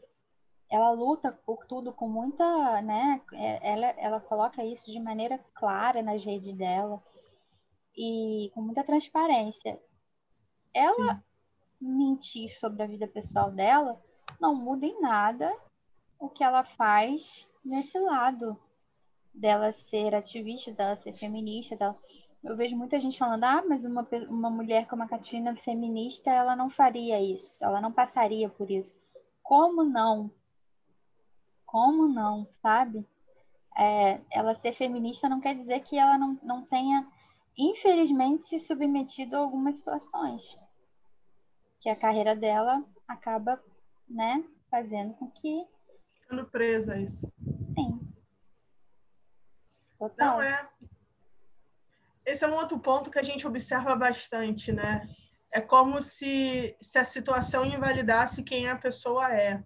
ela 0.71 0.91
luta 0.91 1.33
por 1.45 1.67
tudo 1.67 1.93
com 1.93 2.09
muita. 2.09 2.83
Né, 2.83 3.21
é, 3.33 3.73
ela, 3.73 3.87
ela 3.99 4.21
coloca 4.21 4.65
isso 4.65 4.91
de 4.91 5.01
maneira 5.01 5.39
clara 5.55 6.03
nas 6.03 6.25
redes 6.25 6.53
dela 6.55 7.03
e 7.97 8.51
com 8.55 8.61
muita 8.61 8.85
transparência. 8.85 9.81
Ela 10.73 11.15
Sim. 11.15 11.23
mentir 11.81 12.59
sobre 12.59 12.83
a 12.83 12.87
vida 12.87 13.07
pessoal 13.07 13.51
dela 13.51 14.03
não 14.41 14.55
muda 14.55 14.85
em 14.85 15.01
nada 15.01 15.55
o 16.19 16.29
que 16.29 16.43
ela 16.43 16.65
faz 16.65 17.47
nesse 17.65 17.99
lado 17.99 18.59
dela 19.33 19.73
ser 19.73 20.15
ativista, 20.15 20.71
dela 20.73 20.97
ser 20.97 21.13
feminista, 21.15 21.77
dela... 21.77 21.97
eu 22.43 22.57
vejo 22.57 22.77
muita 22.77 23.01
gente 23.01 23.19
falando, 23.19 23.45
ah, 23.45 23.65
mas 23.69 23.85
uma, 23.85 24.07
uma 24.29 24.51
mulher 24.51 24.87
como 24.87 25.03
a 25.03 25.09
Catarina 25.09 25.57
feminista, 25.57 26.31
ela 26.31 26.55
não 26.55 26.71
faria 26.71 27.21
isso, 27.21 27.65
ela 27.65 27.81
não 27.81 27.93
passaria 27.93 28.49
por 28.49 28.71
isso. 28.71 28.97
Como 29.43 29.85
não? 29.85 30.31
Como 31.75 32.07
não, 32.07 32.47
sabe? 32.63 33.05
É, 33.77 34.21
ela 34.31 34.55
ser 34.55 34.77
feminista 34.77 35.29
não 35.29 35.41
quer 35.41 35.57
dizer 35.57 35.81
que 35.81 35.99
ela 35.99 36.17
não, 36.17 36.39
não 36.41 36.65
tenha, 36.65 37.05
infelizmente, 37.59 38.49
se 38.49 38.61
submetido 38.61 39.35
a 39.35 39.41
algumas 39.41 39.79
situações. 39.79 40.57
Que 41.81 41.89
a 41.89 41.97
carreira 41.97 42.37
dela 42.37 42.81
acaba, 43.09 43.61
né, 44.09 44.45
fazendo 44.71 45.15
com 45.15 45.29
que 45.29 45.67
ficando 46.21 46.47
presa 46.47 46.95
a 46.95 47.01
isso. 47.01 47.27
Sim. 47.75 48.01
Total. 49.99 50.37
Não 50.37 50.43
é. 50.43 50.71
Esse 52.25 52.45
é 52.45 52.49
um 52.49 52.55
outro 52.55 52.79
ponto 52.79 53.11
que 53.11 53.19
a 53.19 53.25
gente 53.25 53.49
observa 53.49 53.97
bastante, 53.97 54.71
né? 54.71 55.09
É 55.53 55.61
como 55.61 56.01
se, 56.01 56.77
se 56.81 56.99
a 56.99 57.05
situação 57.05 57.65
invalidasse 57.65 58.45
quem 58.45 58.69
a 58.69 58.77
pessoa 58.77 59.35
é. 59.35 59.65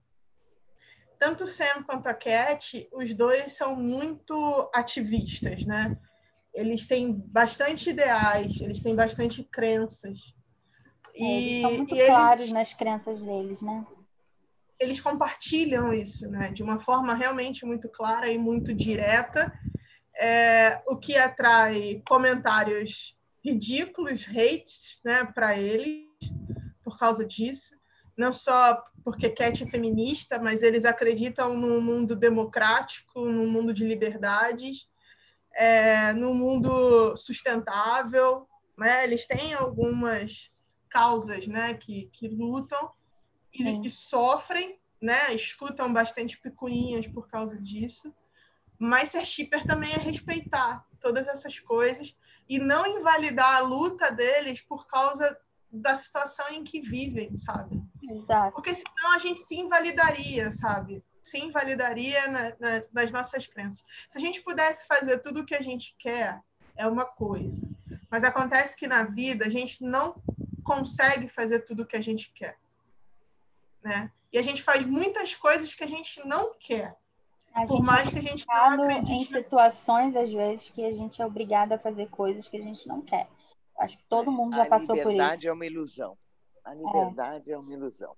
Tanto 1.18 1.44
o 1.44 1.48
Sam 1.48 1.82
quanto 1.84 2.06
a 2.06 2.14
Cat, 2.14 2.88
os 2.92 3.14
dois 3.14 3.52
são 3.52 3.74
muito 3.74 4.70
ativistas, 4.74 5.64
né? 5.64 5.98
Eles 6.54 6.86
têm 6.86 7.12
bastante 7.12 7.90
ideais, 7.90 8.60
eles 8.60 8.80
têm 8.80 8.94
bastante 8.94 9.42
crenças. 9.44 10.34
É, 11.14 11.22
eles 11.22 11.62
são 11.62 11.72
muito 11.72 11.96
claros 12.06 12.40
eles... 12.40 12.52
nas 12.52 12.72
crenças 12.74 13.20
deles, 13.20 13.60
né? 13.60 13.86
eles 14.78 15.00
compartilham 15.00 15.92
isso, 15.92 16.28
né, 16.28 16.50
de 16.50 16.62
uma 16.62 16.78
forma 16.78 17.14
realmente 17.14 17.66
muito 17.66 17.88
clara 17.88 18.30
e 18.30 18.38
muito 18.38 18.72
direta, 18.72 19.52
é, 20.16 20.82
o 20.86 20.96
que 20.96 21.16
atrai 21.16 22.02
comentários 22.06 23.18
ridículos, 23.44 24.26
hates, 24.28 25.00
né, 25.04 25.24
para 25.34 25.58
eles 25.58 26.06
por 26.84 26.98
causa 26.98 27.26
disso, 27.26 27.77
não 28.18 28.32
só 28.32 28.84
porque 29.04 29.30
Cat 29.30 29.62
é 29.62 29.68
feminista, 29.68 30.38
mas 30.40 30.62
eles 30.62 30.84
acreditam 30.84 31.56
num 31.56 31.80
mundo 31.80 32.16
democrático, 32.16 33.24
num 33.24 33.48
mundo 33.48 33.72
de 33.72 33.84
liberdades, 33.84 34.88
é, 35.54 36.12
num 36.12 36.34
mundo 36.34 37.16
sustentável, 37.16 38.46
né? 38.76 39.04
Eles 39.04 39.26
têm 39.26 39.54
algumas 39.54 40.52
causas, 40.90 41.46
né, 41.46 41.74
que, 41.74 42.10
que 42.12 42.28
lutam 42.28 42.90
e, 43.54 43.86
e 43.86 43.90
sofrem, 43.90 44.78
né? 45.00 45.32
Escutam 45.32 45.92
bastante 45.92 46.38
picuinhas 46.38 47.06
por 47.06 47.28
causa 47.28 47.56
disso. 47.56 48.12
Mas 48.78 49.10
ser 49.10 49.24
shipper 49.24 49.64
também 49.64 49.92
é 49.92 49.98
respeitar 49.98 50.84
todas 51.00 51.28
essas 51.28 51.58
coisas 51.60 52.16
e 52.48 52.58
não 52.58 52.86
invalidar 52.86 53.56
a 53.56 53.60
luta 53.60 54.10
deles 54.10 54.60
por 54.60 54.86
causa 54.86 55.38
da 55.70 55.94
situação 55.94 56.48
em 56.50 56.64
que 56.64 56.80
vivem, 56.80 57.36
sabe? 57.36 57.80
Exato. 58.08 58.54
Porque 58.54 58.74
senão 58.74 59.14
a 59.14 59.18
gente 59.18 59.42
se 59.42 59.56
invalidaria, 59.56 60.50
sabe? 60.50 61.04
Se 61.22 61.38
invalidaria 61.38 62.26
na, 62.28 62.42
na, 62.58 62.82
nas 62.92 63.12
nossas 63.12 63.46
crenças. 63.46 63.84
Se 64.08 64.16
a 64.16 64.20
gente 64.20 64.42
pudesse 64.42 64.86
fazer 64.86 65.18
tudo 65.18 65.40
o 65.40 65.44
que 65.44 65.54
a 65.54 65.62
gente 65.62 65.94
quer, 65.98 66.40
é 66.76 66.86
uma 66.86 67.04
coisa. 67.04 67.68
Mas 68.10 68.24
acontece 68.24 68.76
que 68.76 68.86
na 68.86 69.04
vida 69.04 69.46
a 69.46 69.50
gente 69.50 69.82
não 69.82 70.22
consegue 70.64 71.28
fazer 71.28 71.60
tudo 71.60 71.82
o 71.82 71.86
que 71.86 71.96
a 71.96 72.00
gente 72.00 72.30
quer 72.32 72.56
né? 73.82 74.10
E 74.32 74.38
a 74.38 74.42
gente 74.42 74.62
faz 74.62 74.84
muitas 74.84 75.34
coisas 75.34 75.74
que 75.74 75.82
a 75.82 75.86
gente 75.86 76.24
não 76.26 76.54
quer. 76.58 76.94
A 77.54 77.66
por 77.66 77.82
mais 77.82 78.10
que 78.10 78.18
a 78.18 78.22
gente 78.22 78.46
não 78.46 78.84
acredite. 78.84 79.12
Em 79.12 79.24
situações, 79.24 80.14
às 80.14 80.30
vezes, 80.30 80.68
que 80.68 80.84
a 80.84 80.92
gente 80.92 81.20
é 81.20 81.26
obrigado 81.26 81.72
a 81.72 81.78
fazer 81.78 82.08
coisas 82.08 82.46
que 82.46 82.56
a 82.56 82.62
gente 82.62 82.86
não 82.86 83.00
quer. 83.00 83.26
Acho 83.78 83.96
que 83.96 84.04
todo 84.04 84.30
mundo 84.30 84.56
já 84.56 84.64
a 84.64 84.66
passou 84.66 84.88
por 84.88 84.96
isso. 84.96 85.08
A 85.08 85.12
liberdade 85.12 85.48
é 85.48 85.52
uma 85.52 85.66
ilusão. 85.66 86.16
A 86.68 86.74
liberdade 86.74 87.50
é, 87.50 87.54
é 87.54 87.58
uma 87.58 87.72
ilusão. 87.72 88.14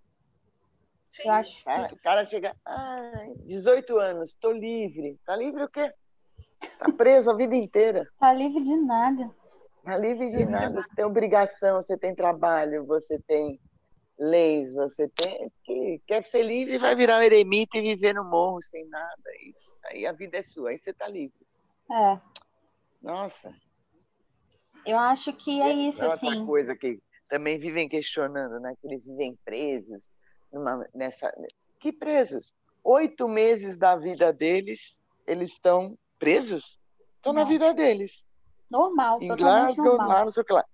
Sim. 1.09 1.29
Eu 1.29 1.35
acho 1.35 1.57
que... 1.57 1.65
cara, 1.65 1.95
o 1.95 1.99
cara 1.99 2.25
chega, 2.25 2.57
ah, 2.67 3.27
18 3.47 3.99
anos, 3.99 4.31
estou 4.31 4.51
livre. 4.51 5.21
Tá 5.25 5.37
livre 5.37 5.63
o 5.63 5.69
quê? 5.69 5.93
Tá 6.79 6.93
preso 6.93 7.31
a 7.31 7.37
vida 7.37 7.55
inteira. 7.55 8.05
Tá 8.19 8.33
livre 8.33 8.63
de 8.63 8.77
nada. 8.77 9.31
Tá 9.85 9.97
livre 9.97 10.31
de 10.31 10.45
nada. 10.45 10.83
Você 10.83 10.95
tem 10.97 11.05
obrigação, 11.05 11.81
você 11.81 11.97
tem 11.97 12.13
trabalho, 12.13 12.85
você 12.87 13.21
tem 13.21 13.61
leis, 14.19 14.75
você 14.75 15.09
tem 15.09 15.47
que 15.63 16.03
quer 16.07 16.25
ser 16.25 16.43
livre 16.43 16.77
vai 16.77 16.95
virar 16.95 17.19
um 17.19 17.23
eremita 17.23 17.79
e 17.79 17.83
viver 17.83 18.15
no 18.15 18.25
morro 18.25 18.61
sem 18.61 18.87
nada. 18.89 19.31
E, 19.41 19.55
aí 19.87 20.07
a 20.07 20.13
vida 20.13 20.39
é 20.39 20.43
sua, 20.43 20.71
aí 20.71 20.79
você 20.79 20.91
está 20.91 21.07
livre. 21.07 21.47
É. 21.91 22.21
Nossa. 23.01 23.55
Eu 24.85 24.99
acho 24.99 25.33
que 25.35 25.61
é 25.63 25.73
isso, 25.73 26.03
é 26.03 26.09
outra 26.09 26.29
assim. 26.29 26.47
coisa 26.47 26.77
que 26.77 27.01
também 27.31 27.59
vivem 27.59 27.89
questionando, 27.89 28.61
né? 28.61 28.75
Que 28.81 28.87
eles 28.87 29.07
vivem 29.07 29.39
presos 29.45 30.11
numa, 30.53 30.87
nessa. 30.95 31.33
Que 31.79 31.93
presos? 31.93 32.55
Oito 32.85 33.29
meses 33.29 33.79
da 33.79 33.97
vida 33.97 34.33
deles, 34.33 35.01
eles 35.27 35.53
estão 35.53 35.97
presos? 36.19 36.79
Estão 37.17 37.33
na 37.33 37.45
vida 37.45 37.73
deles. 37.73 38.27
Normal, 38.71 39.19
em 39.21 39.29
Glasgow, 39.35 39.97
normal. 39.97 40.25
não 40.25 40.31
sei 40.31 40.43
o 40.43 40.47
que 40.47 40.53
lá. 40.53 40.65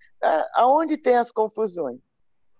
Aonde 0.54 0.96
tem 0.96 1.16
as 1.16 1.30
confusões? 1.30 2.00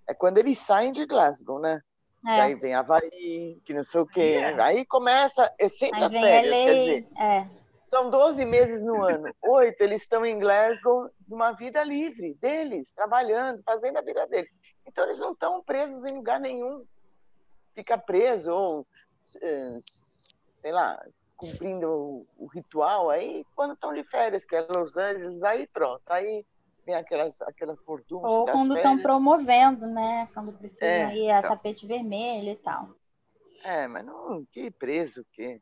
é 0.09 0.15
quando 0.15 0.39
eles 0.39 0.59
saem 0.59 0.93
de 0.93 1.05
Glasgow, 1.05 1.59
né? 1.59 1.81
É. 2.27 2.41
Aí 2.41 2.55
vem 2.57 2.75
Havaí, 2.75 3.61
que 3.65 3.73
não 3.73 3.85
sei 3.85 4.01
o 4.01 4.07
quê. 4.07 4.21
Yeah. 4.21 4.65
Aí 4.65 4.85
começa, 4.87 5.53
é 5.59 5.69
sempre 5.69 6.03
as 6.03 6.13
férias, 6.13 6.51
quer 6.51 6.75
dizer. 6.75 7.09
É. 7.19 7.49
São 7.97 8.11
12 8.11 8.45
meses 8.45 8.85
no 8.85 9.03
ano. 9.03 9.35
Oito, 9.43 9.81
eles 9.81 10.03
estão 10.03 10.27
em 10.27 10.39
Glasgow 10.39 11.11
numa 11.27 11.53
vida 11.53 11.83
livre 11.83 12.35
deles, 12.35 12.93
trabalhando, 12.93 13.63
fazendo 13.63 13.97
a 13.97 14.03
vida 14.03 14.27
deles. 14.27 14.51
Então, 14.87 15.05
eles 15.05 15.19
não 15.19 15.33
estão 15.33 15.65
presos 15.65 16.05
em 16.05 16.15
lugar 16.15 16.39
nenhum. 16.39 16.85
Fica 17.75 17.97
preso 17.97 18.53
ou, 18.53 18.87
eh, 19.41 19.79
sei 20.61 20.73
lá, 20.73 21.03
cumprindo 21.39 22.27
o, 22.37 22.47
ritual. 22.53 23.09
Aí, 23.09 23.47
quando 23.55 23.73
estão 23.73 23.95
de 23.95 24.05
férias, 24.05 24.45
que 24.45 24.55
é 24.55 24.61
Los 24.61 24.95
Angeles, 24.95 25.43
aí 25.43 25.67
pronto. 25.67 26.03
Aí 26.09 26.45
vem 26.85 26.97
aquelas, 26.97 27.41
aquelas 27.41 27.81
fortunas. 27.81 28.31
Ou 28.31 28.45
quando 28.45 28.77
estão 28.77 29.01
promovendo, 29.01 29.87
né? 29.87 30.29
Quando 30.35 30.53
precisam 30.53 30.87
é, 30.87 31.17
ir 31.17 31.31
a 31.31 31.39
então... 31.39 31.51
tapete 31.51 31.87
vermelho 31.87 32.51
e 32.51 32.57
tal. 32.57 32.91
É, 33.65 33.89
mas 33.89 34.05
não, 34.05 34.45
que 34.53 34.71
preso, 34.71 35.25
que 35.33 35.59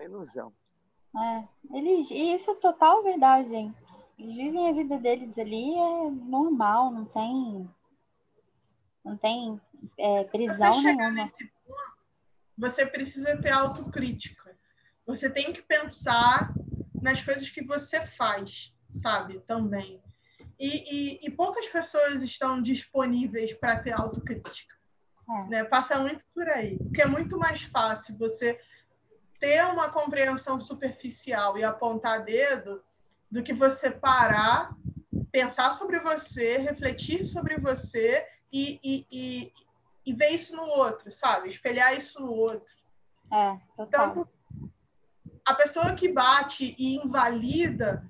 ilusão. 0.00 0.52
É, 1.16 1.44
eles, 1.76 2.10
e 2.10 2.34
isso 2.34 2.50
é 2.50 2.54
total 2.54 3.02
verdade, 3.02 3.48
gente. 3.48 3.76
Eles 4.18 4.34
vivem 4.34 4.68
a 4.68 4.72
vida 4.72 4.98
deles 4.98 5.36
ali, 5.36 5.74
é 5.74 6.10
normal, 6.10 6.90
não 6.90 7.04
tem. 7.04 7.70
Não 9.04 9.16
tem 9.16 9.60
é, 9.98 10.24
prisão 10.24 10.74
você 10.74 10.94
nenhuma. 10.94 11.10
Nesse 11.10 11.46
ponto, 11.66 12.06
você 12.56 12.86
precisa 12.86 13.40
ter 13.40 13.50
autocrítica. 13.50 14.56
Você 15.06 15.28
tem 15.28 15.52
que 15.52 15.62
pensar 15.62 16.54
nas 17.02 17.22
coisas 17.22 17.50
que 17.50 17.64
você 17.64 18.00
faz, 18.06 18.72
sabe? 18.88 19.40
Também. 19.40 20.00
E, 20.58 20.68
e, 20.68 21.26
e 21.26 21.30
poucas 21.30 21.68
pessoas 21.68 22.22
estão 22.22 22.62
disponíveis 22.62 23.52
para 23.52 23.80
ter 23.80 23.92
autocrítica. 23.92 24.72
É. 25.28 25.48
Né? 25.48 25.64
Passa 25.64 25.98
muito 25.98 26.24
por 26.32 26.48
aí. 26.48 26.78
Porque 26.78 27.02
é 27.02 27.06
muito 27.06 27.36
mais 27.36 27.62
fácil 27.62 28.16
você 28.16 28.60
ter 29.42 29.64
uma 29.64 29.90
compreensão 29.90 30.60
superficial 30.60 31.58
e 31.58 31.64
apontar 31.64 32.24
dedo 32.24 32.80
do 33.28 33.42
que 33.42 33.52
você 33.52 33.90
parar, 33.90 34.72
pensar 35.32 35.72
sobre 35.72 35.98
você, 35.98 36.58
refletir 36.58 37.24
sobre 37.24 37.58
você 37.58 38.24
e, 38.52 38.78
e, 38.84 39.06
e, 39.10 39.52
e 40.06 40.12
ver 40.12 40.28
isso 40.28 40.54
no 40.54 40.62
outro, 40.62 41.10
sabe? 41.10 41.48
Espelhar 41.48 41.92
isso 41.98 42.22
no 42.22 42.30
outro. 42.30 42.76
É. 43.32 43.58
Então, 43.80 44.28
a 45.44 45.54
pessoa 45.54 45.92
que 45.92 46.08
bate 46.08 46.76
e 46.78 46.94
invalida 46.98 48.08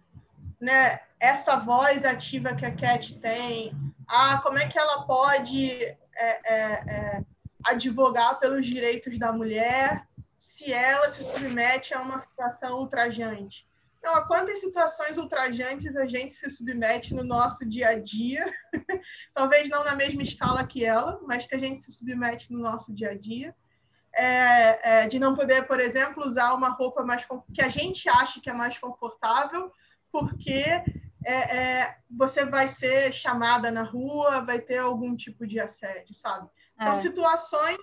né, 0.61 1.01
essa 1.19 1.57
voz 1.57 2.05
ativa 2.05 2.55
que 2.55 2.67
a 2.67 2.77
Cat 2.77 3.19
tem, 3.21 3.73
ah, 4.07 4.39
como 4.43 4.59
é 4.59 4.69
que 4.69 4.79
ela 4.79 5.07
pode 5.07 5.73
é, 5.73 5.97
é, 6.15 6.55
é, 6.55 7.25
advogar 7.65 8.39
pelos 8.39 8.67
direitos 8.67 9.19
da 9.19 9.33
mulher 9.33 10.07
se 10.43 10.73
ela 10.73 11.09
se 11.09 11.23
submete 11.23 11.95
a 11.95 12.01
uma 12.01 12.19
situação 12.19 12.81
ultrajante? 12.81 13.65
Não, 14.03 14.17
a 14.17 14.27
quantas 14.27 14.61
situações 14.61 15.17
ultrajantes 15.17 15.95
a 15.95 16.05
gente 16.05 16.35
se 16.35 16.51
submete 16.51 17.15
no 17.15 17.23
nosso 17.23 17.65
dia 17.65 17.91
a 17.91 17.99
dia, 18.01 18.53
talvez 19.33 19.69
não 19.69 19.85
na 19.85 19.95
mesma 19.95 20.21
escala 20.21 20.67
que 20.67 20.85
ela, 20.85 21.21
mas 21.29 21.47
que 21.47 21.55
a 21.55 21.59
gente 21.59 21.81
se 21.81 21.93
submete 21.93 22.53
no 22.53 22.59
nosso 22.59 22.93
dia 22.93 23.11
a 23.11 23.15
dia. 23.17 23.55
É, 24.13 25.05
é, 25.05 25.09
de 25.09 25.21
não 25.21 25.37
poder, 25.37 25.69
por 25.69 25.79
exemplo, 25.79 26.27
usar 26.27 26.55
uma 26.55 26.71
roupa 26.71 27.05
mais 27.05 27.25
que 27.55 27.63
a 27.63 27.69
gente 27.69 28.09
acha 28.09 28.41
que 28.41 28.51
é 28.51 28.53
mais 28.53 28.77
confortável, 28.77 29.73
porque 30.11 30.65
é, 31.25 31.35
é, 31.35 31.97
você 32.11 32.45
vai 32.45 32.67
ser 32.67 33.13
chamada 33.13 33.71
na 33.71 33.85
rua, 33.85 34.45
vai 34.45 34.61
ter 34.61 34.79
algum 34.79 35.15
tipo 35.15 35.47
de 35.47 35.61
assédio, 35.61 36.13
sabe? 36.13 36.51
São 36.83 36.93
é. 36.93 36.97
situações 36.97 37.79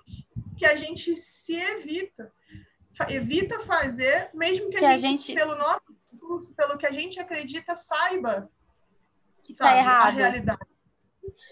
que 0.56 0.66
a 0.66 0.76
gente 0.76 1.14
se 1.16 1.56
evita, 1.56 2.32
evita 3.08 3.60
fazer, 3.60 4.30
mesmo 4.34 4.68
que, 4.70 4.76
que 4.76 4.84
a, 4.84 4.98
gente, 4.98 5.04
a, 5.04 5.08
gente, 5.08 5.34
pelo 5.34 5.56
nosso 5.56 5.92
discurso, 6.10 6.54
pelo 6.54 6.76
que 6.76 6.86
a 6.86 6.92
gente 6.92 7.18
acredita, 7.18 7.74
saiba 7.74 8.50
que 9.42 9.54
tá 9.54 9.76
errado. 9.76 10.08
a 10.08 10.10
realidade. 10.10 10.60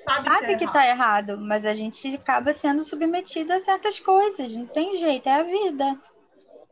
Sabe, 0.06 0.28
sabe 0.28 0.46
que, 0.46 0.52
é 0.52 0.58
que 0.58 0.72
tá 0.72 0.86
errado, 0.86 1.38
mas 1.38 1.64
a 1.64 1.74
gente 1.74 2.14
acaba 2.14 2.54
sendo 2.54 2.84
submetida 2.84 3.56
a 3.56 3.64
certas 3.64 3.98
coisas, 4.00 4.50
não 4.52 4.66
tem 4.66 4.98
jeito, 4.98 5.28
é 5.28 5.40
a 5.40 5.42
vida. 5.42 6.00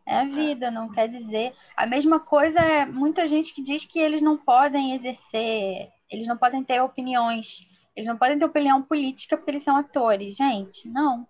É 0.06 0.20
a 0.20 0.24
vida, 0.24 0.70
não 0.70 0.88
quer 0.88 1.08
dizer. 1.08 1.52
A 1.76 1.84
mesma 1.84 2.20
coisa 2.20 2.60
é 2.60 2.86
muita 2.86 3.26
gente 3.26 3.52
que 3.52 3.62
diz 3.62 3.84
que 3.84 3.98
eles 3.98 4.22
não 4.22 4.36
podem 4.36 4.94
exercer, 4.94 5.90
eles 6.08 6.28
não 6.28 6.36
podem 6.36 6.62
ter 6.62 6.80
opiniões, 6.80 7.66
eles 7.96 8.08
não 8.08 8.16
podem 8.16 8.38
ter 8.38 8.44
opinião 8.44 8.82
política 8.82 9.36
porque 9.36 9.50
eles 9.50 9.64
são 9.64 9.76
atores. 9.76 10.36
Gente, 10.36 10.88
não. 10.88 11.26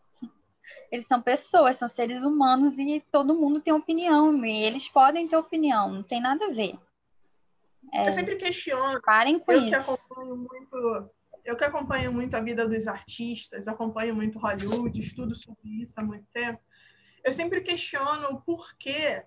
Eles 0.90 1.06
são 1.06 1.22
pessoas, 1.22 1.78
são 1.78 1.88
seres 1.88 2.22
humanos 2.24 2.76
e 2.78 3.02
todo 3.12 3.34
mundo 3.34 3.60
tem 3.60 3.72
opinião, 3.72 4.44
e 4.44 4.64
eles 4.64 4.88
podem 4.88 5.28
ter 5.28 5.36
opinião, 5.36 5.92
não 5.92 6.02
tem 6.02 6.20
nada 6.20 6.46
a 6.46 6.50
ver. 6.50 6.76
É, 7.94 8.08
eu 8.08 8.12
sempre 8.12 8.36
questiono. 8.36 9.00
Parem 9.02 9.38
com 9.38 9.52
eu 9.52 9.60
isso. 9.60 9.68
Que 9.68 9.74
acompanho 9.74 10.36
muito, 10.36 11.10
eu 11.44 11.56
que 11.56 11.64
acompanho 11.64 12.12
muito 12.12 12.34
a 12.34 12.40
vida 12.40 12.68
dos 12.68 12.88
artistas, 12.88 13.68
acompanho 13.68 14.14
muito 14.14 14.38
Hollywood, 14.38 14.98
estudo 14.98 15.34
sobre 15.36 15.82
isso 15.82 15.94
há 15.98 16.04
muito 16.04 16.26
tempo 16.32 16.60
eu 17.26 17.32
sempre 17.32 17.60
questiono 17.60 18.28
o 18.30 18.40
porquê 18.40 19.24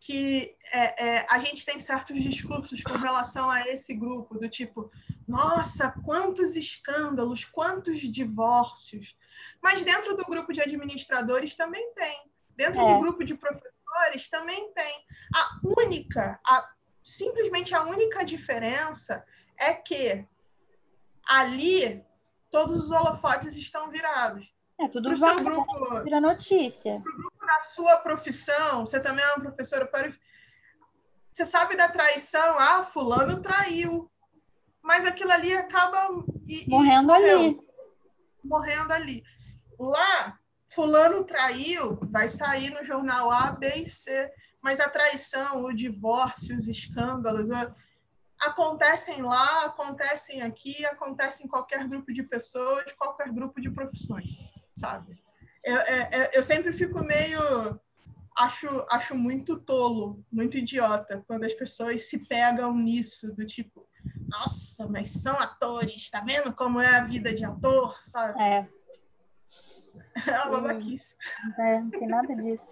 que 0.00 0.56
é, 0.72 1.06
é, 1.06 1.26
a 1.28 1.38
gente 1.38 1.66
tem 1.66 1.78
certos 1.78 2.18
discursos 2.22 2.82
com 2.82 2.94
relação 2.94 3.50
a 3.50 3.68
esse 3.68 3.94
grupo, 3.94 4.38
do 4.38 4.48
tipo, 4.48 4.90
nossa, 5.26 5.92
quantos 6.04 6.54
escândalos, 6.56 7.44
quantos 7.44 7.98
divórcios. 8.00 9.16
Mas 9.62 9.82
dentro 9.82 10.16
do 10.16 10.24
grupo 10.24 10.52
de 10.52 10.60
administradores 10.60 11.54
também 11.56 11.92
tem. 11.94 12.30
Dentro 12.54 12.80
é. 12.80 12.94
do 12.94 13.00
grupo 13.00 13.24
de 13.24 13.34
professores 13.34 14.28
também 14.30 14.72
tem. 14.72 15.04
A 15.34 15.60
única, 15.62 16.40
a, 16.46 16.70
simplesmente 17.02 17.74
a 17.74 17.82
única 17.82 18.24
diferença 18.24 19.24
é 19.58 19.74
que 19.74 20.26
ali 21.26 22.04
todos 22.50 22.84
os 22.84 22.90
holofotes 22.90 23.56
estão 23.56 23.90
virados. 23.90 24.54
É, 24.78 24.88
tudo 24.88 25.08
pro 25.08 25.16
seu 25.16 25.36
grupo, 25.36 26.02
vira 26.04 26.20
notícia. 26.20 27.00
Pro 27.00 27.16
grupo 27.16 27.46
da 27.46 27.60
sua 27.60 27.96
profissão, 27.98 28.84
você 28.84 29.00
também 29.00 29.24
é 29.24 29.28
uma 29.28 29.40
professora. 29.40 29.90
Você 31.32 31.44
sabe 31.44 31.76
da 31.76 31.88
traição? 31.88 32.56
Ah, 32.58 32.84
fulano 32.84 33.40
traiu. 33.40 34.10
Mas 34.86 35.04
aquilo 35.04 35.32
ali 35.32 35.52
acaba... 35.52 36.08
E, 36.46 36.64
morrendo 36.68 37.12
e 37.12 37.14
ali. 37.14 37.60
Morrendo 38.44 38.92
ali. 38.92 39.22
Lá, 39.78 40.38
fulano 40.68 41.24
traiu, 41.24 41.98
vai 42.10 42.28
sair 42.28 42.70
no 42.70 42.84
jornal 42.84 43.30
A, 43.30 43.50
B 43.50 43.66
e 43.82 43.90
C. 43.90 44.30
Mas 44.62 44.80
a 44.80 44.88
traição, 44.88 45.64
o 45.64 45.72
divórcio, 45.72 46.56
os 46.56 46.68
escândalos 46.68 47.48
acontecem 48.40 49.22
lá, 49.22 49.64
acontecem 49.66 50.42
aqui, 50.42 50.84
acontecem 50.86 51.46
em 51.46 51.48
qualquer 51.48 51.86
grupo 51.86 52.12
de 52.12 52.22
pessoas, 52.22 52.92
qualquer 52.92 53.30
grupo 53.32 53.60
de 53.60 53.70
profissões 53.70 54.46
sabe? 54.76 55.18
Eu, 55.64 55.76
é, 55.78 56.08
é, 56.12 56.30
eu 56.38 56.42
sempre 56.42 56.72
fico 56.72 57.02
meio. 57.02 57.80
Acho, 58.36 58.86
acho 58.90 59.14
muito 59.14 59.58
tolo, 59.58 60.22
muito 60.30 60.58
idiota, 60.58 61.24
quando 61.26 61.44
as 61.44 61.54
pessoas 61.54 62.02
se 62.02 62.26
pegam 62.26 62.76
nisso, 62.76 63.34
do 63.34 63.46
tipo, 63.46 63.88
nossa, 64.28 64.88
mas 64.88 65.10
são 65.10 65.38
atores, 65.38 66.10
tá 66.10 66.20
vendo 66.20 66.52
como 66.54 66.80
é 66.80 66.96
a 66.96 67.04
vida 67.04 67.34
de 67.34 67.44
ator, 67.44 67.92
sabe? 68.04 68.40
É. 68.40 68.68
É 70.26 70.42
uma 70.44 70.62
babaquice. 70.62 71.14
É, 71.58 71.78
não 71.78 71.90
tem 71.90 72.08
nada 72.08 72.34
disso. 72.34 72.64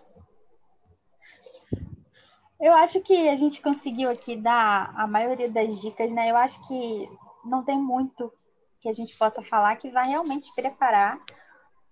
Eu 2.58 2.72
acho 2.72 3.00
que 3.02 3.28
a 3.28 3.36
gente 3.36 3.60
conseguiu 3.60 4.08
aqui 4.08 4.34
dar 4.34 4.94
a 4.96 5.06
maioria 5.06 5.50
das 5.50 5.78
dicas, 5.78 6.10
né? 6.10 6.30
Eu 6.30 6.36
acho 6.36 6.66
que 6.66 7.08
não 7.44 7.62
tem 7.62 7.78
muito 7.78 8.32
que 8.80 8.88
a 8.88 8.92
gente 8.92 9.16
possa 9.18 9.42
falar 9.42 9.76
que 9.76 9.90
vai 9.90 10.08
realmente 10.08 10.50
preparar 10.54 11.18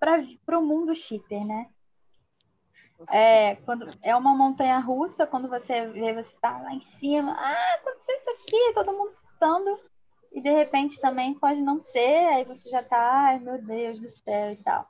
para 0.01 0.59
o 0.59 0.63
mundo 0.63 0.95
shipper, 0.95 1.45
né? 1.47 1.69
É, 3.11 3.57
quando, 3.57 3.85
é 4.05 4.15
uma 4.15 4.35
montanha 4.35 4.79
russa, 4.79 5.27
quando 5.27 5.49
você 5.49 5.87
vê, 5.89 6.13
você 6.13 6.33
tá 6.41 6.59
lá 6.59 6.75
em 6.75 6.85
cima, 6.99 7.33
ah, 7.33 7.75
aconteceu 7.77 8.17
isso 8.17 8.31
aqui, 8.31 8.75
todo 8.75 8.93
mundo 8.93 9.11
escutando, 9.11 9.81
e 10.33 10.41
de 10.41 10.51
repente 10.51 11.01
também 11.01 11.35
pode 11.35 11.61
não 11.61 11.81
ser, 11.81 12.29
aí 12.29 12.45
você 12.45 12.69
já 12.69 12.83
tá, 12.83 13.27
ai 13.27 13.39
meu 13.39 13.61
Deus 13.63 13.99
do 13.99 14.11
céu 14.11 14.53
e 14.53 14.57
tal. 14.57 14.89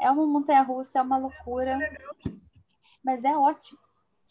É 0.00 0.10
uma 0.10 0.26
montanha 0.26 0.62
russa, 0.62 0.98
é 0.98 1.02
uma 1.02 1.18
loucura, 1.18 1.78
mas 3.04 3.22
é 3.24 3.36
ótimo. 3.36 3.78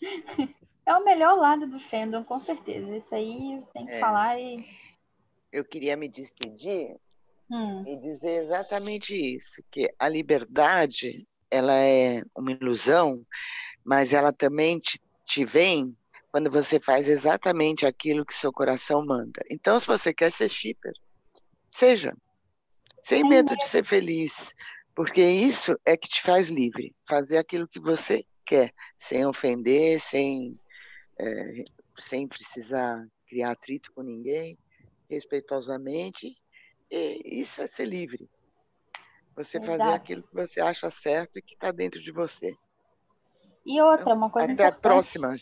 É 0.85 0.93
o 0.95 1.03
melhor 1.03 1.37
lado 1.37 1.65
do 1.65 1.79
fandom, 1.79 2.23
com 2.23 2.41
certeza. 2.41 2.97
Isso 2.97 3.15
aí 3.15 3.63
tem 3.73 3.85
que 3.85 3.93
é. 3.93 3.99
falar 3.99 4.37
e. 4.37 4.67
Eu 5.49 5.63
queria 5.63 5.95
me 5.95 6.09
despedir 6.09 6.97
hum. 7.49 7.83
e 7.85 7.95
dizer 7.97 8.43
exatamente 8.43 9.13
isso, 9.13 9.63
que 9.71 9.93
a 9.97 10.09
liberdade 10.09 11.25
ela 11.53 11.73
é 11.75 12.23
uma 12.35 12.51
ilusão, 12.51 13.23
mas 13.83 14.11
ela 14.11 14.33
também 14.33 14.79
te, 14.79 14.99
te 15.23 15.45
vem 15.45 15.95
quando 16.31 16.49
você 16.49 16.79
faz 16.79 17.07
exatamente 17.07 17.85
aquilo 17.85 18.25
que 18.25 18.33
seu 18.33 18.51
coração 18.51 19.05
manda. 19.05 19.39
Então, 19.51 19.79
se 19.79 19.85
você 19.85 20.11
quer 20.11 20.31
ser 20.31 20.49
shipper, 20.49 20.93
seja, 21.71 22.11
sem 23.03 23.23
medo 23.23 23.55
de 23.55 23.65
ser 23.65 23.83
feliz, 23.83 24.53
porque 24.95 25.21
isso 25.21 25.77
é 25.85 25.95
que 25.95 26.09
te 26.09 26.21
faz 26.21 26.49
livre, 26.49 26.95
fazer 27.07 27.37
aquilo 27.37 27.67
que 27.67 27.79
você 27.79 28.25
quer, 28.45 28.73
sem 28.97 29.23
ofender, 29.25 29.99
sem, 29.99 30.51
é, 31.19 31.63
sem 31.99 32.27
precisar 32.27 33.05
criar 33.27 33.51
atrito 33.51 33.91
com 33.93 34.01
ninguém, 34.01 34.57
respeitosamente 35.07 36.35
e 36.89 37.41
isso 37.41 37.61
é 37.61 37.67
ser 37.67 37.85
livre. 37.85 38.27
Você 39.35 39.57
Exato. 39.57 39.77
fazer 39.77 39.93
aquilo 39.93 40.23
que 40.23 40.33
você 40.33 40.61
acha 40.61 40.89
certo 40.91 41.37
e 41.37 41.41
que 41.41 41.53
está 41.53 41.71
dentro 41.71 41.99
de 41.99 42.11
você. 42.11 42.55
E 43.65 43.81
outra, 43.81 44.13
uma 44.13 44.29
coisa 44.29 44.51
Até 44.51 44.65
a 44.65 44.71
próxima. 44.71 45.35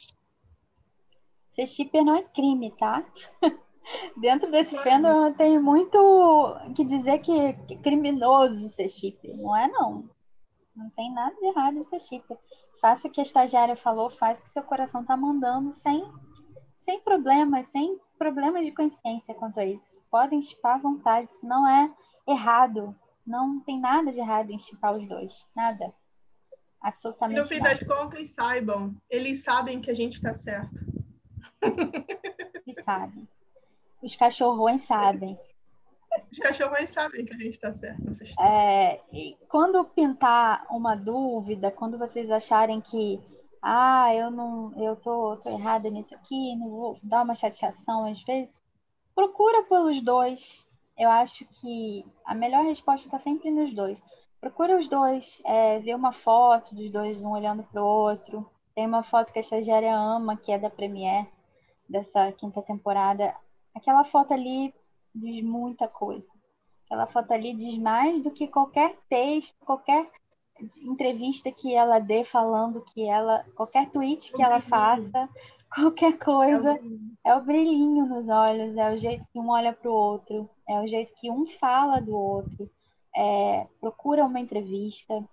Ser 1.54 1.68
shipper 1.68 2.04
não 2.04 2.16
é 2.16 2.24
crime, 2.24 2.72
tá? 2.78 3.04
dentro 4.16 4.50
desse 4.52 4.78
fandom 4.78 5.34
tem 5.34 5.60
muito 5.60 6.56
que 6.76 6.86
dizer 6.86 7.20
que 7.20 7.32
é 7.38 7.54
criminoso 7.82 8.70
ser 8.70 8.88
shipper. 8.88 9.36
Não 9.36 9.56
é, 9.56 9.68
não. 9.68 10.10
Não 10.76 10.90
tem 10.92 11.12
nada 11.14 11.36
de 11.36 11.46
errado 11.46 11.78
em 11.78 11.86
ser 11.86 12.00
shipper. 12.00 12.38
Faça 12.80 13.08
o 13.08 13.12
que 13.12 13.20
a 13.20 13.24
estagiária 13.24 13.76
falou, 13.76 14.10
faz 14.10 14.40
o 14.40 14.44
que 14.44 14.52
seu 14.52 14.64
coração 14.64 15.04
tá 15.04 15.18
mandando 15.18 15.74
sem, 15.76 16.04
sem 16.86 17.00
problemas, 17.02 17.68
sem 17.72 18.00
problemas 18.18 18.66
de 18.66 18.72
consciência 18.72 19.34
quanto 19.36 19.60
a 19.60 19.66
isso 19.66 20.02
podem 20.12 20.42
chipar 20.42 20.76
à 20.76 20.80
vontade, 20.80 21.28
isso 21.28 21.46
não 21.46 21.68
é 21.68 21.88
errado. 22.28 22.96
Não 23.26 23.60
tem 23.62 23.80
nada 23.80 24.12
de 24.12 24.20
errado 24.20 24.52
em 24.52 24.60
chipar 24.60 24.96
os 24.96 25.08
dois, 25.08 25.48
nada. 25.56 25.94
Absolutamente 26.82 27.40
no 27.40 27.48
fim 27.48 27.60
nada. 27.60 27.76
das 27.76 27.84
contas, 27.84 28.30
saibam, 28.30 28.96
eles 29.10 29.44
sabem 29.44 29.80
que 29.80 29.92
a 29.92 29.94
gente 29.94 30.14
está 30.14 30.34
certo. 30.34 30.80
Eles 32.66 32.84
sabem. 32.84 33.28
Os 34.02 34.16
cachorrões 34.16 34.84
sabem. 34.84 35.38
Os 36.32 36.40
cachorrões 36.40 36.90
sabem 36.90 37.24
que 37.24 37.34
a 37.34 37.38
gente 37.38 37.54
está 37.54 37.72
certo. 37.72 38.02
É, 38.40 39.00
quando 39.48 39.84
pintar 39.86 40.66
uma 40.70 40.96
dúvida, 40.96 41.72
quando 41.72 41.98
vocês 41.98 42.30
acharem 42.32 42.82
que 42.82 43.22
ah, 43.62 44.14
eu 44.16 44.32
não, 44.32 44.74
eu 44.82 44.96
tô, 44.96 45.38
tô 45.38 45.50
errada 45.50 45.90
nisso 45.90 46.16
aqui, 46.16 46.56
não 46.56 46.72
vou 46.72 47.00
dar 47.04 47.24
uma 47.24 47.36
chateação 47.36 48.06
às 48.06 48.22
vezes. 48.24 48.60
Procura 49.14 49.64
pelos 49.64 50.02
dois. 50.04 50.66
Eu 50.98 51.10
acho 51.10 51.46
que 51.46 52.06
a 52.26 52.36
melhor 52.36 52.64
resposta 52.66 53.08
está 53.08 53.20
sempre 53.20 53.50
nos 53.50 53.74
dois. 53.74 54.02
Procura 54.40 54.80
os 54.80 54.90
dois, 54.90 55.42
é, 55.46 55.80
ver 55.80 55.96
uma 55.96 56.14
foto 56.14 56.74
dos 56.76 56.92
dois, 56.92 57.24
um 57.24 57.32
olhando 57.32 57.64
para 57.64 57.82
o 57.82 57.86
outro. 57.86 58.50
Tem 58.74 58.86
uma 58.86 59.04
foto 59.04 59.32
que 59.32 59.40
a 59.40 59.42
estagiária 59.42 59.96
ama, 59.96 60.38
que 60.38 60.52
é 60.52 60.58
da 60.58 60.70
Premiere, 60.70 61.28
dessa 61.88 62.32
quinta 62.32 62.62
temporada. 62.62 63.36
Aquela 63.76 64.04
foto 64.06 64.34
ali 64.34 64.74
diz 65.14 65.44
muita 65.44 65.88
coisa. 65.88 66.26
Aquela 66.86 67.08
foto 67.08 67.32
ali 67.32 67.54
diz 67.54 67.78
mais 67.78 68.22
do 68.24 68.32
que 68.32 68.48
qualquer 68.48 68.98
texto, 69.10 69.56
qualquer 69.66 70.10
entrevista 70.84 71.52
que 71.52 71.74
ela 71.74 72.00
dê 72.00 72.24
falando 72.26 72.84
que 72.94 73.08
ela, 73.08 73.46
qualquer 73.56 73.90
tweet 73.90 74.32
que 74.32 74.42
ela 74.42 74.62
faça, 74.62 75.30
qualquer 75.74 76.18
coisa, 76.18 76.80
é 77.26 77.36
o 77.36 77.42
brilhinho 77.42 78.06
nos 78.06 78.28
olhos, 78.28 78.76
é 78.76 78.94
o 78.94 78.98
jeito 78.98 79.26
que 79.32 79.40
um 79.40 79.50
olha 79.50 79.74
para 79.74 79.90
o 79.90 79.94
outro, 79.94 80.50
é 80.68 80.80
o 80.80 80.88
jeito 80.88 81.14
que 81.16 81.32
um 81.32 81.46
fala 81.60 82.00
do 82.00 82.16
outro. 82.16 82.70
É, 83.16 83.68
procura 83.80 84.26
uma 84.26 84.40
entrevista, 84.40 85.24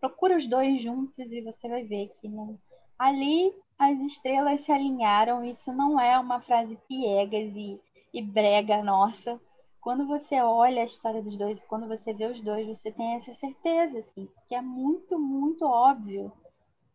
procura 0.00 0.36
os 0.36 0.48
dois 0.48 0.82
juntos 0.82 1.30
e 1.30 1.40
você 1.40 1.68
vai 1.68 1.84
ver 1.84 2.12
que 2.20 2.28
não... 2.28 2.58
ali 2.98 3.54
as 3.78 3.98
estrelas 4.00 4.60
se 4.60 4.72
alinharam. 4.72 5.44
Isso 5.44 5.72
não 5.72 6.00
é 6.00 6.18
uma 6.18 6.40
frase 6.40 6.78
piegas 6.88 7.54
e, 7.54 7.80
e 8.14 8.22
brega 8.22 8.82
nossa 8.82 9.40
quando 9.82 10.06
você 10.06 10.40
olha 10.40 10.82
a 10.82 10.86
história 10.86 11.20
dos 11.20 11.36
dois, 11.36 11.58
quando 11.66 11.88
você 11.88 12.12
vê 12.14 12.26
os 12.26 12.40
dois, 12.40 12.68
você 12.68 12.92
tem 12.92 13.16
essa 13.16 13.32
certeza, 13.34 13.98
assim, 13.98 14.28
que 14.46 14.54
é 14.54 14.62
muito, 14.62 15.18
muito 15.18 15.64
óbvio. 15.64 16.32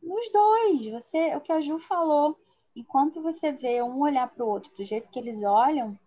Nos 0.02 0.32
dois, 0.32 0.88
você, 0.91 1.36
o 1.36 1.41
que 1.41 1.52
a 1.52 1.62
Ju 1.62 1.80
falou, 1.80 2.38
enquanto 2.76 3.22
você 3.22 3.52
vê 3.52 3.82
um 3.82 4.00
olhar 4.00 4.28
para 4.30 4.45
o 4.45 4.50
outro, 4.50 4.72
do 4.78 4.86
jeito 4.86 5.10
que 5.10 5.20
eles 5.20 5.43
olham, 5.43 5.98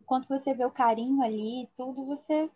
enquanto 0.00 0.28
você 0.28 0.52
vê 0.52 0.64
o 0.64 0.70
carinho 0.70 1.22
ali, 1.22 1.68
tudo, 1.76 2.04
você 2.04 2.50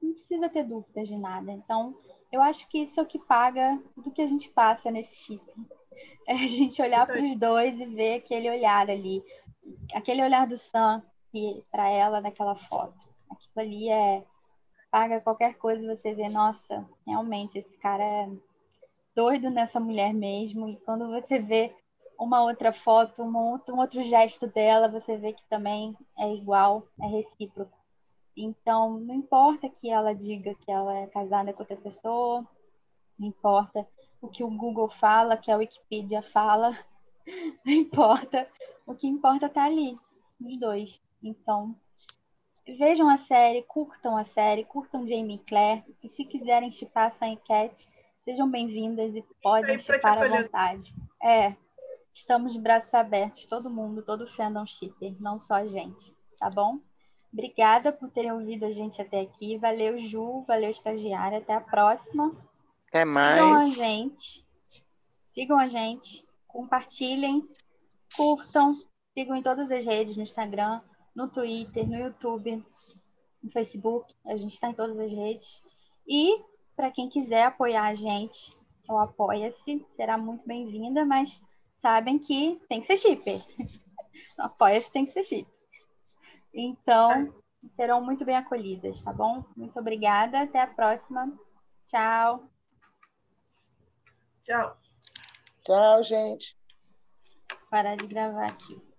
não 0.00 0.12
precisa 0.12 0.48
ter 0.48 0.64
dúvidas 0.64 1.08
de 1.08 1.16
nada. 1.16 1.50
Então, 1.50 1.96
eu 2.30 2.40
acho 2.42 2.68
que 2.68 2.78
isso 2.78 2.98
é 2.98 3.02
o 3.02 3.06
que 3.06 3.18
paga 3.18 3.80
tudo 3.94 4.10
que 4.10 4.22
a 4.22 4.26
gente 4.26 4.48
passa 4.50 4.90
nesse 4.90 5.16
chip. 5.16 5.42
É 6.26 6.34
a 6.34 6.46
gente 6.46 6.80
olhar 6.80 7.04
para 7.04 7.22
os 7.22 7.36
dois 7.36 7.78
e 7.78 7.84
ver 7.84 8.14
aquele 8.14 8.48
olhar 8.48 8.88
ali. 8.88 9.22
Aquele 9.92 10.22
olhar 10.22 10.46
do 10.46 10.56
Sam, 10.56 11.02
para 11.70 11.88
ela 11.88 12.20
naquela 12.20 12.54
foto. 12.54 13.08
Aquilo 13.30 13.56
ali 13.56 13.88
é 13.88 14.24
paga 14.90 15.20
qualquer 15.20 15.54
coisa 15.54 15.96
você 15.96 16.12
vê, 16.12 16.28
nossa, 16.28 16.86
realmente 17.06 17.58
esse 17.58 17.76
cara 17.78 18.04
é 18.04 18.30
doido 19.14 19.50
nessa 19.50 19.80
mulher 19.80 20.12
mesmo. 20.12 20.68
E 20.68 20.76
quando 20.78 21.08
você 21.08 21.38
vê 21.38 21.74
uma 22.18 22.42
outra 22.42 22.72
foto, 22.72 23.22
um 23.22 23.36
outro, 23.36 24.02
gesto 24.02 24.46
dela, 24.46 24.88
você 24.88 25.16
vê 25.16 25.32
que 25.32 25.44
também 25.48 25.96
é 26.18 26.32
igual, 26.32 26.86
é 27.00 27.06
recíproco. 27.06 27.76
Então, 28.36 28.98
não 28.98 29.14
importa 29.14 29.68
que 29.68 29.90
ela 29.90 30.14
diga 30.14 30.54
que 30.54 30.70
ela 30.70 30.96
é 30.98 31.06
casada 31.06 31.52
com 31.52 31.62
outra 31.62 31.76
pessoa, 31.76 32.46
não 33.18 33.28
importa 33.28 33.86
o 34.20 34.28
que 34.28 34.42
o 34.42 34.50
Google 34.50 34.88
fala, 34.88 35.36
que 35.36 35.50
a 35.50 35.56
Wikipedia 35.56 36.22
fala, 36.22 36.78
não 37.64 37.72
importa. 37.72 38.48
O 38.86 38.94
que 38.94 39.06
importa 39.06 39.48
tá 39.48 39.64
ali, 39.64 39.94
os 40.40 40.58
dois. 40.58 41.00
Então, 41.22 41.74
vejam 42.78 43.08
a 43.08 43.18
série, 43.18 43.62
curtam 43.62 44.16
a 44.16 44.24
série, 44.24 44.64
curtam 44.64 45.06
Jamie 45.06 45.38
Claire. 45.38 45.84
E 46.02 46.08
se 46.08 46.24
quiserem 46.24 46.72
chipar 46.72 47.14
a 47.20 47.28
enquete, 47.28 47.88
sejam 48.24 48.50
bem-vindas 48.50 49.14
e 49.14 49.24
podem 49.42 49.78
chipar 49.80 50.18
à 50.18 50.28
vontade. 50.28 50.94
É, 51.22 51.54
estamos 52.12 52.52
de 52.52 52.60
braços 52.60 52.92
abertos, 52.94 53.46
todo 53.46 53.70
mundo, 53.70 54.02
todo 54.02 54.26
fandom 54.34 54.64
shipper, 54.66 55.14
não 55.20 55.38
só 55.38 55.54
a 55.54 55.66
gente, 55.66 56.14
tá 56.38 56.48
bom? 56.48 56.78
Obrigada 57.32 57.92
por 57.92 58.10
terem 58.10 58.32
ouvido 58.32 58.66
a 58.66 58.70
gente 58.70 59.00
até 59.00 59.20
aqui. 59.20 59.56
Valeu, 59.58 59.98
Ju, 59.98 60.44
valeu, 60.46 60.70
estagiária. 60.70 61.38
Até 61.38 61.54
a 61.54 61.62
próxima. 61.62 62.36
Até 62.88 63.06
mais. 63.06 63.40
Sigam 63.40 63.56
a 63.56 63.66
gente. 63.66 64.46
Sigam 65.32 65.58
a 65.58 65.68
gente. 65.68 66.26
Compartilhem, 66.46 67.48
curtam, 68.14 68.76
sigam 69.14 69.34
em 69.34 69.42
todas 69.42 69.72
as 69.72 69.82
redes, 69.82 70.14
no 70.14 70.22
Instagram, 70.22 70.82
no 71.16 71.28
Twitter, 71.28 71.88
no 71.88 71.96
YouTube, 71.96 72.62
no 73.42 73.50
Facebook, 73.50 74.14
a 74.26 74.36
gente 74.36 74.52
está 74.52 74.68
em 74.68 74.74
todas 74.74 74.98
as 74.98 75.10
redes. 75.10 75.62
E 76.06 76.38
para 76.82 76.90
quem 76.90 77.08
quiser 77.08 77.44
apoiar 77.44 77.84
a 77.84 77.94
gente, 77.94 78.58
o 78.88 78.98
Apoia-se, 78.98 79.86
será 79.94 80.18
muito 80.18 80.44
bem-vinda, 80.44 81.04
mas 81.04 81.40
sabem 81.80 82.18
que 82.18 82.60
tem 82.68 82.80
que 82.80 82.88
ser 82.88 82.96
chip. 82.96 83.22
Apoia-se 84.36 84.90
tem 84.90 85.06
que 85.06 85.12
ser 85.12 85.22
chip. 85.22 85.48
Então, 86.52 87.32
serão 87.76 88.04
muito 88.04 88.24
bem 88.24 88.34
acolhidas, 88.34 89.00
tá 89.00 89.12
bom? 89.12 89.44
Muito 89.56 89.78
obrigada, 89.78 90.40
até 90.42 90.60
a 90.60 90.66
próxima. 90.66 91.32
Tchau. 91.86 92.50
Tchau. 94.42 94.76
Tchau, 95.62 96.02
gente. 96.02 96.58
Parar 97.70 97.94
de 97.94 98.08
gravar 98.08 98.48
aqui. 98.48 98.91